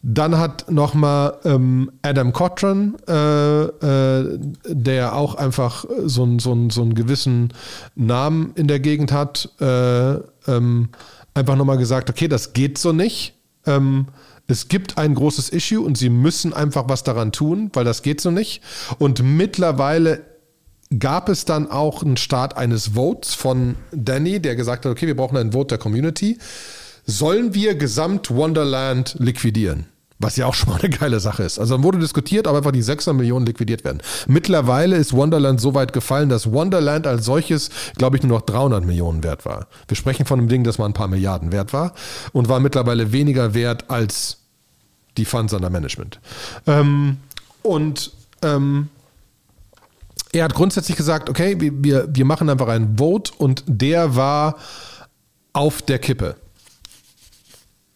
dann 0.03 0.39
hat 0.39 0.71
nochmal 0.71 1.35
ähm, 1.45 1.91
Adam 2.03 2.33
Cochran, 2.33 2.95
äh, 3.09 3.65
äh, 3.65 4.39
der 4.69 5.15
auch 5.15 5.35
einfach 5.35 5.85
so, 6.05 6.39
so, 6.39 6.71
so 6.71 6.83
einen 6.83 6.95
gewissen 6.95 7.53
Namen 7.97 8.53
in 8.55 8.69
der 8.69 8.79
Gegend 8.79 9.11
hat, 9.11 9.51
äh, 9.61 10.15
ähm, 10.47 10.91
einfach 11.35 11.57
nochmal 11.57 11.79
gesagt, 11.79 12.11
okay, 12.11 12.29
das 12.29 12.53
geht 12.53 12.79
so 12.79 12.93
nicht. 12.93 13.35
Ähm, 13.67 14.07
es 14.49 14.69
gibt 14.69 14.99
ein 14.99 15.15
großes 15.15 15.51
Issue 15.51 15.81
und 15.81 15.97
sie 15.97 16.09
müssen 16.09 16.53
einfach 16.53 16.89
was 16.89 17.05
daran 17.05 17.33
tun, 17.33 17.71
weil 17.75 17.85
das 17.85 18.03
geht 18.03 18.21
so 18.21 18.31
nicht. 18.31 18.63
Und 18.99 19.23
mittlerweile 19.23 20.25
gab 20.99 21.29
es 21.29 21.45
dann 21.45 21.71
auch 21.71 22.03
einen 22.03 22.17
Start 22.17 22.57
eines 22.57 22.95
Votes 22.95 23.35
von 23.35 23.77
Danny, 23.93 24.41
der 24.41 24.57
gesagt 24.57 24.85
hat, 24.85 24.93
okay, 24.93 25.07
wir 25.07 25.17
brauchen 25.17 25.37
einen 25.37 25.53
Vote 25.53 25.69
der 25.69 25.79
Community 25.79 26.39
sollen 27.09 27.55
wir 27.55 27.75
Gesamt 27.75 28.31
Wonderland 28.31 29.17
liquidieren? 29.19 29.87
Was 30.21 30.37
ja 30.37 30.47
auch 30.47 30.55
schon 30.55 30.71
mal 30.71 30.81
eine 30.81 30.91
geile 30.91 31.21
Sache 31.21 31.45
ist. 31.45 31.59
Also 31.59 31.75
dann 31.75 31.85
wurde 31.85 31.99
diskutiert, 31.99 32.47
ob 32.49 32.57
einfach 32.57 32.73
die 32.73 32.83
600 32.83 33.21
Millionen 33.21 33.47
liquidiert 33.47 33.85
werden. 33.85 34.03
Mittlerweile 34.27 34.97
ist 34.97 35.13
Wonderland 35.13 35.61
so 35.61 35.75
weit 35.75 35.93
gefallen, 35.93 36.29
dass 36.29 36.51
Wonderland 36.53 37.07
als 37.07 37.25
solches, 37.25 37.71
glaube 37.97 38.17
ich, 38.17 38.23
nur 38.25 38.39
noch 38.39 38.45
300 38.45 38.85
Millionen 38.85 39.23
wert 39.23 39.45
war. 39.45 39.69
Wir 39.87 39.97
sprechen 39.97 40.27
von 40.27 40.41
einem 40.41 40.49
Ding, 40.49 40.65
das 40.65 40.79
mal 40.79 40.87
ein 40.87 40.93
paar 40.93 41.09
Milliarden 41.09 41.53
wert 41.53 41.73
war 41.73 41.95
und 42.33 42.49
war 42.49 42.59
mittlerweile 42.59 43.13
weniger 43.13 43.55
wert 43.55 43.91
als 43.91 44.39
die 45.17 45.25
Funds 45.25 45.53
under 45.53 45.71
Management. 45.71 46.21
Ähm, 46.67 47.19
und 47.63 48.13
ähm, 48.43 48.89
er 50.33 50.45
hat 50.45 50.55
grundsätzlich 50.55 50.97
gesagt, 50.97 51.31
okay, 51.31 51.57
wir, 51.59 52.09
wir 52.11 52.25
machen 52.25 52.51
einfach 52.51 52.69
einen 52.69 52.99
Vote 52.99 53.33
und 53.39 53.65
der 53.67 54.17
war 54.17 54.57
auf 55.53 55.83
der 55.83 55.99
Kippe. 55.99 56.37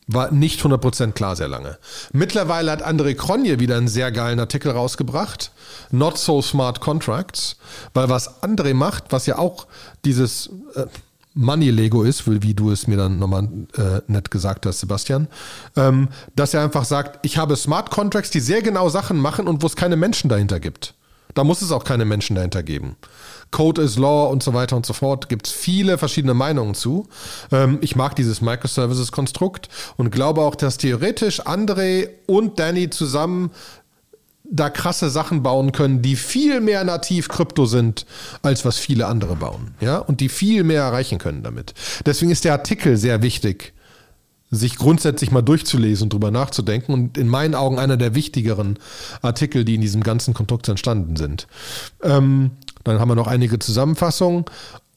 War 0.08 0.32
nicht 0.32 0.60
100% 0.60 1.12
klar 1.12 1.36
sehr 1.36 1.48
lange. 1.48 1.78
Mittlerweile 2.12 2.72
hat 2.72 2.84
André 2.84 3.14
Kronje 3.14 3.60
wieder 3.60 3.76
einen 3.76 3.88
sehr 3.88 4.10
geilen 4.10 4.40
Artikel 4.40 4.72
rausgebracht. 4.72 5.52
Not 5.90 6.18
so 6.18 6.42
smart 6.42 6.80
contracts. 6.80 7.56
Weil 7.94 8.08
was 8.08 8.42
André 8.42 8.74
macht, 8.74 9.04
was 9.10 9.26
ja 9.26 9.38
auch 9.38 9.66
dieses 10.04 10.50
äh, 10.74 10.86
Money-Lego 11.34 12.02
ist, 12.02 12.24
wie 12.26 12.54
du 12.54 12.70
es 12.70 12.86
mir 12.86 12.96
dann 12.96 13.18
nochmal 13.18 13.48
äh, 13.76 14.00
nett 14.06 14.30
gesagt 14.30 14.66
hast, 14.66 14.80
Sebastian, 14.80 15.28
ähm, 15.76 16.08
dass 16.36 16.52
er 16.52 16.62
einfach 16.62 16.84
sagt, 16.84 17.24
ich 17.24 17.38
habe 17.38 17.56
Smart 17.56 17.90
Contracts, 17.90 18.30
die 18.30 18.40
sehr 18.40 18.62
genau 18.62 18.88
Sachen 18.88 19.18
machen 19.18 19.46
und 19.46 19.62
wo 19.62 19.66
es 19.66 19.76
keine 19.76 19.96
Menschen 19.96 20.28
dahinter 20.28 20.60
gibt. 20.60 20.94
Da 21.34 21.44
muss 21.44 21.62
es 21.62 21.72
auch 21.72 21.84
keine 21.84 22.04
Menschen 22.04 22.36
dahinter 22.36 22.62
geben. 22.62 22.96
Code 23.52 23.82
is 23.82 23.96
Law 23.96 24.26
und 24.26 24.42
so 24.42 24.52
weiter 24.52 24.74
und 24.74 24.84
so 24.84 24.92
fort. 24.92 25.28
Gibt 25.28 25.46
es 25.46 25.52
viele 25.52 25.98
verschiedene 25.98 26.34
Meinungen 26.34 26.74
zu. 26.74 27.06
Ähm, 27.52 27.78
ich 27.80 27.94
mag 27.94 28.16
dieses 28.16 28.40
Microservices-Konstrukt 28.40 29.68
und 29.96 30.10
glaube 30.10 30.40
auch, 30.40 30.56
dass 30.56 30.78
theoretisch 30.78 31.40
André 31.42 32.08
und 32.26 32.58
Danny 32.58 32.90
zusammen 32.90 33.50
da 34.44 34.68
krasse 34.68 35.08
Sachen 35.08 35.42
bauen 35.42 35.72
können, 35.72 36.02
die 36.02 36.16
viel 36.16 36.60
mehr 36.60 36.84
nativ 36.84 37.28
Krypto 37.28 37.64
sind, 37.64 38.04
als 38.42 38.64
was 38.64 38.78
viele 38.78 39.06
andere 39.06 39.36
bauen. 39.36 39.74
Ja, 39.80 39.98
und 39.98 40.20
die 40.20 40.28
viel 40.28 40.62
mehr 40.64 40.82
erreichen 40.82 41.18
können 41.18 41.42
damit. 41.42 41.74
Deswegen 42.04 42.30
ist 42.30 42.44
der 42.44 42.52
Artikel 42.52 42.96
sehr 42.96 43.22
wichtig, 43.22 43.72
sich 44.50 44.76
grundsätzlich 44.76 45.30
mal 45.30 45.40
durchzulesen 45.40 46.04
und 46.04 46.12
drüber 46.12 46.30
nachzudenken 46.30 46.92
und 46.92 47.16
in 47.16 47.28
meinen 47.28 47.54
Augen 47.54 47.78
einer 47.78 47.96
der 47.96 48.14
wichtigeren 48.14 48.78
Artikel, 49.22 49.64
die 49.64 49.76
in 49.76 49.80
diesem 49.80 50.02
ganzen 50.02 50.34
Konstrukt 50.34 50.68
entstanden 50.68 51.16
sind. 51.16 51.46
Ähm, 52.02 52.50
dann 52.84 53.00
haben 53.00 53.08
wir 53.08 53.14
noch 53.14 53.26
einige 53.26 53.58
Zusammenfassungen. 53.58 54.44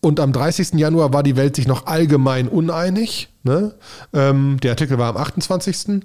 Und 0.01 0.19
am 0.19 0.33
30. 0.33 0.73
Januar 0.73 1.13
war 1.13 1.23
die 1.23 1.35
Welt 1.35 1.55
sich 1.55 1.67
noch 1.67 1.87
allgemein 1.87 2.47
uneinig. 2.47 3.29
Ne? 3.43 3.73
Ähm, 4.13 4.59
der 4.61 4.71
Artikel 4.71 4.99
war 4.99 5.09
am 5.09 5.17
28. 5.17 6.03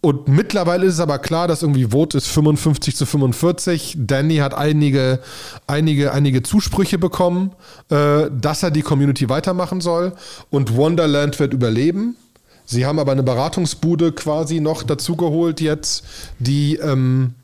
Und 0.00 0.28
mittlerweile 0.28 0.86
ist 0.86 0.94
es 0.94 1.00
aber 1.00 1.18
klar, 1.18 1.48
dass 1.48 1.62
irgendwie 1.62 1.90
Vote 1.90 2.18
ist 2.18 2.26
55 2.26 2.96
zu 2.96 3.06
45. 3.06 3.96
Danny 3.98 4.36
hat 4.36 4.54
einige, 4.54 5.20
einige, 5.66 6.12
einige 6.12 6.42
Zusprüche 6.42 6.98
bekommen, 6.98 7.52
äh, 7.88 8.30
dass 8.30 8.62
er 8.62 8.70
die 8.70 8.82
Community 8.82 9.28
weitermachen 9.28 9.80
soll. 9.80 10.12
Und 10.50 10.76
Wonderland 10.76 11.38
wird 11.38 11.54
überleben. 11.54 12.16
Sie 12.64 12.84
haben 12.84 12.98
aber 12.98 13.12
eine 13.12 13.22
Beratungsbude 13.22 14.12
quasi 14.12 14.60
noch 14.60 14.82
dazugeholt 14.82 15.60
jetzt, 15.60 16.04
die 16.40 16.76
ähm, 16.76 17.34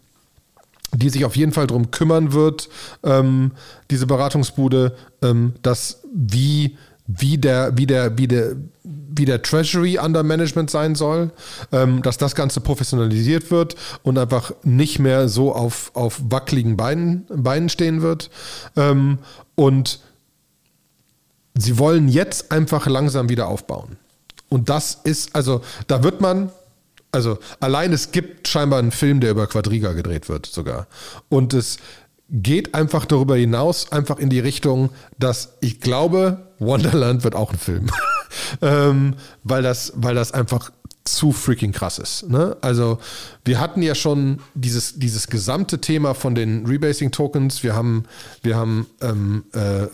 die 0.94 1.08
sich 1.08 1.24
auf 1.24 1.36
jeden 1.36 1.52
Fall 1.52 1.66
darum 1.66 1.90
kümmern 1.90 2.32
wird, 2.32 2.68
ähm, 3.02 3.52
diese 3.90 4.06
Beratungsbude, 4.06 4.94
ähm, 5.22 5.54
dass 5.62 6.02
wie, 6.14 6.76
wie, 7.06 7.38
der, 7.38 7.76
wie, 7.76 7.86
der, 7.86 8.18
wie, 8.18 8.28
der, 8.28 8.56
wie 8.84 9.24
der 9.24 9.42
Treasury 9.42 9.98
under 9.98 10.22
Management 10.22 10.70
sein 10.70 10.94
soll, 10.94 11.30
ähm, 11.72 12.02
dass 12.02 12.18
das 12.18 12.34
Ganze 12.34 12.60
professionalisiert 12.60 13.50
wird 13.50 13.76
und 14.02 14.18
einfach 14.18 14.52
nicht 14.62 14.98
mehr 14.98 15.28
so 15.28 15.54
auf, 15.54 15.90
auf 15.94 16.20
wackeligen 16.28 16.76
Beinen, 16.76 17.26
Beinen 17.28 17.68
stehen 17.68 18.02
wird. 18.02 18.30
Ähm, 18.76 19.18
und 19.54 20.00
sie 21.54 21.78
wollen 21.78 22.08
jetzt 22.08 22.52
einfach 22.52 22.86
langsam 22.86 23.28
wieder 23.28 23.48
aufbauen. 23.48 23.96
Und 24.48 24.68
das 24.68 25.00
ist, 25.04 25.34
also 25.34 25.62
da 25.86 26.02
wird 26.04 26.20
man, 26.20 26.50
also 27.12 27.38
allein 27.60 27.92
es 27.92 28.10
gibt 28.10 28.48
scheinbar 28.48 28.78
einen 28.78 28.90
Film, 28.90 29.20
der 29.20 29.30
über 29.30 29.46
Quadriga 29.46 29.92
gedreht 29.92 30.28
wird 30.28 30.46
sogar. 30.46 30.86
Und 31.28 31.54
es 31.54 31.76
geht 32.30 32.74
einfach 32.74 33.04
darüber 33.04 33.36
hinaus, 33.36 33.92
einfach 33.92 34.18
in 34.18 34.30
die 34.30 34.40
Richtung, 34.40 34.90
dass 35.18 35.52
ich 35.60 35.80
glaube, 35.80 36.46
Wonderland 36.58 37.24
wird 37.24 37.34
auch 37.34 37.52
ein 37.52 37.58
Film. 37.58 37.90
ähm, 38.62 39.14
weil, 39.44 39.62
das, 39.62 39.92
weil 39.96 40.14
das 40.14 40.32
einfach 40.32 40.72
zu 41.04 41.32
freaking 41.32 41.72
krass 41.72 41.98
ist. 41.98 42.28
Ne? 42.30 42.56
Also 42.62 42.98
wir 43.44 43.60
hatten 43.60 43.82
ja 43.82 43.94
schon 43.94 44.40
dieses, 44.54 44.98
dieses 44.98 45.26
gesamte 45.26 45.80
Thema 45.80 46.14
von 46.14 46.34
den 46.34 46.64
Rebasing-Tokens. 46.64 47.62
Wir 47.62 47.74
haben, 47.74 48.04
wir 48.42 48.56
haben 48.56 48.86
ähm, 49.02 49.44
äh, 49.52 49.84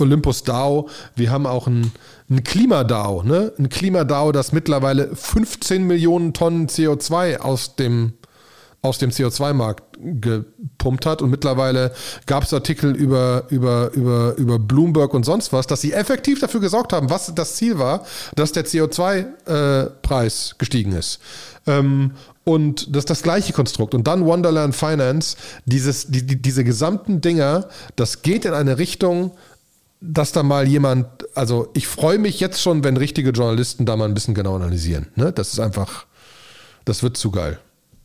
Olympus 0.00 0.42
DAO, 0.44 0.88
wir 1.16 1.30
haben 1.30 1.46
auch 1.46 1.66
ein, 1.66 1.92
ein 2.28 2.44
Klimadao, 2.44 3.22
ne? 3.22 3.52
Ein 3.58 3.68
Klimadao, 3.68 4.32
das 4.32 4.52
mittlerweile 4.52 5.14
15 5.14 5.86
Millionen 5.86 6.32
Tonnen 6.32 6.68
CO2 6.68 7.38
aus 7.38 7.76
dem, 7.76 8.14
aus 8.82 8.98
dem 8.98 9.10
CO2-Markt 9.10 9.90
gepumpt 10.00 11.06
hat. 11.06 11.22
Und 11.22 11.30
mittlerweile 11.30 11.92
gab 12.26 12.44
es 12.44 12.54
Artikel 12.54 12.94
über, 12.94 13.44
über, 13.50 13.90
über, 13.92 14.34
über 14.36 14.58
Bloomberg 14.58 15.14
und 15.14 15.24
sonst 15.24 15.52
was, 15.52 15.66
dass 15.66 15.80
sie 15.80 15.92
effektiv 15.92 16.40
dafür 16.40 16.60
gesorgt 16.60 16.92
haben, 16.92 17.10
was 17.10 17.32
das 17.34 17.56
Ziel 17.56 17.78
war, 17.78 18.04
dass 18.34 18.52
der 18.52 18.64
CO2-Preis 18.64 20.50
äh, 20.52 20.54
gestiegen 20.58 20.92
ist. 20.92 21.20
Ähm, 21.66 22.12
und 22.44 22.94
das 22.94 23.02
ist 23.02 23.10
das 23.10 23.22
gleiche 23.22 23.52
Konstrukt. 23.52 23.94
Und 23.94 24.06
dann 24.06 24.24
Wonderland 24.24 24.74
Finance, 24.74 25.36
dieses, 25.66 26.06
die, 26.08 26.26
die, 26.26 26.40
diese 26.40 26.64
gesamten 26.64 27.20
Dinger, 27.20 27.68
das 27.96 28.22
geht 28.22 28.44
in 28.44 28.54
eine 28.54 28.78
Richtung, 28.78 29.32
dass 30.00 30.32
da 30.32 30.42
mal 30.42 30.66
jemand, 30.66 31.06
also 31.36 31.70
ich 31.74 31.86
freue 31.86 32.18
mich 32.18 32.40
jetzt 32.40 32.60
schon, 32.62 32.84
wenn 32.84 32.96
richtige 32.96 33.30
Journalisten 33.30 33.86
da 33.86 33.96
mal 33.96 34.06
ein 34.06 34.14
bisschen 34.14 34.34
genau 34.34 34.56
analysieren. 34.56 35.08
Ne? 35.14 35.32
Das 35.32 35.52
ist 35.52 35.60
einfach, 35.60 36.06
das 36.84 37.02
wird 37.02 37.16
zu 37.16 37.30
geil. 37.30 37.58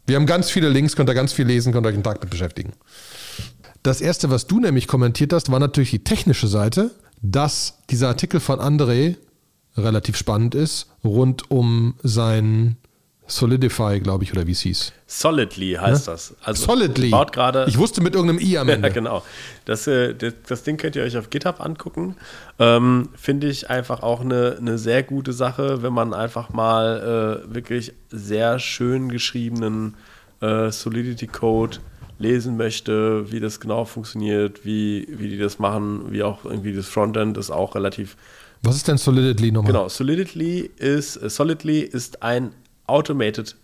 Wir 0.05 0.17
haben 0.17 0.25
ganz 0.25 0.49
viele 0.49 0.69
Links, 0.69 0.95
könnt 0.95 1.09
ihr 1.09 1.15
ganz 1.15 1.33
viel 1.33 1.45
lesen, 1.47 1.73
könnt 1.73 1.87
euch 1.87 1.93
einen 1.93 2.03
Tag 2.03 2.21
mit 2.21 2.29
beschäftigen. 2.29 2.73
Das 3.81 4.01
erste, 4.01 4.29
was 4.29 4.47
du 4.47 4.59
nämlich 4.59 4.87
kommentiert 4.87 5.31
hast, 5.33 5.51
war 5.51 5.59
natürlich 5.59 5.91
die 5.91 6.03
technische 6.03 6.47
Seite. 6.47 6.91
dass 7.21 7.79
dieser 7.89 8.09
Artikel 8.09 8.39
von 8.39 8.59
André 8.59 9.15
relativ 9.77 10.15
spannend 10.15 10.55
ist, 10.55 10.87
rund 11.03 11.49
um 11.51 11.95
sein 12.03 12.77
Solidify, 13.27 13.99
glaube 13.99 14.23
ich, 14.23 14.31
oder 14.33 14.45
wie 14.45 14.51
es 14.51 14.61
hieß. 14.61 14.93
Solidly 15.07 15.73
heißt 15.73 16.07
Ne? 16.07 16.13
das. 16.13 16.35
Also 16.43 16.65
Solidly. 16.65 17.09
baut 17.09 17.31
gerade. 17.33 17.65
Ich 17.67 17.77
wusste 17.77 18.01
mit 18.01 18.13
irgendeinem 18.15 18.39
I 18.39 18.57
am 18.59 18.67
Ja, 18.69 18.73
Ende. 18.75 18.91
genau. 18.91 19.23
Das, 19.65 19.87
äh, 19.87 20.13
das, 20.13 20.33
das 20.47 20.63
Ding 20.63 20.77
könnt 20.77 20.95
ihr 20.95 21.03
euch 21.03 21.17
auf 21.17 21.29
GitHub 21.29 21.59
angucken. 21.59 22.15
Ähm, 22.59 23.09
Finde 23.15 23.47
ich 23.47 23.69
einfach 23.69 24.03
auch 24.03 24.21
eine, 24.21 24.57
eine 24.59 24.77
sehr 24.77 25.01
gute 25.03 25.33
Sache, 25.33 25.81
wenn 25.81 25.93
man 25.93 26.13
einfach 26.13 26.49
mal 26.49 27.43
äh, 27.49 27.53
wirklich 27.53 27.93
sehr 28.09 28.59
schön 28.59 29.09
geschriebenen 29.09 29.95
äh, 30.41 30.69
Solidity-Code 30.71 31.77
lesen 32.17 32.55
möchte, 32.57 33.31
wie 33.31 33.39
das 33.39 33.59
genau 33.59 33.85
funktioniert, 33.85 34.63
wie, 34.65 35.05
wie 35.09 35.29
die 35.29 35.37
das 35.37 35.59
machen, 35.59 36.11
wie 36.11 36.23
auch 36.23 36.45
irgendwie 36.45 36.73
das 36.73 36.87
Frontend 36.87 37.37
ist 37.37 37.51
auch 37.51 37.75
relativ 37.75 38.15
Was 38.61 38.75
ist 38.77 38.87
denn 38.87 38.97
Solidly 38.97 39.51
nochmal? 39.51 39.71
Genau, 39.73 39.89
Solidly 39.89 40.69
ist, 40.77 41.17
äh, 41.21 41.29
Solidly 41.29 41.79
ist 41.81 42.23
ein 42.23 42.53
Automated 42.87 43.55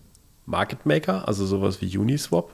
Market 0.45 0.85
Maker, 0.85 1.27
also 1.27 1.45
sowas 1.45 1.81
wie 1.81 1.97
Uniswap. 1.97 2.53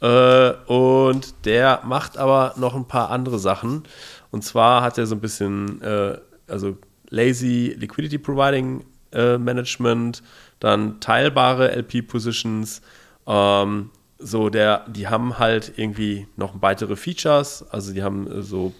Äh, 0.00 0.52
und 0.66 1.34
der 1.44 1.82
macht 1.84 2.16
aber 2.16 2.54
noch 2.56 2.74
ein 2.74 2.86
paar 2.86 3.10
andere 3.10 3.38
Sachen. 3.38 3.82
Und 4.30 4.44
zwar 4.44 4.82
hat 4.82 4.98
er 4.98 5.06
so 5.06 5.14
ein 5.14 5.20
bisschen, 5.20 5.82
äh, 5.82 6.18
also 6.46 6.76
Lazy 7.10 7.74
Liquidity 7.78 8.18
Providing 8.18 8.84
äh, 9.12 9.38
Management, 9.38 10.22
dann 10.60 11.00
teilbare 11.00 11.74
LP 11.74 12.06
Positions. 12.06 12.82
Ähm, 13.26 13.90
so, 14.18 14.50
der, 14.50 14.84
die 14.88 15.08
haben 15.08 15.38
halt 15.38 15.72
irgendwie 15.76 16.26
noch 16.36 16.60
weitere 16.60 16.96
Features. 16.96 17.64
Also 17.70 17.92
die 17.92 18.02
haben 18.02 18.30
äh, 18.30 18.42
so 18.42 18.72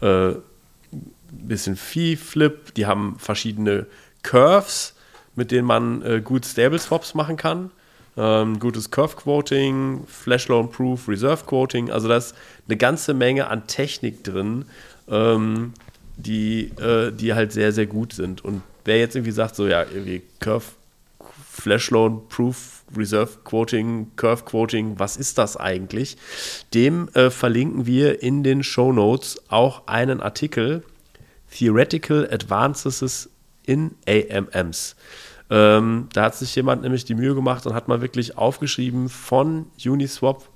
äh, 0.00 0.34
bisschen 1.30 1.76
Fee-Flip, 1.76 2.74
die 2.74 2.86
haben 2.86 3.16
verschiedene 3.18 3.86
Curves, 4.22 4.94
mit 5.34 5.50
denen 5.50 5.66
man 5.66 6.02
äh, 6.02 6.20
gut 6.22 6.44
Stable 6.44 6.78
Swaps 6.78 7.14
machen 7.14 7.36
kann. 7.36 7.70
Ähm, 8.16 8.58
gutes 8.58 8.90
Curve 8.90 9.16
Quoting, 9.16 10.04
Flash 10.06 10.48
Loan 10.48 10.70
Proof, 10.70 11.08
Reserve 11.08 11.44
Quoting. 11.46 11.90
Also 11.90 12.08
da 12.08 12.18
ist 12.18 12.34
eine 12.68 12.76
ganze 12.76 13.14
Menge 13.14 13.48
an 13.48 13.66
Technik 13.66 14.22
drin, 14.22 14.66
ähm, 15.08 15.72
die, 16.16 16.72
äh, 16.78 17.10
die 17.10 17.32
halt 17.32 17.52
sehr, 17.52 17.72
sehr 17.72 17.86
gut 17.86 18.12
sind. 18.12 18.44
Und 18.44 18.62
wer 18.84 18.98
jetzt 18.98 19.16
irgendwie 19.16 19.32
sagt, 19.32 19.56
so 19.56 19.66
ja, 19.66 19.82
irgendwie 19.82 20.22
Curve, 20.40 20.66
Flash 21.50 21.90
Loan 21.90 22.28
Proof, 22.28 22.82
Reserve 22.94 23.38
Quoting, 23.44 24.10
Curve 24.16 24.44
Quoting, 24.44 24.98
was 24.98 25.16
ist 25.16 25.38
das 25.38 25.56
eigentlich? 25.56 26.18
Dem 26.74 27.08
äh, 27.14 27.30
verlinken 27.30 27.86
wir 27.86 28.22
in 28.22 28.42
den 28.42 28.62
Show 28.62 28.92
Notes 28.92 29.40
auch 29.48 29.86
einen 29.86 30.20
Artikel, 30.20 30.82
Theoretical 31.50 32.28
Advances 32.30 33.30
in 33.66 33.94
AMMs. 34.06 34.96
Ähm, 35.50 36.08
da 36.14 36.24
hat 36.24 36.34
sich 36.34 36.54
jemand 36.56 36.82
nämlich 36.82 37.04
die 37.04 37.14
Mühe 37.14 37.34
gemacht 37.34 37.66
und 37.66 37.74
hat 37.74 37.86
mal 37.86 38.00
wirklich 38.00 38.38
aufgeschrieben 38.38 39.08
von 39.08 39.66
Uniswap, 39.84 40.48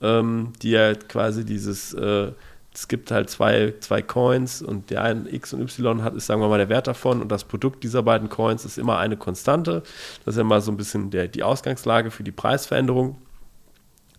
ähm, 0.00 0.52
die 0.62 0.70
ja 0.70 0.94
quasi 0.94 1.44
dieses, 1.44 1.92
äh, 1.94 2.30
es 2.72 2.86
gibt 2.86 3.10
halt 3.10 3.28
zwei, 3.28 3.74
zwei 3.80 4.02
Coins 4.02 4.62
und 4.62 4.90
der 4.90 5.02
eine 5.02 5.32
X 5.32 5.52
und 5.52 5.62
Y 5.62 6.04
hat, 6.04 6.14
ist 6.14 6.26
sagen 6.26 6.40
wir 6.40 6.48
mal 6.48 6.58
der 6.58 6.68
Wert 6.68 6.86
davon 6.86 7.22
und 7.22 7.32
das 7.32 7.42
Produkt 7.42 7.82
dieser 7.82 8.02
beiden 8.02 8.28
Coins 8.28 8.64
ist 8.64 8.78
immer 8.78 8.98
eine 8.98 9.16
Konstante. 9.16 9.82
Das 10.24 10.34
ist 10.34 10.38
ja 10.38 10.44
mal 10.44 10.60
so 10.60 10.70
ein 10.70 10.76
bisschen 10.76 11.10
der, 11.10 11.26
die 11.26 11.42
Ausgangslage 11.42 12.10
für 12.10 12.22
die 12.22 12.32
Preisveränderung 12.32 13.16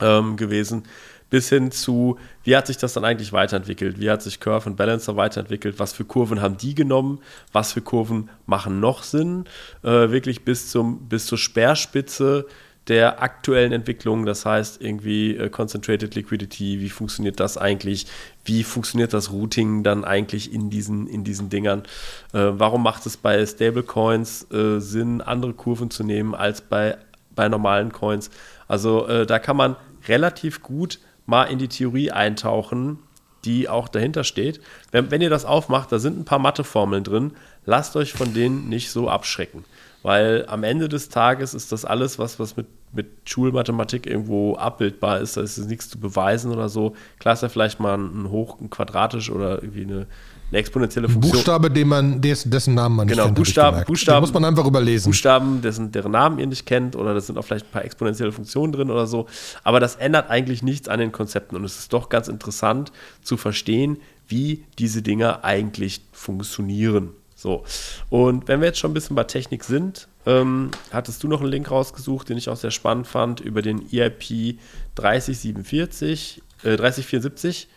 ähm, 0.02 0.36
gewesen, 0.36 0.84
bis 1.30 1.50
hin 1.50 1.72
zu, 1.72 2.18
wie 2.44 2.56
hat 2.56 2.68
sich 2.68 2.78
das 2.78 2.94
dann 2.94 3.04
eigentlich 3.04 3.34
weiterentwickelt? 3.34 4.00
Wie 4.00 4.10
hat 4.10 4.22
sich 4.22 4.40
Curve 4.40 4.70
und 4.70 4.76
Balancer 4.76 5.16
weiterentwickelt? 5.16 5.80
Was 5.80 5.94
für 5.94 6.06
Kurven 6.06 6.42
haben 6.42 6.58
die 6.58 6.76
genommen? 6.76 7.20
Was 7.52 7.74
für 7.74 7.82
Kurven 7.82 8.30
machen 8.46 8.80
noch 8.80 9.04
Sinn? 9.04 9.46
Äh, 9.84 10.12
wirklich 10.12 10.46
bis, 10.46 10.70
zum, 10.70 11.10
bis 11.10 11.26
zur 11.26 11.38
Speerspitze 11.38 12.46
der 12.88 13.22
aktuellen 13.22 13.74
Entwicklung, 13.74 14.26
das 14.26 14.46
heißt 14.46 14.82
irgendwie 14.82 15.36
äh, 15.36 15.50
Concentrated 15.50 16.16
Liquidity, 16.16 16.80
wie 16.80 16.90
funktioniert 16.90 17.40
das 17.40 17.58
eigentlich? 17.58 18.08
Wie 18.46 18.64
funktioniert 18.64 19.14
das 19.14 19.32
Routing 19.32 19.84
dann 19.84 20.06
eigentlich 20.06 20.54
in 20.54 20.70
diesen, 20.70 21.08
in 21.08 21.24
diesen 21.24 21.50
Dingern? 21.50 21.84
Äh, 22.34 22.40
warum 22.52 22.84
macht 22.84 23.06
es 23.06 23.18
bei 23.18 23.46
Stablecoins 23.46 24.50
äh, 24.52 24.80
Sinn, 24.80 25.22
andere 25.22 25.54
Kurven 25.54 25.92
zu 25.92 26.04
nehmen 26.04 26.34
als 26.34 26.62
bei, 26.62 26.98
bei 27.36 27.50
normalen 27.50 27.92
Coins? 27.92 28.30
Also 28.70 29.06
äh, 29.08 29.26
da 29.26 29.40
kann 29.40 29.58
man 29.58 29.76
relativ 30.08 30.64
gut 30.64 31.00
mal 31.28 31.44
in 31.44 31.60
die 31.60 31.68
Theorie 31.68 32.10
eintauchen, 32.10 32.98
die 33.46 33.70
auch 33.70 33.88
dahinter 33.88 34.24
steht. 34.24 34.60
Wenn, 34.92 35.12
wenn 35.12 35.22
ihr 35.22 35.30
das 35.30 35.46
aufmacht, 35.46 35.92
da 35.92 36.00
sind 36.00 36.20
ein 36.20 36.26
paar 36.26 36.40
Matheformeln 36.40 37.04
drin, 37.04 37.34
lasst 37.66 37.96
euch 37.96 38.14
von 38.14 38.34
denen 38.34 38.68
nicht 38.68 38.90
so 38.90 39.10
abschrecken. 39.10 39.64
Weil 40.02 40.46
am 40.48 40.64
Ende 40.64 40.90
des 40.90 41.10
Tages 41.10 41.54
ist 41.54 41.72
das 41.72 41.86
alles, 41.86 42.18
was, 42.18 42.40
was 42.40 42.56
mit, 42.56 42.68
mit 42.94 43.08
Schulmathematik 43.26 44.08
irgendwo 44.08 44.56
abbildbar 44.56 45.20
ist. 45.20 45.38
Da 45.38 45.42
ist 45.42 45.58
nichts 45.58 45.90
zu 45.90 46.00
beweisen 46.00 46.52
oder 46.52 46.70
so. 46.70 46.96
Klar 47.20 47.34
ist 47.34 47.44
ja 47.44 47.50
vielleicht 47.50 47.80
mal 47.80 47.98
ein 47.98 48.30
Hoch, 48.30 48.60
ein 48.60 48.70
quadratisch 48.70 49.30
oder 49.30 49.62
irgendwie 49.62 49.84
eine, 49.84 50.08
eine 50.50 50.60
exponentielle 50.60 51.10
Funktion. 51.10 51.34
Buchstabe, 51.34 51.70
den 51.70 51.88
man, 51.88 52.22
des, 52.22 52.44
dessen 52.44 52.74
Namen 52.74 52.96
man 52.96 53.08
Genau, 53.08 53.24
nicht 53.24 53.36
kennt. 53.36 53.38
ich 53.40 53.44
Buchstaben- 53.46 53.70
gemerkt. 53.72 53.88
Buchstaben- 53.88 54.18
Den 54.18 54.22
muss 54.22 54.34
man 54.34 54.46
einfach 54.46 54.66
überlesen. 54.66 55.10
Buchstaben, 55.12 55.62
dessen, 55.62 55.92
deren 55.92 56.12
Namen 56.14 56.40
ihr 56.40 56.48
nicht 56.48 56.66
kennt 56.66 56.96
oder 56.96 57.14
da 57.14 57.20
sind 57.20 57.38
auch 57.38 57.44
vielleicht 57.44 57.66
ein 57.66 57.72
paar 57.72 57.84
exponentielle 57.84 58.32
Funktionen 58.32 58.72
drin 58.72 58.90
oder 58.90 59.08
so. 59.08 59.26
Aber 59.64 59.80
das 59.80 59.96
ändert 59.96 60.30
eigentlich 60.30 60.64
nichts 60.64 60.88
an 60.88 61.00
den 61.00 61.12
Konzepten 61.12 61.56
und 61.58 61.64
es 61.66 61.78
ist 61.80 61.92
doch 61.94 62.10
ganz 62.10 62.28
interessant 62.30 62.92
zu 63.22 63.36
verstehen, 63.38 63.98
wie 64.30 64.64
diese 64.80 65.02
Dinger 65.02 65.44
eigentlich 65.44 66.02
funktionieren. 66.14 67.10
So. 67.36 67.64
Und 68.10 68.48
wenn 68.48 68.62
wir 68.62 68.68
jetzt 68.68 68.80
schon 68.80 68.92
ein 68.92 68.94
bisschen 68.96 69.16
bei 69.16 69.24
Technik 69.26 69.64
sind, 69.64 70.08
ähm, 70.26 70.72
hattest 70.92 71.22
du 71.24 71.28
noch 71.28 71.40
einen 71.42 71.52
Link 71.52 71.70
rausgesucht, 71.70 72.30
den 72.30 72.38
ich 72.38 72.50
auch 72.50 72.56
sehr 72.58 72.72
spannend 72.72 73.06
fand, 73.06 73.40
über 73.42 73.62
den 73.62 73.84
E 73.94 74.00
EIP 74.02 74.58
3047, 74.96 76.42
äh, 76.64 76.76
3074 76.78 77.68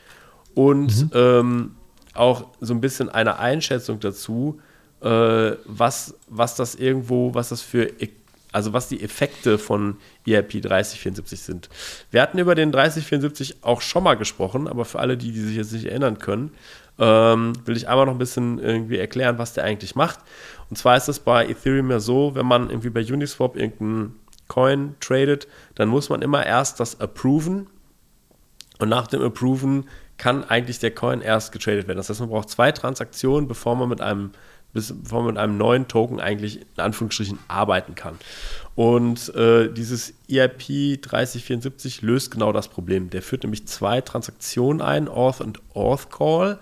und 0.55 1.09
ähm, 1.15 1.73
auch 2.15 2.47
so 2.61 2.75
ein 2.75 2.81
bisschen 2.81 3.09
eine 3.09 3.39
Einschätzung 3.39 4.01
dazu, 4.01 4.61
äh, 5.03 5.53
was, 5.65 6.15
was 6.29 6.57
das 6.57 6.75
irgendwo, 6.75 7.35
was 7.35 7.51
das 7.51 7.63
für, 7.63 7.85
e- 8.01 8.11
also 8.53 8.73
was 8.73 8.89
die 8.89 9.03
Effekte 9.03 9.59
von 9.59 9.97
E 10.27 10.35
EIP 10.35 10.63
3074 10.63 11.41
sind. 11.41 11.69
Wir 12.11 12.21
hatten 12.21 12.39
über 12.39 12.55
den 12.55 12.73
3074 12.73 13.59
auch 13.63 13.81
schon 13.81 14.03
mal 14.03 14.15
gesprochen, 14.17 14.67
aber 14.67 14.85
für 14.85 14.99
alle, 14.99 15.17
die, 15.17 15.33
die 15.33 15.41
sich 15.41 15.57
jetzt 15.57 15.73
nicht 15.73 15.87
erinnern 15.87 16.19
können, 16.19 16.51
ähm, 16.99 17.53
will 17.65 17.77
ich 17.77 17.89
einmal 17.89 18.07
noch 18.07 18.13
ein 18.13 18.19
bisschen 18.19 18.59
irgendwie 18.59 18.99
erklären, 18.99 19.39
was 19.39 19.55
der 19.55 19.65
eigentlich 19.65 19.95
macht. 19.95 20.19
Und 20.69 20.77
zwar 20.77 20.97
ist 20.97 21.09
es 21.09 21.21
bei 21.21 21.47
Ethereum 21.47 21.91
ja 21.91 22.01
so, 22.01 22.35
wenn 22.35 22.47
man 22.47 22.69
irgendwie 22.71 22.91
bei 22.91 23.05
Uniswap 23.05 23.57
irgendeinen 23.57 24.17
Coin 24.49 24.97
tradet, 25.01 25.47
dann 25.77 25.89
muss 25.89 26.09
man 26.09 26.21
immer 26.21 26.45
erst 26.45 26.81
das 26.81 27.01
approven 27.01 27.69
und 28.81 28.89
nach 28.89 29.07
dem 29.07 29.23
Approven 29.23 29.89
kann 30.21 30.45
eigentlich 30.45 30.79
der 30.79 30.91
Coin 30.91 31.23
erst 31.23 31.51
getradet 31.51 31.89
werden. 31.89 31.97
Das 31.97 32.11
heißt, 32.11 32.21
man 32.21 32.29
braucht 32.29 32.51
zwei 32.51 32.73
Transaktionen, 32.73 33.49
bevor 33.49 33.75
man 33.75 33.89
mit 33.89 34.03
einem, 34.03 34.33
bevor 34.75 35.23
man 35.23 35.33
mit 35.33 35.39
einem 35.39 35.57
neuen 35.57 35.89
Token 35.89 36.21
eigentlich 36.21 36.61
in 36.61 36.83
Anführungsstrichen 36.83 37.39
arbeiten 37.49 37.95
kann. 37.95 38.19
Und 38.75 39.35
äh, 39.35 39.73
dieses 39.73 40.13
E 40.29 40.41
EIP 40.41 41.01
3074 41.01 42.03
löst 42.03 42.31
genau 42.31 42.53
das 42.53 42.69
Problem. 42.69 43.09
Der 43.09 43.23
führt 43.23 43.45
nämlich 43.45 43.67
zwei 43.67 44.03
Transaktionen 44.03 44.83
ein, 44.83 45.09
Auth 45.09 45.41
und 45.41 45.59
Auth 45.73 46.11
Call, 46.11 46.59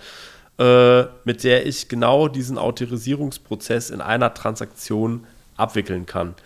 äh, 0.59 1.03
mit 1.25 1.43
der 1.43 1.67
ich 1.67 1.89
genau 1.89 2.29
diesen 2.29 2.59
Autorisierungsprozess 2.59 3.91
in 3.91 4.01
einer 4.01 4.35
Transaktion 4.35 5.27
abwickeln 5.57 6.07
kann. 6.07 6.37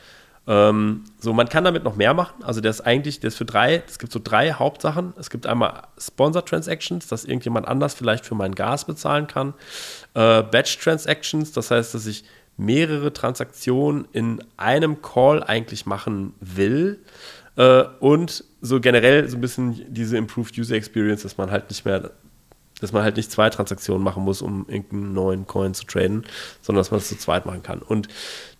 Ähm, 0.47 1.05
so, 1.18 1.32
man 1.32 1.49
kann 1.49 1.64
damit 1.64 1.84
noch 1.84 1.95
mehr 1.95 2.14
machen. 2.14 2.43
Also 2.43 2.61
der 2.61 2.70
ist 2.70 2.80
eigentlich, 2.80 3.20
der 3.20 3.28
ist 3.28 3.36
für 3.36 3.45
drei, 3.45 3.82
es 3.86 3.99
gibt 3.99 4.12
so 4.12 4.20
drei 4.22 4.53
Hauptsachen. 4.53 5.12
Es 5.18 5.30
gibt 5.30 5.47
einmal 5.47 5.82
Sponsor 5.99 6.45
Transactions, 6.45 7.07
dass 7.07 7.24
irgendjemand 7.24 7.68
anders 7.68 7.95
vielleicht 7.95 8.26
für 8.26 8.34
mein 8.34 8.55
Gas 8.55 8.84
bezahlen 8.84 9.26
kann. 9.26 9.55
Äh, 10.14 10.43
Batch 10.43 10.78
Transactions, 10.78 11.53
das 11.53 11.70
heißt, 11.70 11.95
dass 11.95 12.07
ich 12.07 12.24
mehrere 12.57 13.12
Transaktionen 13.12 14.07
in 14.12 14.43
einem 14.57 15.01
Call 15.01 15.43
eigentlich 15.43 15.86
machen 15.86 16.34
will. 16.40 17.01
Äh, 17.57 17.84
und 18.01 18.45
so 18.61 18.80
generell 18.80 19.28
so 19.28 19.36
ein 19.36 19.40
bisschen 19.40 19.93
diese 19.93 20.16
Improved 20.16 20.59
User 20.59 20.74
Experience, 20.74 21.22
dass 21.22 21.38
man 21.38 21.51
halt 21.51 21.70
nicht 21.70 21.84
mehr 21.84 22.11
dass 22.80 22.90
man 22.90 23.05
halt 23.05 23.16
nicht 23.16 23.30
zwei 23.30 23.49
Transaktionen 23.49 24.03
machen 24.03 24.24
muss, 24.24 24.43
um 24.43 24.66
irgendeinen 24.68 25.12
neuen 25.12 25.47
Coin 25.47 25.72
zu 25.72 25.86
traden, 25.86 26.24
sondern 26.62 26.80
dass 26.80 26.90
man 26.90 26.99
es 26.99 27.07
zu 27.07 27.16
zweit 27.16 27.47
machen 27.47 27.62
kann. 27.62 27.78
Und 27.80 28.09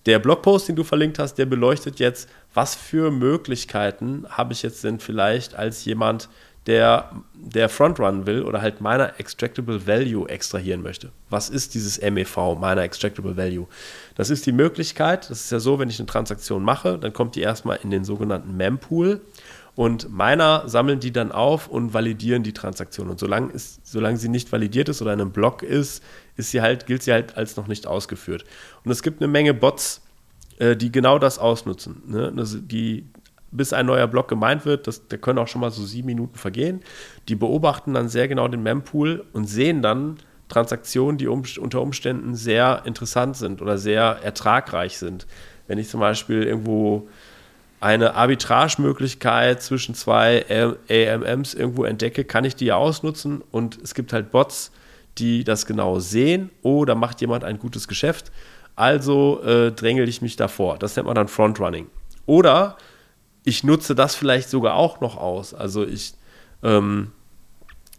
der 0.07 0.19
Blogpost, 0.19 0.69
den 0.69 0.77
du 0.77 0.85
verlinkt 0.85 1.19
hast, 1.19 1.35
der 1.35 1.47
beleuchtet 1.47 1.99
jetzt, 2.01 2.29
was 2.55 2.75
für 2.75 3.11
Möglichkeiten 3.11 4.27
habe 4.29 4.53
ich 4.53 4.63
jetzt 4.63 4.85
denn 4.85 4.99
vielleicht 4.99 5.55
als 5.55 5.85
jemand, 5.85 6.29
der, 6.67 7.11
der 7.35 7.69
Frontrun 7.69 8.27
will 8.27 8.43
oder 8.43 8.63
halt 8.63 8.81
meiner 8.81 9.19
Extractable 9.19 9.87
Value 9.87 10.29
extrahieren 10.29 10.83
möchte. 10.83 11.11
Was 11.29 11.51
ist 11.51 11.75
dieses 11.75 12.01
MEV, 12.01 12.57
meiner 12.61 12.83
Extractable 12.83 13.37
Value? 13.37 13.67
Das 14.15 14.31
ist 14.31 14.47
die 14.47 14.53
Möglichkeit, 14.53 15.29
das 15.29 15.41
ist 15.41 15.53
ja 15.53 15.59
so, 15.59 15.79
wenn 15.81 15.89
ich 15.89 15.99
eine 15.99 16.07
Transaktion 16.07 16.63
mache, 16.63 16.99
dann 16.99 17.13
kommt 17.13 17.35
die 17.35 17.41
erstmal 17.41 17.81
in 17.83 17.91
den 17.91 18.05
sogenannten 18.05 18.57
Mempool 18.57 19.21
Und 19.75 20.13
meiner 20.13 20.69
sammeln 20.69 21.01
die 21.01 21.13
dann 21.13 21.33
auf 21.33 21.69
und 21.69 21.95
validieren 21.95 22.43
die 22.43 22.53
Transaktion. 22.53 23.09
Und 23.09 23.19
solange, 23.19 23.53
ist, 23.53 23.87
solange 23.87 24.19
sie 24.19 24.29
nicht 24.29 24.53
validiert 24.53 24.89
ist 24.91 25.01
oder 25.01 25.15
in 25.15 25.21
einem 25.21 25.33
Block 25.33 25.63
ist, 25.63 26.03
ist 26.37 26.51
sie 26.51 26.61
halt, 26.61 26.87
gilt 26.87 27.03
sie 27.03 27.13
halt 27.13 27.37
als 27.37 27.57
noch 27.57 27.69
nicht 27.69 27.87
ausgeführt. 27.87 28.45
Und 28.85 28.91
es 28.91 29.03
gibt 29.03 29.23
eine 29.23 29.29
Menge 29.29 29.55
Bots, 29.55 30.03
äh, 30.59 30.77
die 30.77 30.93
genau 30.93 31.19
das 31.19 31.39
ausnutzen. 31.39 32.03
Ne? 32.07 32.33
Also 32.37 32.59
die, 32.59 33.07
bis 33.51 33.73
ein 33.73 33.87
neuer 33.87 34.09
Block 34.09 34.29
gemeint 34.29 34.67
wird, 34.67 34.87
das, 34.87 35.09
da 35.09 35.17
können 35.17 35.39
auch 35.39 35.49
schon 35.49 35.63
mal 35.63 35.71
so 35.71 35.85
sieben 35.85 36.07
Minuten 36.07 36.37
vergehen. 36.37 36.83
Die 37.29 37.35
beobachten 37.35 37.95
dann 37.95 38.09
sehr 38.09 38.29
genau 38.29 38.49
den 38.49 38.63
Mempool 38.63 39.25
und 39.33 39.47
sehen 39.47 39.81
dann 39.81 40.19
Transaktionen, 40.49 41.17
die 41.17 41.29
um, 41.29 41.45
unter 41.61 41.81
Umständen 41.81 42.35
sehr 42.35 42.83
interessant 42.85 43.39
sind 43.39 43.63
oder 43.63 43.79
sehr 43.79 44.19
ertragreich 44.23 44.99
sind. 44.99 45.27
Wenn 45.67 45.79
ich 45.79 45.89
zum 45.89 46.01
Beispiel 46.01 46.43
irgendwo 46.43 47.09
eine 47.83 48.15
Arbitragemöglichkeit 48.15 49.61
zwischen 49.61 49.97
zwei 49.97 50.47
AMMs 50.89 51.55
irgendwo 51.55 51.85
entdecke, 51.85 52.25
kann 52.25 52.45
ich 52.45 52.55
die 52.55 52.67
ja 52.67 52.77
ausnutzen 52.77 53.43
und 53.51 53.77
es 53.83 53.95
gibt 53.95 54.13
halt 54.13 54.31
Bots, 54.31 54.71
die 55.19 55.43
das 55.43 55.67
genau 55.67 55.99
sehen. 55.99 56.51
Oh, 56.63 56.85
da 56.85 56.95
macht 56.95 57.21
jemand 57.21 57.43
ein 57.43 57.59
gutes 57.59 57.89
Geschäft, 57.89 58.31
also 58.77 59.43
äh, 59.43 59.73
drängel 59.73 60.09
ich 60.09 60.23
mich 60.23 60.37
davor. 60.37 60.79
Das 60.79 60.95
nennt 60.95 61.07
man 61.07 61.17
dann 61.17 61.27
Frontrunning. 61.27 61.89
Oder 62.25 62.77
ich 63.43 63.65
nutze 63.65 63.97
das 63.97 64.15
vielleicht 64.15 64.49
sogar 64.49 64.75
auch 64.75 65.01
noch 65.01 65.17
aus. 65.17 65.53
Also 65.53 65.85
ich 65.85 66.15
ähm, 66.63 67.11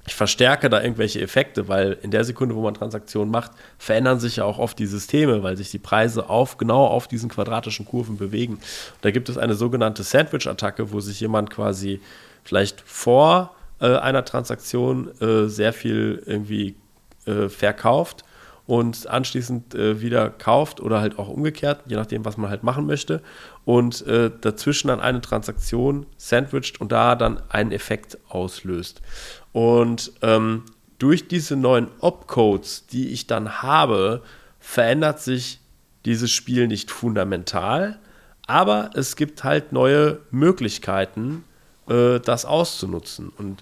ich 0.06 0.16
verstärke 0.16 0.70
da 0.70 0.82
irgendwelche 0.82 1.22
Effekte, 1.22 1.68
weil 1.68 1.98
in 2.02 2.12
der 2.12 2.26
Sekunde, 2.26 2.56
wo 2.56 2.62
man 2.62 2.74
Transaktionen 2.74 3.32
macht, 3.32 3.52
verändern 3.78 4.20
sich 4.20 4.38
ja 4.38 4.44
auch 4.44 4.60
oft 4.60 4.78
die 4.78 4.86
Systeme, 4.86 5.44
weil 5.44 5.56
sich 5.56 5.72
die 5.72 5.80
Preise 5.80 6.30
auf, 6.30 6.58
genau 6.58 6.86
auf 6.86 7.08
diesen 7.08 7.30
quadratischen 7.30 7.86
Kurven 7.86 8.18
bewegen. 8.18 8.56
Und 8.56 8.62
da 9.02 9.12
gibt 9.12 9.30
es 9.30 9.38
eine 9.38 9.56
sogenannte 9.56 10.04
Sandwich-Attacke, 10.04 10.92
wo 10.92 11.00
sich 11.00 11.22
jemand 11.22 11.50
quasi 11.50 12.02
vielleicht 12.44 12.82
vor 12.86 13.56
äh, 13.80 13.96
einer 13.96 14.26
Transaktion 14.26 15.10
äh, 15.22 15.48
sehr 15.48 15.72
viel 15.72 16.22
irgendwie 16.26 16.76
äh, 17.26 17.48
verkauft 17.48 18.26
und 18.66 19.08
anschließend 19.08 19.76
äh, 19.76 20.02
wieder 20.02 20.30
kauft 20.30 20.80
oder 20.80 21.02
halt 21.02 21.20
auch 21.20 21.28
umgekehrt, 21.28 21.82
je 21.86 21.96
nachdem, 21.96 22.24
was 22.24 22.38
man 22.38 22.50
halt 22.50 22.64
machen 22.64 22.86
möchte. 22.86 23.22
Und 23.66 24.06
äh, 24.08 24.32
dazwischen 24.42 24.88
dann 24.88 25.02
eine 25.02 25.22
Transaktion 25.22 26.06
sandwicht 26.18 26.80
und 26.80 26.92
da 26.92 27.16
dann 27.16 27.42
einen 27.50 27.72
Effekt 27.72 28.18
auslöst. 28.30 29.02
Und 29.52 30.14
ähm, 30.22 30.64
durch 30.98 31.28
diese 31.28 31.56
neuen 31.56 31.88
Opcodes, 32.00 32.88
die 32.88 33.10
ich 33.10 33.28
dann 33.28 33.62
habe, 33.62 34.22
verändert 34.60 35.20
sich 35.20 35.60
dieses 36.06 36.32
Spiel 36.32 36.68
nicht 36.68 36.92
fundamental, 36.92 38.00
aber 38.48 38.92
es 38.94 39.16
gibt 39.16 39.44
halt 39.44 39.72
neue 39.72 40.20
Möglichkeiten, 40.32 41.44
äh, 41.88 42.20
das 42.20 42.46
auszunutzen. 42.46 43.32
Und 43.38 43.62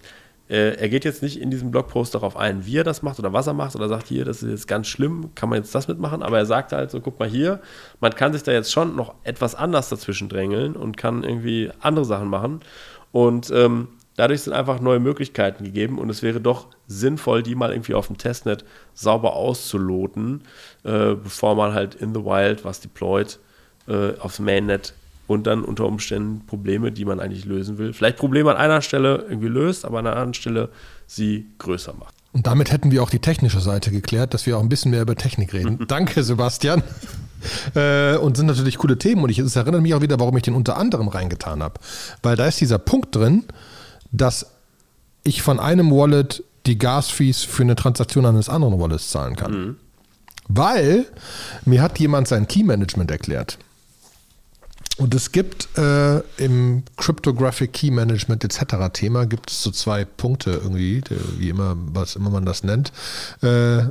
äh, 0.52 0.76
er 0.76 0.90
geht 0.90 1.06
jetzt 1.06 1.24
nicht 1.24 1.40
in 1.40 1.50
diesem 1.50 1.72
Blogpost 1.72 2.14
darauf 2.14 2.36
ein, 2.36 2.66
wie 2.66 2.78
er 2.78 2.84
das 2.84 3.02
macht 3.02 3.18
oder 3.20 3.32
was 3.32 3.48
er 3.48 3.54
macht 3.54 3.76
oder 3.76 3.88
sagt, 3.88 4.08
hier, 4.08 4.26
das 4.26 4.44
ist 4.44 4.50
jetzt 4.50 4.68
ganz 4.68 4.88
schlimm, 4.88 5.32
kann 5.34 5.50
man 5.50 5.60
jetzt 5.60 5.74
das 5.74 5.88
mitmachen, 5.88 6.22
aber 6.22 6.38
er 6.38 6.46
sagt 6.46 6.74
halt 6.74 6.92
so, 6.92 7.00
guck 7.00 7.18
mal 7.20 7.30
hier, 7.30 7.62
man 8.02 8.14
kann 8.14 8.34
sich 8.34 8.44
da 8.44 8.52
jetzt 8.52 8.72
schon 8.72 8.96
noch 8.96 9.16
etwas 9.24 9.56
anders 9.56 9.88
dazwischen 9.88 10.28
drängeln 10.28 10.76
und 10.76 10.98
kann 10.98 11.24
irgendwie 11.24 11.72
andere 11.80 12.06
Sachen 12.06 12.28
machen. 12.28 12.60
Und 13.12 13.50
ähm, 13.52 13.88
Dadurch 14.18 14.42
sind 14.42 14.54
einfach 14.54 14.82
neue 14.82 15.00
Möglichkeiten 15.00 15.64
gegeben 15.64 15.98
und 15.98 16.10
es 16.10 16.22
wäre 16.22 16.42
doch 16.42 16.68
sinnvoll, 16.86 17.44
die 17.44 17.56
mal 17.56 17.72
irgendwie 17.72 17.94
auf 17.94 18.08
dem 18.08 18.18
Testnet 18.18 18.66
sauber 18.94 19.36
auszuloten, 19.36 20.44
äh, 20.84 21.16
bevor 21.16 21.56
man 21.56 21.74
halt 21.74 21.96
in 21.96 22.14
the 22.14 22.24
wild 22.24 22.66
was 22.66 22.82
deployt 22.82 23.40
äh, 23.88 24.18
aufs 24.20 24.40
Mainnet 24.40 24.94
und 25.28 25.48
dann 25.48 25.64
unter 25.64 25.86
Umständen 25.86 26.46
Probleme, 26.46 26.92
die 26.92 27.06
man 27.06 27.20
eigentlich 27.20 27.46
lösen 27.46 27.78
will, 27.78 27.94
vielleicht 27.94 28.18
Probleme 28.18 28.52
an 28.52 28.58
einer 28.58 28.82
Stelle 28.82 29.26
irgendwie 29.30 29.48
löst, 29.48 29.86
aber 29.86 30.00
an 30.00 30.08
einer 30.08 30.16
anderen 30.16 30.34
Stelle 30.34 30.70
sie 31.08 31.48
größer 31.58 31.94
macht. 31.94 32.14
Und 32.34 32.48
damit 32.48 32.72
hätten 32.72 32.92
wir 32.92 33.04
auch 33.04 33.10
die 33.10 33.20
technische 33.20 33.60
Seite 33.60 33.92
geklärt, 33.92 34.34
dass 34.34 34.46
wir 34.46 34.58
auch 34.58 34.62
ein 34.62 34.70
bisschen 34.70 34.92
mehr 34.92 35.02
über 35.02 35.16
Technik 35.16 35.54
reden. 35.54 35.80
Danke, 35.88 36.24
Sebastian. 36.24 36.82
Äh, 37.76 38.16
und 38.18 38.38
sind 38.38 38.46
natürlich 38.46 38.78
coole 38.78 38.98
Themen. 38.98 39.24
Und 39.24 39.30
ich, 39.30 39.40
es 39.40 39.56
erinnert 39.56 39.82
mich 39.82 39.94
auch 39.94 40.02
wieder, 40.02 40.20
warum 40.20 40.38
ich 40.38 40.44
den 40.44 40.54
unter 40.54 40.78
anderem 40.78 41.10
reingetan 41.10 41.62
habe. 41.62 41.80
Weil 42.24 42.38
da 42.38 42.46
ist 42.46 42.62
dieser 42.62 42.78
Punkt 42.78 43.16
drin, 43.16 43.44
dass 44.12 44.48
ich 45.24 45.42
von 45.42 45.60
einem 45.60 45.92
Wallet 45.92 46.44
die 46.66 46.78
Gas-Fees 46.78 47.44
für 47.44 47.64
eine 47.64 47.76
Transaktion 47.76 48.26
eines 48.26 48.48
anderen 48.48 48.80
Wallets 48.80 49.10
zahlen 49.10 49.36
kann. 49.36 49.52
Mhm. 49.52 49.76
Weil 50.48 51.06
mir 51.66 51.82
hat 51.82 52.00
jemand 52.00 52.28
sein 52.28 52.48
Key-Management 52.48 53.12
erklärt. 53.12 53.58
Und 54.98 55.16
es 55.16 55.32
gibt 55.32 55.70
äh, 55.78 56.20
im 56.38 56.84
Cryptographic 56.98 57.74
Key 57.74 57.92
Management 57.92 58.44
etc. 58.44 58.76
Thema 58.92 59.26
gibt 59.26 59.50
es 59.50 59.64
so 59.64 59.72
zwei 59.72 60.04
Punkte 60.06 60.52
irgendwie, 60.52 61.02
wie 61.38 61.50
immer, 61.50 61.76
was 61.78 62.16
immer 62.16 62.30
man 62.30 62.46
das 62.46 62.64
nennt. 62.64 62.92
Äh, 63.42 63.84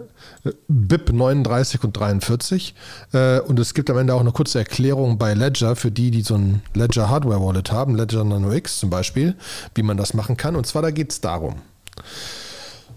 BIP 0.68 1.12
39 1.12 1.84
und 1.84 1.96
43. 1.96 2.74
Äh, 3.12 3.40
und 3.40 3.58
es 3.58 3.74
gibt 3.74 3.88
am 3.90 3.98
Ende 3.98 4.14
auch 4.14 4.20
eine 4.20 4.32
kurze 4.32 4.58
Erklärung 4.58 5.18
bei 5.18 5.34
Ledger 5.34 5.74
für 5.74 5.90
die, 5.90 6.10
die 6.10 6.22
so 6.22 6.34
ein 6.34 6.62
Ledger 6.74 7.08
Hardware 7.08 7.42
Wallet 7.42 7.72
haben, 7.72 7.96
Ledger 7.96 8.22
Nano 8.22 8.52
X 8.52 8.78
zum 8.78 8.90
Beispiel, 8.90 9.34
wie 9.74 9.82
man 9.82 9.96
das 9.96 10.12
machen 10.14 10.36
kann. 10.36 10.54
Und 10.54 10.66
zwar 10.66 10.82
da 10.82 10.90
geht 10.90 11.10
es 11.10 11.20
darum. 11.20 11.56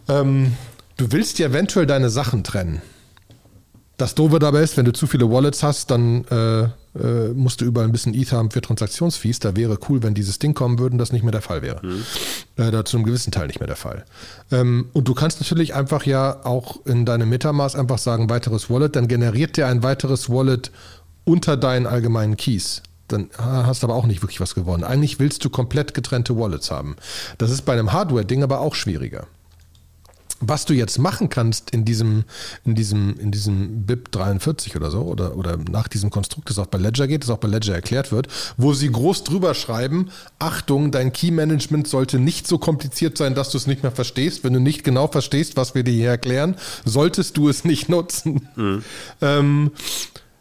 Ähm, 0.10 0.54
du 0.98 1.12
willst 1.12 1.40
ja 1.40 1.48
eventuell 1.48 1.86
deine 1.86 2.10
Sachen 2.10 2.44
trennen. 2.44 2.82
Das 3.98 4.14
Doofe 4.14 4.40
dabei 4.40 4.62
ist, 4.62 4.76
wenn 4.76 4.86
du 4.86 4.92
zu 4.92 5.08
viele 5.08 5.32
Wallets 5.32 5.64
hast, 5.64 5.90
dann 5.90 6.26
äh, 7.00 7.30
musst 7.30 7.62
du 7.62 7.66
überall 7.66 7.88
ein 7.88 7.92
bisschen 7.92 8.14
Ether 8.14 8.38
haben 8.38 8.52
für 8.52 8.62
Transaktionsfees. 8.62 9.40
Da 9.40 9.56
wäre 9.56 9.78
cool, 9.90 10.04
wenn 10.04 10.14
dieses 10.14 10.40
Ding 10.40 10.54
kommen 10.54 10.80
würde 10.80 10.94
und 10.94 11.00
das 11.00 11.12
nicht 11.12 11.24
mehr 11.24 11.32
der 11.32 11.42
Fall 11.42 11.62
wäre. 11.62 11.86
Mhm. 11.86 12.04
Äh, 12.58 12.72
da 12.72 12.86
zu 12.86 12.98
einem 12.98 13.06
gewissen 13.06 13.32
Teil 13.32 13.48
nicht 13.48 13.60
mehr 13.60 13.68
der 13.68 13.76
Fall. 13.76 14.06
Ähm, 14.52 14.90
und 14.94 15.08
du 15.08 15.14
kannst 15.14 15.42
natürlich 15.42 15.74
einfach 15.74 16.06
ja 16.06 16.46
auch 16.46 16.86
in 16.86 17.06
deinem 17.06 17.30
Metamask 17.30 17.78
einfach 17.78 17.98
sagen, 17.98 18.30
weiteres 18.30 18.70
Wallet, 18.70 18.96
dann 18.96 19.08
generiert 19.08 19.58
der 19.58 19.68
ein 19.68 19.84
weiteres 19.84 20.30
Wallet 20.30 20.72
unter 21.26 21.58
deinen 21.58 21.88
allgemeinen 21.88 22.38
Keys 22.38 22.82
dann 23.10 23.30
hast 23.38 23.84
du 23.84 23.88
aber 23.88 23.96
auch 23.96 24.08
nicht 24.08 24.24
wirklich 24.24 24.40
was 24.40 24.56
gewonnen. 24.56 24.84
Eigentlich 24.84 25.20
willst 25.20 25.46
du 25.46 25.50
komplett 25.50 25.94
getrennte 25.94 26.36
Wallets 26.36 26.72
haben. 26.72 26.96
Das 27.38 27.52
ist 27.52 27.64
bei 27.64 27.74
einem 27.74 27.94
Hardware-Ding 27.94 28.42
aber 28.42 28.60
auch 28.60 28.74
schwieriger 28.74 29.28
was 30.48 30.66
du 30.66 30.74
jetzt 30.74 31.00
machen 31.00 31.30
kannst 31.30 31.72
in 31.72 31.86
diesem, 31.86 32.24
in 32.66 32.76
diesem, 32.76 33.18
in 33.20 33.32
diesem 33.32 33.86
BIP 33.86 34.12
43 34.12 34.76
oder 34.76 34.92
so, 34.92 35.02
oder, 35.02 35.36
oder 35.38 35.58
nach 35.58 35.88
diesem 35.88 36.10
Konstrukt, 36.10 36.50
das 36.50 36.60
auch 36.60 36.68
bei 36.68 36.78
Ledger 36.78 37.08
geht, 37.08 37.24
das 37.24 37.30
auch 37.30 37.38
bei 37.38 37.48
Ledger 37.48 37.74
erklärt 37.74 38.12
wird, 38.12 38.28
wo 38.58 38.74
sie 38.74 38.92
groß 38.92 39.24
drüber 39.24 39.54
schreiben, 39.54 40.10
Achtung, 40.40 40.92
dein 40.92 41.14
Key-Management 41.14 41.88
sollte 41.88 42.20
nicht 42.20 42.48
so 42.48 42.58
kompliziert 42.58 43.18
sein, 43.18 43.36
dass 43.36 43.50
du 43.50 43.58
es 43.58 43.68
nicht 43.68 43.84
mehr 43.84 43.92
verstehst. 43.92 44.44
Wenn 44.44 44.54
du 44.54 44.60
nicht 44.60 44.84
genau 44.84 45.08
verstehst, 45.08 45.58
was 45.58 45.76
wir 45.76 45.84
dir 45.84 45.94
hier 45.94 46.10
erklären, 46.10 46.56
solltest 46.86 47.38
du 47.38 47.50
es 47.50 47.66
nicht 47.66 47.90
nutzen. 47.90 48.48
Mhm. 48.56 48.84
Ähm, 49.22 49.72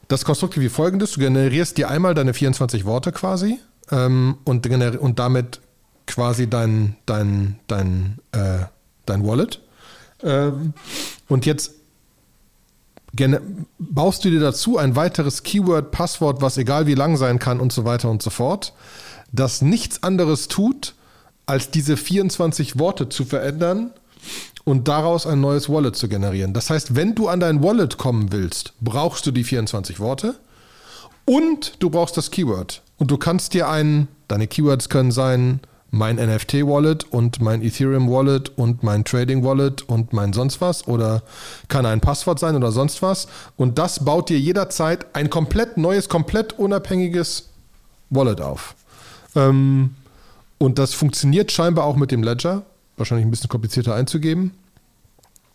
das 0.09 0.25
Konstrukt 0.25 0.61
wie 0.61 0.69
folgendes, 0.69 1.13
du 1.13 1.21
generierst 1.21 1.79
dir 1.79 1.89
einmal 1.89 2.15
deine 2.15 2.35
24 2.35 2.85
Worte 2.85 3.13
quasi 3.13 3.59
ähm, 3.91 4.37
und, 4.45 4.67
und 4.67 5.19
damit 5.19 5.61
quasi 6.07 6.49
dein, 6.49 6.97
dein, 7.07 7.59
dein, 7.67 8.19
äh, 8.33 8.67
dein 9.07 9.27
Wallet 9.27 9.61
ähm, 10.23 10.75
und 11.29 11.47
jetzt 11.47 11.73
baust 13.79 14.25
du 14.25 14.31
dir 14.31 14.41
dazu 14.41 14.79
ein 14.79 14.97
weiteres 14.97 15.43
Keyword, 15.43 15.91
Passwort, 15.91 16.41
was 16.41 16.57
egal 16.57 16.87
wie 16.87 16.95
lang 16.95 17.17
sein 17.17 17.39
kann 17.39 17.61
und 17.61 17.73
so 17.73 17.85
weiter 17.85 18.09
und 18.11 18.23
so 18.23 18.31
fort, 18.31 18.73
das 19.33 19.61
nichts 19.61 20.03
anderes 20.03 20.49
tut, 20.49 20.95
als 21.47 21.71
diese 21.71 21.97
24 21.97 22.79
Worte 22.79 23.09
zu 23.09 23.25
verändern 23.25 23.91
und 24.65 24.89
daraus 24.89 25.27
ein 25.27 25.41
neues 25.41 25.69
Wallet 25.69 25.97
zu 25.97 26.09
generieren. 26.09 26.55
Das 26.55 26.71
heißt, 26.71 26.95
wenn 26.95 27.15
du 27.15 27.29
an 27.29 27.41
dein 27.41 27.63
Wallet 27.63 27.99
kommen 27.99 28.33
willst, 28.33 28.73
brauchst 28.81 29.27
du 29.27 29.31
die 29.31 29.45
24 29.45 30.01
Worte 30.01 30.37
und 31.25 31.75
du 31.81 31.91
brauchst 31.91 32.17
das 32.17 32.31
Keyword. 32.31 32.83
Und 32.99 33.11
du 33.11 33.19
kannst 33.19 33.55
dir 33.55 33.69
einen, 33.69 34.09
deine 34.29 34.47
Keywords 34.47 34.89
können 34.89 35.11
sein, 35.11 35.61
mein 35.93 36.17
NFT-Wallet 36.17 37.05
und 37.13 37.43
mein 37.43 37.63
Ethereum-Wallet 37.63 38.57
und 38.57 38.83
mein 38.83 39.05
Trading-Wallet 39.05 39.83
und 39.83 40.15
mein 40.15 40.33
sonst 40.33 40.63
was 40.63 40.89
oder 40.89 41.23
kann 41.69 41.85
ein 41.85 42.01
Passwort 42.01 42.39
sein 42.39 42.57
oder 42.57 42.73
sonst 42.73 43.03
was. 43.03 43.29
Und 43.57 43.79
das 43.79 44.03
baut 44.03 44.31
dir 44.31 44.41
jederzeit 44.41 45.15
ein 45.15 45.29
komplett 45.29 45.77
neues, 45.77 46.09
komplett 46.09 46.59
unabhängiges 46.59 47.51
Wallet 48.09 48.41
auf. 48.41 48.75
Ähm, 49.37 49.95
und 50.57 50.79
das 50.79 50.95
funktioniert 50.95 51.53
scheinbar 51.53 51.85
auch 51.85 51.97
mit 51.97 52.11
dem 52.11 52.23
Ledger. 52.23 52.63
Wahrscheinlich 52.97 53.27
ein 53.27 53.31
bisschen 53.31 53.51
komplizierter 53.51 53.95
einzugeben. 53.95 54.53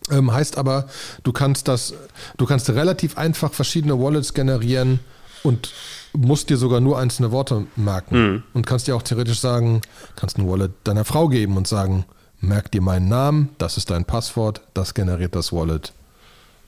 Ähm, 0.08 0.32
heißt 0.32 0.56
aber, 0.56 0.88
du 1.24 1.32
kannst 1.32 1.66
das, 1.66 1.94
du 2.36 2.46
kannst 2.46 2.70
relativ 2.70 3.18
einfach 3.18 3.52
verschiedene 3.52 4.00
Wallets 4.00 4.34
generieren 4.34 5.00
und 5.42 5.72
musst 6.12 6.50
dir 6.50 6.56
sogar 6.56 6.80
nur 6.80 6.98
einzelne 6.98 7.32
Worte 7.32 7.66
merken 7.76 8.16
mhm. 8.16 8.42
und 8.54 8.66
kannst 8.66 8.86
dir 8.86 8.96
auch 8.96 9.02
theoretisch 9.02 9.40
sagen, 9.40 9.82
kannst 10.16 10.38
ein 10.38 10.48
Wallet 10.48 10.72
deiner 10.84 11.04
Frau 11.04 11.28
geben 11.28 11.56
und 11.56 11.68
sagen, 11.68 12.04
merk 12.40 12.70
dir 12.70 12.80
meinen 12.80 13.08
Namen, 13.08 13.50
das 13.58 13.76
ist 13.76 13.90
dein 13.90 14.04
Passwort, 14.04 14.62
das 14.74 14.94
generiert 14.94 15.34
das 15.34 15.52
Wallet 15.52 15.92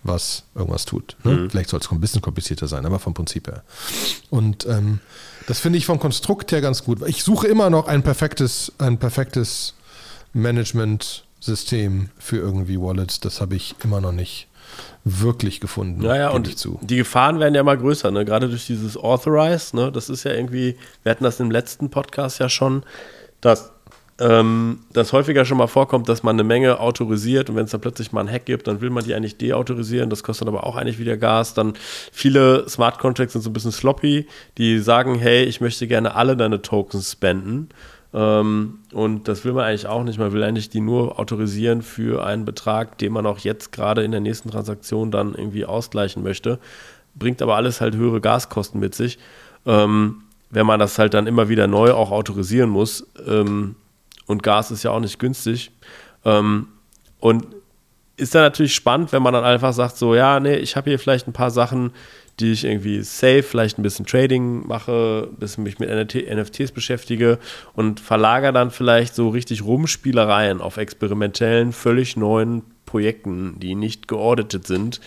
was 0.03 0.45
irgendwas 0.55 0.85
tut. 0.85 1.17
Ne? 1.25 1.33
Mhm. 1.33 1.51
Vielleicht 1.51 1.71
soll 1.71 1.81
es 1.81 1.91
ein 1.91 2.01
bisschen 2.01 2.23
komplizierter 2.23 2.69
sein, 2.69 2.87
aber 2.87 2.99
vom 2.99 3.15
Prinzip 3.15 3.49
her. 3.49 3.63
Und 4.31 4.67
ähm, 4.67 5.01
das 5.47 5.61
finde 5.61 5.79
ich 5.79 5.87
vom 5.87 5.99
Konstrukt 5.99 6.53
her 6.53 6.61
ganz 6.61 6.85
gut. 6.85 7.07
Ich 7.07 7.23
suche 7.23 7.47
immer 7.49 7.71
noch 7.71 7.87
ein 7.87 8.03
perfektes, 8.03 8.73
ein 8.79 8.99
perfektes 8.99 9.75
Management-System 10.33 12.11
für 12.19 12.37
irgendwie 12.37 12.81
Wallets. 12.81 13.21
Das 13.21 13.41
habe 13.41 13.57
ich 13.57 13.75
immer 13.85 14.01
noch 14.01 14.13
nicht 14.13 14.49
wirklich 15.05 15.61
gefunden. 15.61 16.03
Naja, 16.03 16.31
und 16.31 16.59
zu. 16.59 16.79
die 16.83 16.97
Gefahren 16.97 17.41
werden 17.41 17.55
ja 17.55 17.63
mal 17.63 17.79
größer, 17.79 18.11
ne? 18.11 18.25
gerade 18.25 18.49
durch 18.49 18.67
dieses 18.67 18.97
Authorize. 18.97 19.75
Ne? 19.75 19.91
Das 19.93 20.09
ist 20.09 20.25
ja 20.25 20.33
irgendwie, 20.33 20.77
wir 21.03 21.11
hatten 21.11 21.25
das 21.25 21.41
im 21.41 21.51
letzten 21.51 21.91
Podcast 21.91 22.39
ja 22.39 22.49
schon, 22.49 22.83
dass 23.41 23.73
ähm, 24.21 24.81
das 24.93 25.15
häufiger 25.15 25.47
schon 25.47 25.57
mal 25.57 25.67
vorkommt, 25.67 26.09
dass 26.09 26.23
man 26.23 26.37
eine 26.37 26.45
Menge 26.45 26.79
autorisiert 26.79 27.49
und 27.49 27.57
wenn 27.57 27.65
es 27.65 27.71
dann 27.71 27.81
plötzlich 27.81 28.13
mal 28.13 28.21
einen 28.21 28.31
Hack 28.31 28.45
gibt, 28.45 28.67
dann 28.67 28.83
will 28.83 28.91
man 28.91 29.03
die 29.03 29.15
eigentlich 29.15 29.39
deautorisieren. 29.39 30.11
Das 30.11 30.23
kostet 30.23 30.47
aber 30.47 30.65
auch 30.65 30.77
eigentlich 30.77 30.99
wieder 30.99 31.17
Gas. 31.17 31.55
Dann 31.55 31.73
viele 32.13 32.69
Smart 32.69 32.99
Contracts 32.99 33.33
sind 33.33 33.43
so 33.43 33.49
ein 33.49 33.55
bisschen 33.55 33.73
sloppy, 33.73 34.29
die 34.59 34.79
sagen, 34.79 35.15
hey, 35.15 35.45
ich 35.45 35.63
möchte 35.63 35.87
gerne 35.87 36.15
alle 36.15 36.37
deine 36.37 36.61
Tokens 36.61 37.13
spenden. 37.13 37.71
Ähm, 38.13 38.81
und 38.93 39.29
das 39.29 39.45
will 39.45 39.53
man 39.53 39.65
eigentlich 39.65 39.87
auch 39.87 40.03
nicht. 40.03 40.19
Man 40.19 40.33
will 40.33 40.43
eigentlich 40.43 40.71
die 40.71 40.81
nur 40.81 41.19
autorisieren 41.19 41.83
für 41.83 42.25
einen 42.25 42.45
Betrag, 42.45 42.99
den 42.99 43.13
man 43.13 43.27
auch 43.27 43.39
jetzt 43.39 43.73
gerade 43.73 44.03
in 44.03 44.11
der 44.11 44.21
nächsten 44.21 44.51
Transaktion 44.51 45.11
dann 45.11 45.35
irgendwie 45.35 45.65
ausgleichen 45.65 46.23
möchte. 46.23 46.59
Bringt 47.15 47.43
aber 47.43 47.57
alles 47.57 47.81
halt 47.81 47.95
höhere 47.95 48.21
Gaskosten 48.21 48.81
mit 48.81 48.95
sich. 48.95 49.19
Ähm, 49.67 50.23
wenn 50.51 50.67
man 50.67 50.81
das 50.81 50.99
halt 50.99 51.15
dann 51.15 51.27
immer 51.27 51.49
wieder 51.49 51.67
neu 51.67 51.93
auch 51.93 52.11
autorisieren 52.11 52.71
muss. 52.71 53.07
Ähm, 53.27 53.77
und 54.27 54.43
Gas 54.43 54.71
ist 54.71 54.83
ja 54.83 54.91
auch 54.91 55.01
nicht 55.01 55.19
günstig. 55.19 55.71
Ähm, 56.25 56.69
und 57.21 57.47
ist 58.17 58.35
dann 58.35 58.43
natürlich 58.43 58.75
spannend, 58.75 59.13
wenn 59.13 59.23
man 59.23 59.33
dann 59.33 59.45
einfach 59.45 59.73
sagt, 59.73 59.97
so, 59.97 60.15
ja, 60.15 60.41
nee, 60.41 60.57
ich 60.57 60.77
habe 60.77 60.91
hier 60.91 60.99
vielleicht 60.99 61.27
ein 61.27 61.33
paar 61.33 61.51
Sachen, 61.51 61.93
die 62.41 62.53
ich 62.53 62.65
irgendwie 62.65 63.03
safe, 63.03 63.43
vielleicht 63.43 63.79
ein 63.79 63.83
bisschen 63.83 64.07
Trading 64.07 64.67
mache, 64.67 65.29
ein 65.31 65.37
bisschen 65.37 65.65
mich 65.65 65.79
mit 65.79 65.91
NFTs 65.91 66.73
beschäftige 66.73 67.39
und 67.75 68.01
verlagere 68.01 68.53
dann 68.53 68.71
vielleicht 68.71 69.15
so 69.15 69.29
richtig 69.29 69.65
Rumspielereien 69.65 70.61
auf 70.61 70.77
experimentellen, 70.77 71.73
völlig 71.73 72.17
neuen 72.17 72.63
Projekten, 72.87 73.61
die 73.61 73.75
nicht 73.75 74.09
geauditet 74.09 74.67
sind, 74.67 75.01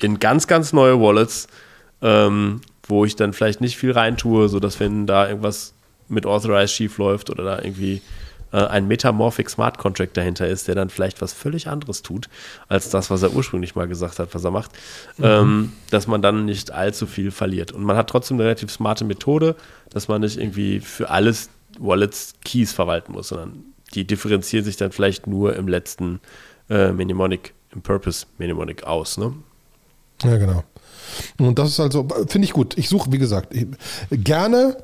in 0.00 0.20
ganz, 0.20 0.46
ganz 0.46 0.72
neue 0.72 1.00
Wallets, 1.00 1.48
ähm, 2.02 2.60
wo 2.86 3.04
ich 3.04 3.16
dann 3.16 3.32
vielleicht 3.32 3.60
nicht 3.60 3.76
viel 3.76 3.92
reintue, 3.92 4.48
sodass 4.48 4.78
wenn 4.78 5.06
da 5.06 5.28
irgendwas 5.28 5.74
mit 6.08 6.26
Authorized 6.26 6.74
schief 6.74 6.98
läuft 6.98 7.30
oder 7.30 7.44
da 7.44 7.58
irgendwie 7.62 8.02
äh, 8.54 8.66
ein 8.68 8.86
Metamorphic 8.86 9.50
Smart 9.50 9.78
Contract 9.78 10.16
dahinter 10.16 10.46
ist, 10.46 10.68
der 10.68 10.76
dann 10.76 10.88
vielleicht 10.88 11.20
was 11.20 11.32
völlig 11.32 11.66
anderes 11.66 12.02
tut, 12.02 12.28
als 12.68 12.88
das, 12.88 13.10
was 13.10 13.22
er 13.22 13.34
ursprünglich 13.34 13.74
mal 13.74 13.88
gesagt 13.88 14.20
hat, 14.20 14.32
was 14.32 14.44
er 14.44 14.52
macht, 14.52 14.70
mhm. 15.18 15.24
ähm, 15.24 15.72
dass 15.90 16.06
man 16.06 16.22
dann 16.22 16.44
nicht 16.44 16.70
allzu 16.70 17.06
viel 17.06 17.32
verliert. 17.32 17.72
Und 17.72 17.82
man 17.82 17.96
hat 17.96 18.08
trotzdem 18.08 18.36
eine 18.36 18.44
relativ 18.44 18.70
smarte 18.70 19.04
Methode, 19.04 19.56
dass 19.90 20.06
man 20.06 20.20
nicht 20.20 20.38
irgendwie 20.38 20.78
für 20.78 21.10
alles 21.10 21.50
Wallets 21.80 22.34
Keys 22.44 22.72
verwalten 22.72 23.12
muss, 23.12 23.28
sondern 23.28 23.64
die 23.94 24.06
differenzieren 24.06 24.64
sich 24.64 24.76
dann 24.76 24.92
vielleicht 24.92 25.26
nur 25.26 25.56
im 25.56 25.66
letzten 25.66 26.20
äh, 26.70 26.92
Mnemonic, 26.92 27.54
im 27.72 27.82
Purpose 27.82 28.26
Mnemonic 28.38 28.84
aus. 28.84 29.18
Ne? 29.18 29.34
Ja, 30.22 30.36
genau. 30.36 30.62
Und 31.38 31.58
das 31.58 31.70
ist 31.70 31.80
also, 31.80 32.06
finde 32.28 32.46
ich 32.46 32.52
gut. 32.52 32.78
Ich 32.78 32.88
suche, 32.88 33.10
wie 33.10 33.18
gesagt, 33.18 33.52
gerne 34.10 34.76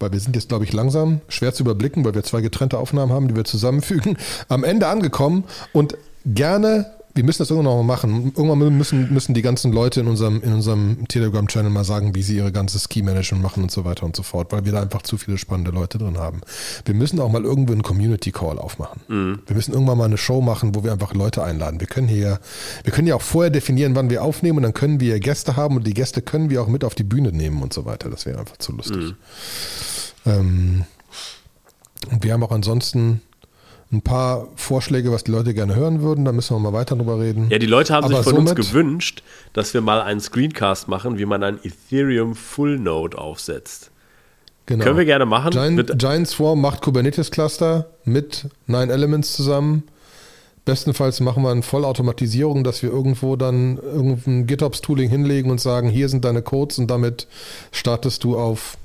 weil 0.00 0.12
wir 0.12 0.20
sind 0.20 0.34
jetzt, 0.34 0.48
glaube 0.48 0.64
ich, 0.64 0.72
langsam 0.72 1.20
schwer 1.28 1.54
zu 1.54 1.62
überblicken, 1.62 2.04
weil 2.04 2.14
wir 2.14 2.24
zwei 2.24 2.40
getrennte 2.40 2.78
Aufnahmen 2.78 3.12
haben, 3.12 3.28
die 3.28 3.36
wir 3.36 3.44
zusammenfügen, 3.44 4.16
am 4.48 4.64
Ende 4.64 4.88
angekommen 4.88 5.44
und 5.72 5.96
gerne 6.26 6.86
wir 7.14 7.24
müssen 7.24 7.38
das 7.38 7.50
irgendwann 7.50 7.76
mal 7.76 7.82
machen. 7.82 8.32
Irgendwann 8.36 8.76
müssen, 8.76 9.12
müssen 9.12 9.34
die 9.34 9.42
ganzen 9.42 9.72
Leute 9.72 10.00
in 10.00 10.06
unserem, 10.06 10.40
in 10.42 10.52
unserem 10.52 11.08
Telegram-Channel 11.08 11.70
mal 11.70 11.84
sagen, 11.84 12.14
wie 12.14 12.22
sie 12.22 12.36
ihre 12.36 12.52
ganze 12.52 12.78
Ski-Management 12.78 13.42
machen 13.42 13.64
und 13.64 13.70
so 13.70 13.84
weiter 13.84 14.04
und 14.04 14.14
so 14.14 14.22
fort, 14.22 14.52
weil 14.52 14.64
wir 14.64 14.72
da 14.72 14.82
einfach 14.82 15.02
zu 15.02 15.18
viele 15.18 15.36
spannende 15.36 15.70
Leute 15.70 15.98
drin 15.98 16.18
haben. 16.18 16.40
Wir 16.84 16.94
müssen 16.94 17.18
auch 17.20 17.30
mal 17.30 17.44
irgendwo 17.44 17.72
einen 17.72 17.82
Community-Call 17.82 18.58
aufmachen. 18.58 19.00
Mhm. 19.08 19.40
Wir 19.46 19.56
müssen 19.56 19.72
irgendwann 19.72 19.98
mal 19.98 20.04
eine 20.04 20.18
Show 20.18 20.40
machen, 20.40 20.74
wo 20.74 20.84
wir 20.84 20.92
einfach 20.92 21.14
Leute 21.14 21.42
einladen. 21.42 21.80
Wir 21.80 21.88
können 21.88 22.08
hier, 22.08 22.38
wir 22.84 22.92
können 22.92 23.08
ja 23.08 23.16
auch 23.16 23.22
vorher 23.22 23.50
definieren, 23.50 23.94
wann 23.96 24.10
wir 24.10 24.22
aufnehmen 24.22 24.58
und 24.58 24.62
dann 24.62 24.74
können 24.74 25.00
wir 25.00 25.18
Gäste 25.18 25.56
haben 25.56 25.76
und 25.76 25.86
die 25.86 25.94
Gäste 25.94 26.22
können 26.22 26.50
wir 26.50 26.62
auch 26.62 26.68
mit 26.68 26.84
auf 26.84 26.94
die 26.94 27.04
Bühne 27.04 27.32
nehmen 27.32 27.62
und 27.62 27.72
so 27.72 27.84
weiter. 27.84 28.08
Das 28.08 28.26
wäre 28.26 28.38
einfach 28.38 28.58
zu 28.58 28.72
lustig. 28.72 28.96
Mhm. 28.96 29.16
Ähm, 30.26 30.84
und 32.10 32.24
wir 32.24 32.32
haben 32.32 32.42
auch 32.42 32.52
ansonsten 32.52 33.20
ein 33.92 34.02
paar 34.02 34.48
Vorschläge, 34.54 35.10
was 35.10 35.24
die 35.24 35.32
Leute 35.32 35.52
gerne 35.52 35.74
hören 35.74 36.00
würden. 36.00 36.24
Da 36.24 36.32
müssen 36.32 36.54
wir 36.54 36.60
mal 36.60 36.72
weiter 36.72 36.94
drüber 36.96 37.18
reden. 37.18 37.48
Ja, 37.50 37.58
die 37.58 37.66
Leute 37.66 37.94
haben 37.94 38.04
Aber 38.04 38.22
sich 38.22 38.32
von 38.32 38.46
uns 38.46 38.54
gewünscht, 38.54 39.22
dass 39.52 39.74
wir 39.74 39.80
mal 39.80 40.00
einen 40.00 40.20
Screencast 40.20 40.86
machen, 40.86 41.18
wie 41.18 41.26
man 41.26 41.42
ein 41.42 41.58
Ethereum 41.64 42.36
Full 42.36 42.78
Node 42.78 43.18
aufsetzt. 43.18 43.90
Genau. 44.66 44.84
Können 44.84 44.98
wir 44.98 45.04
gerne 45.04 45.26
machen. 45.26 45.50
Giant, 45.50 45.98
Giant 45.98 46.28
Swarm 46.28 46.60
macht 46.60 46.82
Kubernetes 46.82 47.32
Cluster 47.32 47.86
mit 48.04 48.46
Nine 48.66 48.92
Elements 48.92 49.32
zusammen. 49.32 49.82
Bestenfalls 50.64 51.18
machen 51.18 51.42
wir 51.42 51.50
eine 51.50 51.62
Vollautomatisierung, 51.62 52.62
dass 52.62 52.82
wir 52.84 52.90
irgendwo 52.90 53.34
dann 53.34 53.78
irgendein 53.78 54.46
GitOps-Tooling 54.46 55.08
hinlegen 55.08 55.50
und 55.50 55.60
sagen, 55.60 55.88
hier 55.88 56.08
sind 56.08 56.24
deine 56.24 56.42
Codes 56.42 56.78
und 56.78 56.88
damit 56.88 57.26
startest 57.72 58.22
du 58.22 58.38
auf 58.38 58.76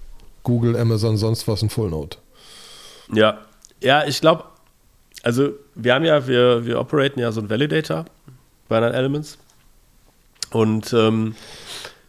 Google, 0.41 0.75
Amazon, 0.75 1.17
sonst 1.17 1.47
was 1.47 1.61
ein 1.61 1.69
Full 1.69 1.91
Node. 1.91 2.17
Ja, 3.13 3.39
ja, 3.81 4.05
ich 4.07 4.21
glaube, 4.21 4.45
also 5.23 5.53
wir 5.75 5.93
haben 5.93 6.05
ja, 6.05 6.27
wir, 6.27 6.65
wir 6.65 6.79
operaten 6.79 7.19
ja 7.19 7.31
so 7.31 7.41
ein 7.41 7.49
Validator 7.49 8.05
bei 8.67 8.79
Nine 8.79 8.93
Elements 8.93 9.37
und 10.51 10.93
ähm, 10.93 11.35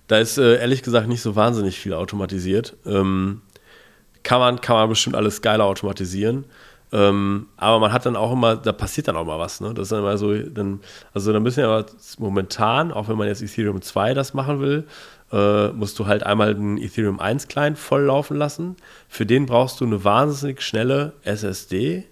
da 0.07 0.19
ist 0.19 0.39
äh, 0.39 0.61
ehrlich 0.61 0.83
gesagt 0.83 1.09
nicht 1.09 1.23
so 1.23 1.35
wahnsinnig 1.35 1.79
viel 1.79 1.93
automatisiert. 1.93 2.77
Ähm, 2.87 3.43
kann, 4.23 4.41
man, 4.41 4.61
kann 4.61 4.77
man 4.77 4.89
bestimmt 4.89 5.17
alles 5.17 5.43
geiler 5.43 5.65
automatisieren. 5.65 6.45
Ähm, 6.93 7.49
aber 7.57 7.81
man 7.81 7.93
hat 7.93 8.07
dann 8.07 8.15
auch 8.15 8.33
immer, 8.33 8.57
da 8.57 8.73
passiert 8.73 9.09
dann 9.09 9.17
auch 9.17 9.25
mal 9.25 9.39
was. 9.39 9.61
Ne? 9.61 9.75
Das 9.75 9.85
ist 9.85 9.93
dann 9.93 10.01
immer 10.01 10.17
so, 10.17 10.37
dann, 10.37 10.81
also 11.13 11.33
da 11.33 11.41
müssen 11.41 11.61
ja 11.61 11.85
momentan, 12.19 12.93
auch 12.93 13.09
wenn 13.09 13.17
man 13.17 13.27
jetzt 13.27 13.43
Ethereum 13.43 13.83
2 13.83 14.15
das 14.15 14.35
machen 14.35 14.61
will, 14.61 14.87
äh, 15.33 15.69
musst 15.69 15.99
du 15.99 16.07
halt 16.07 16.23
einmal 16.23 16.55
den 16.55 16.79
Ethereum 16.79 17.19
1 17.19 17.49
Client 17.49 17.77
voll 17.79 18.03
laufen 18.03 18.37
lassen. 18.37 18.77
Für 19.09 19.27
den 19.27 19.47
brauchst 19.47 19.81
du 19.81 19.85
eine 19.85 20.05
wahnsinnig 20.05 20.63
schnelle 20.63 21.15
SSD. 21.23 22.05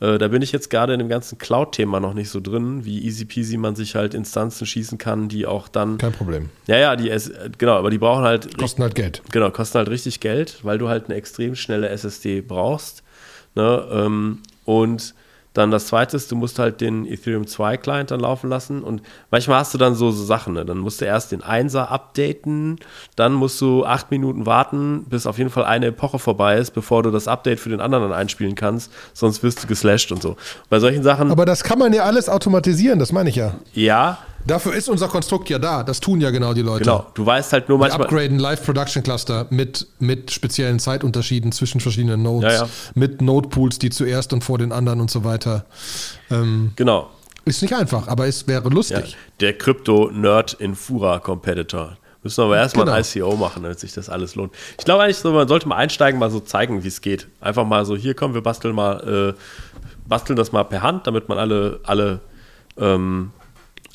Äh, 0.00 0.18
da 0.18 0.28
bin 0.28 0.42
ich 0.42 0.50
jetzt 0.52 0.70
gerade 0.70 0.94
in 0.94 0.98
dem 0.98 1.08
ganzen 1.08 1.38
Cloud-Thema 1.38 2.00
noch 2.00 2.14
nicht 2.14 2.30
so 2.30 2.40
drin, 2.40 2.84
wie 2.84 3.04
easy 3.04 3.24
peasy 3.26 3.56
man 3.56 3.76
sich 3.76 3.94
halt 3.94 4.14
Instanzen 4.14 4.66
schießen 4.66 4.98
kann, 4.98 5.28
die 5.28 5.46
auch 5.46 5.68
dann. 5.68 5.98
Kein 5.98 6.12
Problem. 6.12 6.48
Ja, 6.66 6.78
ja, 6.78 6.96
die, 6.96 7.14
genau, 7.58 7.76
aber 7.76 7.90
die 7.90 7.98
brauchen 7.98 8.24
halt. 8.24 8.56
Kosten 8.58 8.82
halt 8.82 8.94
Geld. 8.94 9.22
Genau, 9.30 9.50
kosten 9.50 9.78
halt 9.78 9.90
richtig 9.90 10.20
Geld, 10.20 10.60
weil 10.62 10.78
du 10.78 10.88
halt 10.88 11.06
eine 11.06 11.14
extrem 11.14 11.54
schnelle 11.54 11.88
SSD 11.90 12.40
brauchst. 12.40 13.02
Ne? 13.54 13.86
Ähm, 13.92 14.38
und 14.64 15.14
dann 15.52 15.70
das 15.70 15.86
zweite 15.88 16.16
ist, 16.16 16.30
du 16.30 16.36
musst 16.36 16.58
halt 16.58 16.80
den 16.80 17.06
Ethereum 17.06 17.46
2 17.46 17.76
Client 17.76 18.10
dann 18.10 18.20
laufen 18.20 18.48
lassen 18.48 18.82
und 18.82 19.02
manchmal 19.30 19.58
hast 19.58 19.74
du 19.74 19.78
dann 19.78 19.94
so, 19.94 20.10
so 20.12 20.24
Sachen, 20.24 20.54
ne? 20.54 20.64
dann 20.64 20.78
musst 20.78 21.00
du 21.00 21.04
erst 21.04 21.32
den 21.32 21.42
1er 21.42 21.86
updaten, 21.86 22.78
dann 23.16 23.32
musst 23.32 23.60
du 23.60 23.84
acht 23.84 24.10
Minuten 24.10 24.46
warten, 24.46 25.04
bis 25.08 25.26
auf 25.26 25.38
jeden 25.38 25.50
Fall 25.50 25.64
eine 25.64 25.86
Epoche 25.86 26.18
vorbei 26.18 26.58
ist, 26.58 26.70
bevor 26.70 27.02
du 27.02 27.10
das 27.10 27.26
Update 27.26 27.58
für 27.58 27.70
den 27.70 27.80
anderen 27.80 28.04
dann 28.04 28.12
einspielen 28.12 28.54
kannst, 28.54 28.92
sonst 29.12 29.42
wirst 29.42 29.64
du 29.64 29.66
geslasht 29.66 30.12
und 30.12 30.22
so. 30.22 30.36
Bei 30.68 30.78
solchen 30.78 31.02
Sachen. 31.02 31.30
Aber 31.30 31.44
das 31.44 31.64
kann 31.64 31.78
man 31.78 31.92
ja 31.92 32.04
alles 32.04 32.28
automatisieren, 32.28 32.98
das 32.98 33.12
meine 33.12 33.30
ich 33.30 33.36
ja. 33.36 33.54
Ja, 33.72 34.18
Dafür 34.46 34.74
ist 34.74 34.88
unser 34.88 35.08
Konstrukt 35.08 35.48
ja 35.50 35.58
da. 35.58 35.82
Das 35.82 36.00
tun 36.00 36.20
ja 36.20 36.30
genau 36.30 36.54
die 36.54 36.62
Leute. 36.62 36.84
Genau. 36.84 37.06
Du 37.14 37.24
weißt 37.24 37.52
halt 37.52 37.68
nur 37.68 37.78
manchmal. 37.78 38.00
Wir 38.00 38.04
upgraden 38.06 38.38
Live 38.38 38.64
Production 38.64 39.02
Cluster 39.02 39.46
mit, 39.50 39.86
mit 39.98 40.30
speziellen 40.30 40.78
Zeitunterschieden 40.78 41.52
zwischen 41.52 41.80
verschiedenen 41.80 42.22
Nodes, 42.22 42.52
ja, 42.52 42.62
ja. 42.64 42.68
mit 42.94 43.20
Node 43.22 43.48
Pools, 43.48 43.78
die 43.78 43.90
zuerst 43.90 44.32
und 44.32 44.42
vor 44.42 44.58
den 44.58 44.72
anderen 44.72 45.00
und 45.00 45.10
so 45.10 45.24
weiter. 45.24 45.66
Ähm, 46.30 46.72
genau. 46.76 47.10
Ist 47.44 47.62
nicht 47.62 47.74
einfach, 47.74 48.08
aber 48.08 48.26
es 48.26 48.46
wäre 48.46 48.68
lustig. 48.68 49.12
Ja, 49.12 49.16
der 49.40 49.58
Krypto-Nerd 49.58 50.54
in 50.54 50.74
Fura-Competitor. 50.74 51.96
Müssen 52.22 52.38
wir 52.38 52.44
aber 52.44 52.56
erstmal 52.58 52.84
genau. 52.84 52.98
ein 52.98 53.04
ICO 53.04 53.36
machen, 53.36 53.62
damit 53.62 53.80
sich 53.80 53.94
das 53.94 54.10
alles 54.10 54.34
lohnt. 54.34 54.52
Ich 54.78 54.84
glaube 54.84 55.02
eigentlich, 55.02 55.16
so, 55.16 55.32
man 55.32 55.48
sollte 55.48 55.66
mal 55.66 55.76
einsteigen, 55.76 56.20
mal 56.20 56.30
so 56.30 56.40
zeigen, 56.40 56.84
wie 56.84 56.88
es 56.88 57.00
geht. 57.00 57.28
Einfach 57.40 57.64
mal 57.64 57.86
so, 57.86 57.96
hier 57.96 58.14
kommen 58.14 58.34
wir 58.34 58.42
basteln 58.42 58.74
mal, 58.74 59.34
äh, 59.34 59.40
basteln 60.06 60.36
das 60.36 60.52
mal 60.52 60.64
per 60.64 60.82
Hand, 60.82 61.06
damit 61.06 61.30
man 61.30 61.38
alle, 61.38 61.80
alle 61.84 62.20
ähm, 62.78 63.30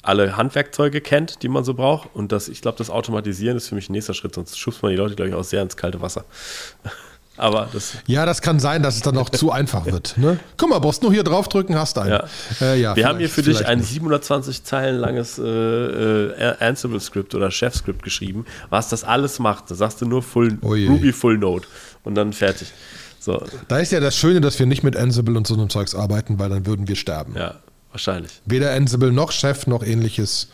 alle 0.07 0.37
Handwerkzeuge 0.37 1.01
kennt, 1.01 1.41
die 1.43 1.47
man 1.47 1.63
so 1.63 1.73
braucht. 1.73 2.09
Und 2.13 2.31
das, 2.31 2.47
ich 2.47 2.61
glaube, 2.61 2.77
das 2.77 2.89
Automatisieren 2.89 3.57
ist 3.57 3.69
für 3.69 3.75
mich 3.75 3.89
ein 3.89 3.93
nächster 3.93 4.13
Schritt, 4.13 4.35
sonst 4.35 4.57
schubst 4.57 4.83
man 4.83 4.91
die 4.91 4.97
Leute, 4.97 5.15
glaube 5.15 5.29
ich, 5.29 5.35
auch 5.35 5.43
sehr 5.43 5.61
ins 5.61 5.77
kalte 5.77 6.01
Wasser. 6.01 6.25
Aber 7.37 7.67
das. 7.73 7.97
Ja, 8.07 8.25
das 8.25 8.41
kann 8.41 8.59
sein, 8.59 8.81
dass 8.81 8.95
es 8.95 9.01
dann 9.01 9.17
auch 9.17 9.29
zu 9.29 9.51
einfach 9.51 9.85
wird. 9.85 10.17
Ne? 10.17 10.39
Guck 10.55 10.69
mal, 10.69 10.79
brauchst 10.79 11.01
nur 11.01 11.11
hier 11.11 11.23
draufdrücken, 11.23 11.77
hast 11.77 11.97
einen. 11.97 12.11
Ja. 12.11 12.23
Äh, 12.61 12.79
ja, 12.79 12.95
Wir 12.95 13.07
haben 13.07 13.19
hier 13.19 13.27
für 13.27 13.41
dich 13.41 13.65
ein 13.65 13.81
720 13.81 14.63
Zeilen 14.63 14.97
langes 14.97 15.37
äh, 15.37 15.43
äh, 15.43 16.55
Ansible-Skript 16.59 17.35
oder 17.35 17.51
Chef-Skript 17.51 18.03
geschrieben, 18.03 18.45
was 18.69 18.87
das 18.87 19.03
alles 19.03 19.39
macht. 19.39 19.69
Da 19.69 19.75
sagst 19.75 20.01
du 20.01 20.05
nur 20.05 20.23
Full, 20.23 20.59
Ruby 20.63 21.11
Full 21.11 21.37
Node 21.37 21.67
und 22.03 22.15
dann 22.15 22.31
fertig. 22.31 22.71
So. 23.19 23.43
Da 23.67 23.79
ist 23.79 23.91
ja 23.91 23.99
das 23.99 24.15
Schöne, 24.15 24.39
dass 24.39 24.57
wir 24.59 24.65
nicht 24.65 24.83
mit 24.83 24.95
Ansible 24.95 25.35
und 25.35 25.47
so 25.47 25.55
einem 25.55 25.69
Zeugs 25.69 25.93
arbeiten, 25.93 26.39
weil 26.39 26.49
dann 26.49 26.65
würden 26.65 26.87
wir 26.87 26.95
sterben. 26.95 27.33
Ja, 27.35 27.55
Wahrscheinlich. 27.95 28.41
Weder 28.45 28.73
Ansible 28.73 29.13
noch 29.13 29.31
Chef 29.31 29.67
noch 29.67 29.81
ähnliches 29.81 30.49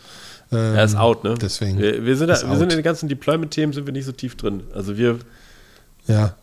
Ähm, 0.52 0.76
er 0.76 0.84
ist 0.84 0.94
out, 0.94 1.24
ne? 1.24 1.34
Deswegen. 1.40 1.76
Wir, 1.76 2.04
wir 2.04 2.16
sind, 2.16 2.28
da, 2.28 2.40
wir 2.40 2.56
sind 2.56 2.70
in 2.70 2.78
den 2.78 2.84
ganzen 2.84 3.08
Deployment-Themen 3.08 3.72
sind 3.72 3.84
wir 3.84 3.92
nicht 3.92 4.04
so 4.04 4.12
tief 4.12 4.36
drin. 4.36 4.62
Also 4.72 4.96
wir, 4.96 5.18
Ja. 6.06 6.36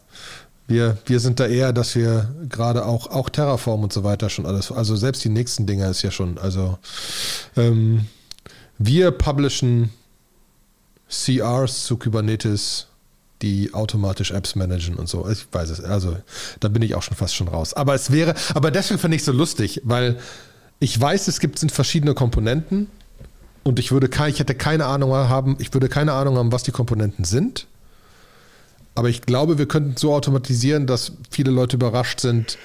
Wir, 0.67 0.97
wir 1.05 1.21
sind 1.21 1.39
da 1.39 1.47
eher, 1.47 1.71
dass 1.71 1.95
wir 1.95 2.29
gerade 2.49 2.85
auch, 2.85 3.07
auch 3.07 3.29
Terraform 3.29 3.83
und 3.83 3.93
so 3.93 4.03
weiter 4.03 4.29
schon 4.29 4.45
alles, 4.45 4.71
also 4.71 4.95
selbst 4.97 5.23
die 5.23 5.29
nächsten 5.29 5.65
Dinger 5.65 5.89
ist 5.89 6.01
ja 6.03 6.11
schon, 6.11 6.37
also 6.37 6.77
ähm, 7.55 8.05
wir 8.77 9.09
publishen 9.11 9.89
CRs 11.09 11.85
zu 11.85 11.97
Kubernetes, 11.97 12.87
die 13.41 13.73
automatisch 13.73 14.31
Apps 14.31 14.55
managen 14.55 14.95
und 14.95 15.07
so. 15.07 15.27
Ich 15.29 15.47
weiß 15.51 15.69
es, 15.69 15.81
also 15.81 16.17
da 16.59 16.67
bin 16.67 16.81
ich 16.81 16.93
auch 16.93 17.03
schon 17.03 17.15
fast 17.17 17.35
schon 17.35 17.47
raus. 17.47 17.73
Aber 17.73 17.95
es 17.95 18.11
wäre, 18.11 18.35
aber 18.53 18.69
deswegen 18.69 18.99
finde 18.99 19.15
ich 19.15 19.21
es 19.21 19.25
so 19.25 19.31
lustig, 19.31 19.81
weil 19.85 20.19
ich 20.79 20.99
weiß, 20.99 21.27
es 21.27 21.39
gibt 21.39 21.59
sind 21.59 21.71
verschiedene 21.71 22.13
Komponenten 22.13 22.87
und 23.63 23.79
ich 23.79 23.91
würde 23.91 24.07
kein, 24.09 24.31
ich 24.31 24.39
hätte 24.39 24.55
keine 24.55 24.85
Ahnung 24.85 25.13
haben, 25.13 25.57
ich 25.59 25.73
würde 25.73 25.89
keine 25.89 26.13
Ahnung 26.13 26.37
haben, 26.37 26.51
was 26.51 26.63
die 26.63 26.71
Komponenten 26.71 27.25
sind. 27.25 27.67
Aber 28.95 29.09
ich 29.09 29.21
glaube, 29.21 29.57
wir 29.57 29.67
könnten 29.67 29.95
so 29.97 30.13
automatisieren, 30.13 30.87
dass 30.87 31.13
viele 31.29 31.51
Leute 31.51 31.77
überrascht 31.77 32.19
sind, 32.19 32.57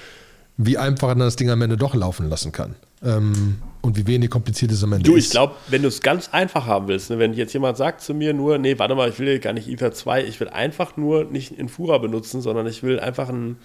wie 0.57 0.77
einfach 0.77 1.09
man 1.09 1.19
das 1.19 1.35
Ding 1.35 1.49
am 1.49 1.61
Ende 1.61 1.77
doch 1.77 1.95
laufen 1.95 2.29
lassen 2.29 2.51
kann. 2.51 2.75
Ähm, 3.03 3.59
und 3.81 3.97
wie 3.97 4.07
wenig 4.07 4.31
kompliziert 4.31 4.71
es 4.71 4.83
am 4.83 4.93
Ende 4.93 5.03
du, 5.03 5.15
ist. 5.15 5.25
ich 5.25 5.31
glaube, 5.31 5.55
wenn 5.67 5.81
du 5.81 5.87
es 5.87 6.01
ganz 6.01 6.29
einfach 6.31 6.65
haben 6.65 6.87
willst, 6.87 7.09
ne, 7.09 7.19
wenn 7.19 7.33
jetzt 7.33 7.53
jemand 7.53 7.77
sagt 7.77 8.01
zu 8.01 8.13
mir 8.13 8.33
nur, 8.33 8.57
nee, 8.57 8.79
warte 8.79 8.95
mal, 8.95 9.09
ich 9.09 9.19
will 9.19 9.39
gar 9.39 9.53
nicht 9.53 9.67
Ether 9.67 9.91
2, 9.91 10.23
ich 10.25 10.39
will 10.39 10.49
einfach 10.49 10.97
nur 10.97 11.25
nicht 11.25 11.51
Infura 11.51 11.99
benutzen, 11.99 12.41
sondern 12.41 12.65
ich 12.67 12.81
will 12.81 12.99
einfach 12.99 13.29
ein 13.29 13.57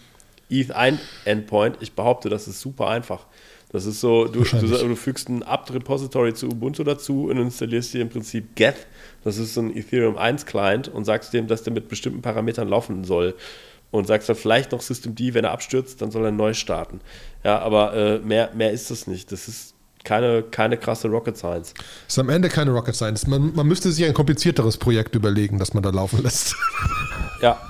ETH 0.50 0.72
1 0.72 1.00
Endpoint. 1.24 1.78
Ich 1.80 1.92
behaupte, 1.92 2.28
das 2.28 2.48
ist 2.48 2.60
super 2.60 2.88
einfach. 2.88 3.26
Das 3.72 3.86
ist 3.86 4.00
so, 4.00 4.26
du, 4.26 4.42
du, 4.42 4.66
du 4.66 4.96
fügst 4.96 5.28
ein 5.28 5.44
apt-Repository 5.44 6.34
zu 6.34 6.48
Ubuntu 6.48 6.82
dazu 6.82 7.26
und 7.26 7.36
installierst 7.36 7.94
dir 7.94 8.02
im 8.02 8.08
Prinzip 8.08 8.56
Geth. 8.56 8.86
Das 9.22 9.38
ist 9.38 9.54
so 9.54 9.60
ein 9.60 9.76
Ethereum 9.76 10.18
1 10.18 10.44
Client 10.44 10.88
und 10.88 11.04
sagst 11.04 11.32
dem, 11.32 11.46
dass 11.46 11.62
der 11.62 11.72
mit 11.72 11.88
bestimmten 11.88 12.20
Parametern 12.20 12.68
laufen 12.68 13.04
soll. 13.04 13.34
Und 13.92 14.06
sagst 14.06 14.28
dann 14.28 14.36
vielleicht 14.36 14.70
noch 14.70 14.82
Systemd, 14.82 15.20
wenn 15.34 15.44
er 15.44 15.50
abstürzt, 15.50 16.00
dann 16.00 16.12
soll 16.12 16.24
er 16.24 16.30
neu 16.30 16.54
starten. 16.54 17.00
Ja, 17.42 17.58
aber 17.58 17.92
äh, 17.94 18.18
mehr, 18.18 18.50
mehr 18.54 18.70
ist 18.70 18.90
das 18.90 19.08
nicht. 19.08 19.32
Das 19.32 19.48
ist 19.48 19.74
keine, 20.04 20.42
keine 20.44 20.76
krasse 20.76 21.08
Rocket 21.08 21.36
Science. 21.36 21.74
ist 22.06 22.18
am 22.18 22.28
Ende 22.28 22.48
keine 22.48 22.70
Rocket 22.70 22.94
Science. 22.94 23.26
Man, 23.26 23.52
man 23.54 23.66
müsste 23.66 23.90
sich 23.90 24.04
ein 24.04 24.14
komplizierteres 24.14 24.76
Projekt 24.76 25.14
überlegen, 25.14 25.58
das 25.58 25.74
man 25.74 25.82
da 25.82 25.90
laufen 25.90 26.22
lässt. 26.22 26.54
Ja, 27.42 27.60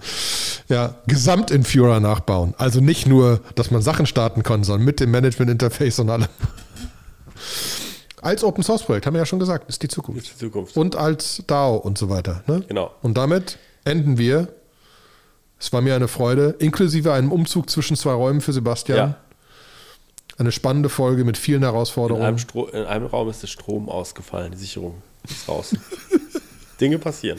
ja, 0.68 0.94
gesamt 1.06 1.50
in 1.50 1.64
Führer 1.64 2.00
nachbauen. 2.00 2.54
Also 2.58 2.80
nicht 2.80 3.06
nur, 3.06 3.40
dass 3.54 3.70
man 3.70 3.82
Sachen 3.82 4.06
starten 4.06 4.42
kann, 4.42 4.64
sondern 4.64 4.84
mit 4.84 5.00
dem 5.00 5.10
Management-Interface 5.10 5.98
und 6.00 6.10
allem. 6.10 6.28
Als 8.22 8.42
Open 8.42 8.64
Source 8.64 8.82
Projekt, 8.82 9.06
haben 9.06 9.14
wir 9.14 9.20
ja 9.20 9.26
schon 9.26 9.38
gesagt, 9.38 9.68
ist 9.68 9.82
die 9.82 9.88
Zukunft. 9.88 10.22
ist 10.22 10.34
die 10.34 10.38
Zukunft. 10.38 10.76
Und 10.76 10.96
als 10.96 11.42
DAO 11.46 11.76
und 11.76 11.98
so 11.98 12.08
weiter. 12.08 12.42
Ne? 12.46 12.64
Genau. 12.66 12.90
Und 13.02 13.18
damit 13.18 13.58
enden 13.84 14.16
wir. 14.16 14.48
Es 15.60 15.72
war 15.72 15.80
mir 15.80 15.94
eine 15.94 16.08
Freude, 16.08 16.56
inklusive 16.58 17.12
einem 17.12 17.32
Umzug 17.32 17.70
zwischen 17.70 17.96
zwei 17.96 18.12
Räumen 18.12 18.40
für 18.40 18.52
Sebastian. 18.52 18.98
Ja. 18.98 19.16
Eine 20.36 20.52
spannende 20.52 20.88
Folge 20.88 21.24
mit 21.24 21.38
vielen 21.38 21.58
In 21.58 21.64
einem, 21.64 21.74
Herausforderungen. 21.74 22.38
Stro 22.38 22.66
in 22.66 22.84
einem 22.84 23.06
Raum 23.06 23.28
ist 23.30 23.42
der 23.42 23.46
Strom 23.46 23.88
ausgefallen, 23.88 24.52
die 24.52 24.58
Sicherung 24.58 25.02
ist 25.28 25.48
raus. 25.48 25.76
Dinge 26.84 26.98
passieren. 26.98 27.38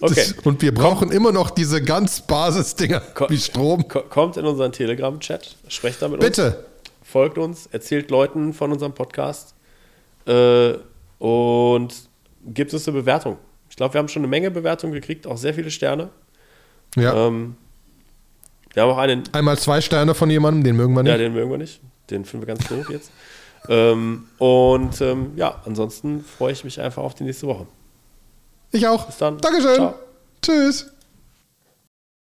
Okay. 0.00 0.14
Das, 0.14 0.32
und 0.44 0.60
wir 0.60 0.74
brauchen 0.74 1.10
immer 1.10 1.32
noch 1.32 1.50
diese 1.50 1.82
ganz 1.82 2.20
Basisdinger 2.20 3.00
Ko- 3.00 3.26
wie 3.30 3.38
Strom. 3.38 3.88
Ko- 3.88 4.02
Kommt 4.02 4.36
in 4.36 4.44
unseren 4.44 4.72
Telegram-Chat, 4.72 5.56
sprecht 5.68 6.02
da 6.02 6.08
mit 6.08 6.20
uns. 6.20 6.26
Bitte. 6.26 6.66
folgt 7.02 7.38
uns, 7.38 7.66
erzählt 7.72 8.10
Leuten 8.10 8.52
von 8.52 8.72
unserem 8.72 8.92
Podcast 8.92 9.54
äh, 10.26 10.74
und 11.18 11.94
gibt 12.46 12.74
uns 12.74 12.86
eine 12.86 12.98
Bewertung. 12.98 13.38
Ich 13.70 13.76
glaube, 13.76 13.94
wir 13.94 13.98
haben 13.98 14.08
schon 14.08 14.20
eine 14.20 14.28
Menge 14.28 14.50
Bewertungen 14.50 14.92
gekriegt, 14.92 15.26
auch 15.26 15.38
sehr 15.38 15.54
viele 15.54 15.70
Sterne. 15.70 16.10
Ja. 16.96 17.26
Ähm, 17.28 17.56
wir 18.74 18.82
haben 18.82 18.90
auch 18.90 18.98
einen, 18.98 19.22
Einmal 19.32 19.56
zwei 19.58 19.80
Sterne 19.80 20.14
von 20.14 20.28
jemandem, 20.30 20.64
den 20.64 20.76
mögen 20.76 20.94
wir 20.94 21.02
nicht. 21.02 21.10
ja, 21.12 21.16
den 21.18 21.32
mögen 21.32 21.50
wir 21.50 21.58
nicht. 21.58 21.80
Den 22.10 22.24
finden 22.24 22.46
wir 22.46 22.54
ganz 22.54 22.68
doof 22.68 22.90
jetzt. 22.90 23.10
ähm, 23.68 24.26
und 24.38 25.00
ähm, 25.00 25.32
ja, 25.36 25.62
ansonsten 25.64 26.22
freue 26.24 26.52
ich 26.52 26.64
mich 26.64 26.78
einfach 26.80 27.02
auf 27.02 27.14
die 27.14 27.24
nächste 27.24 27.46
Woche. 27.46 27.66
Ich 28.74 28.86
auch. 28.86 29.06
Bis 29.06 29.18
dann. 29.18 29.38
Dankeschön. 29.38 29.74
Ciao. 29.76 29.94
Tschüss. 30.42 30.86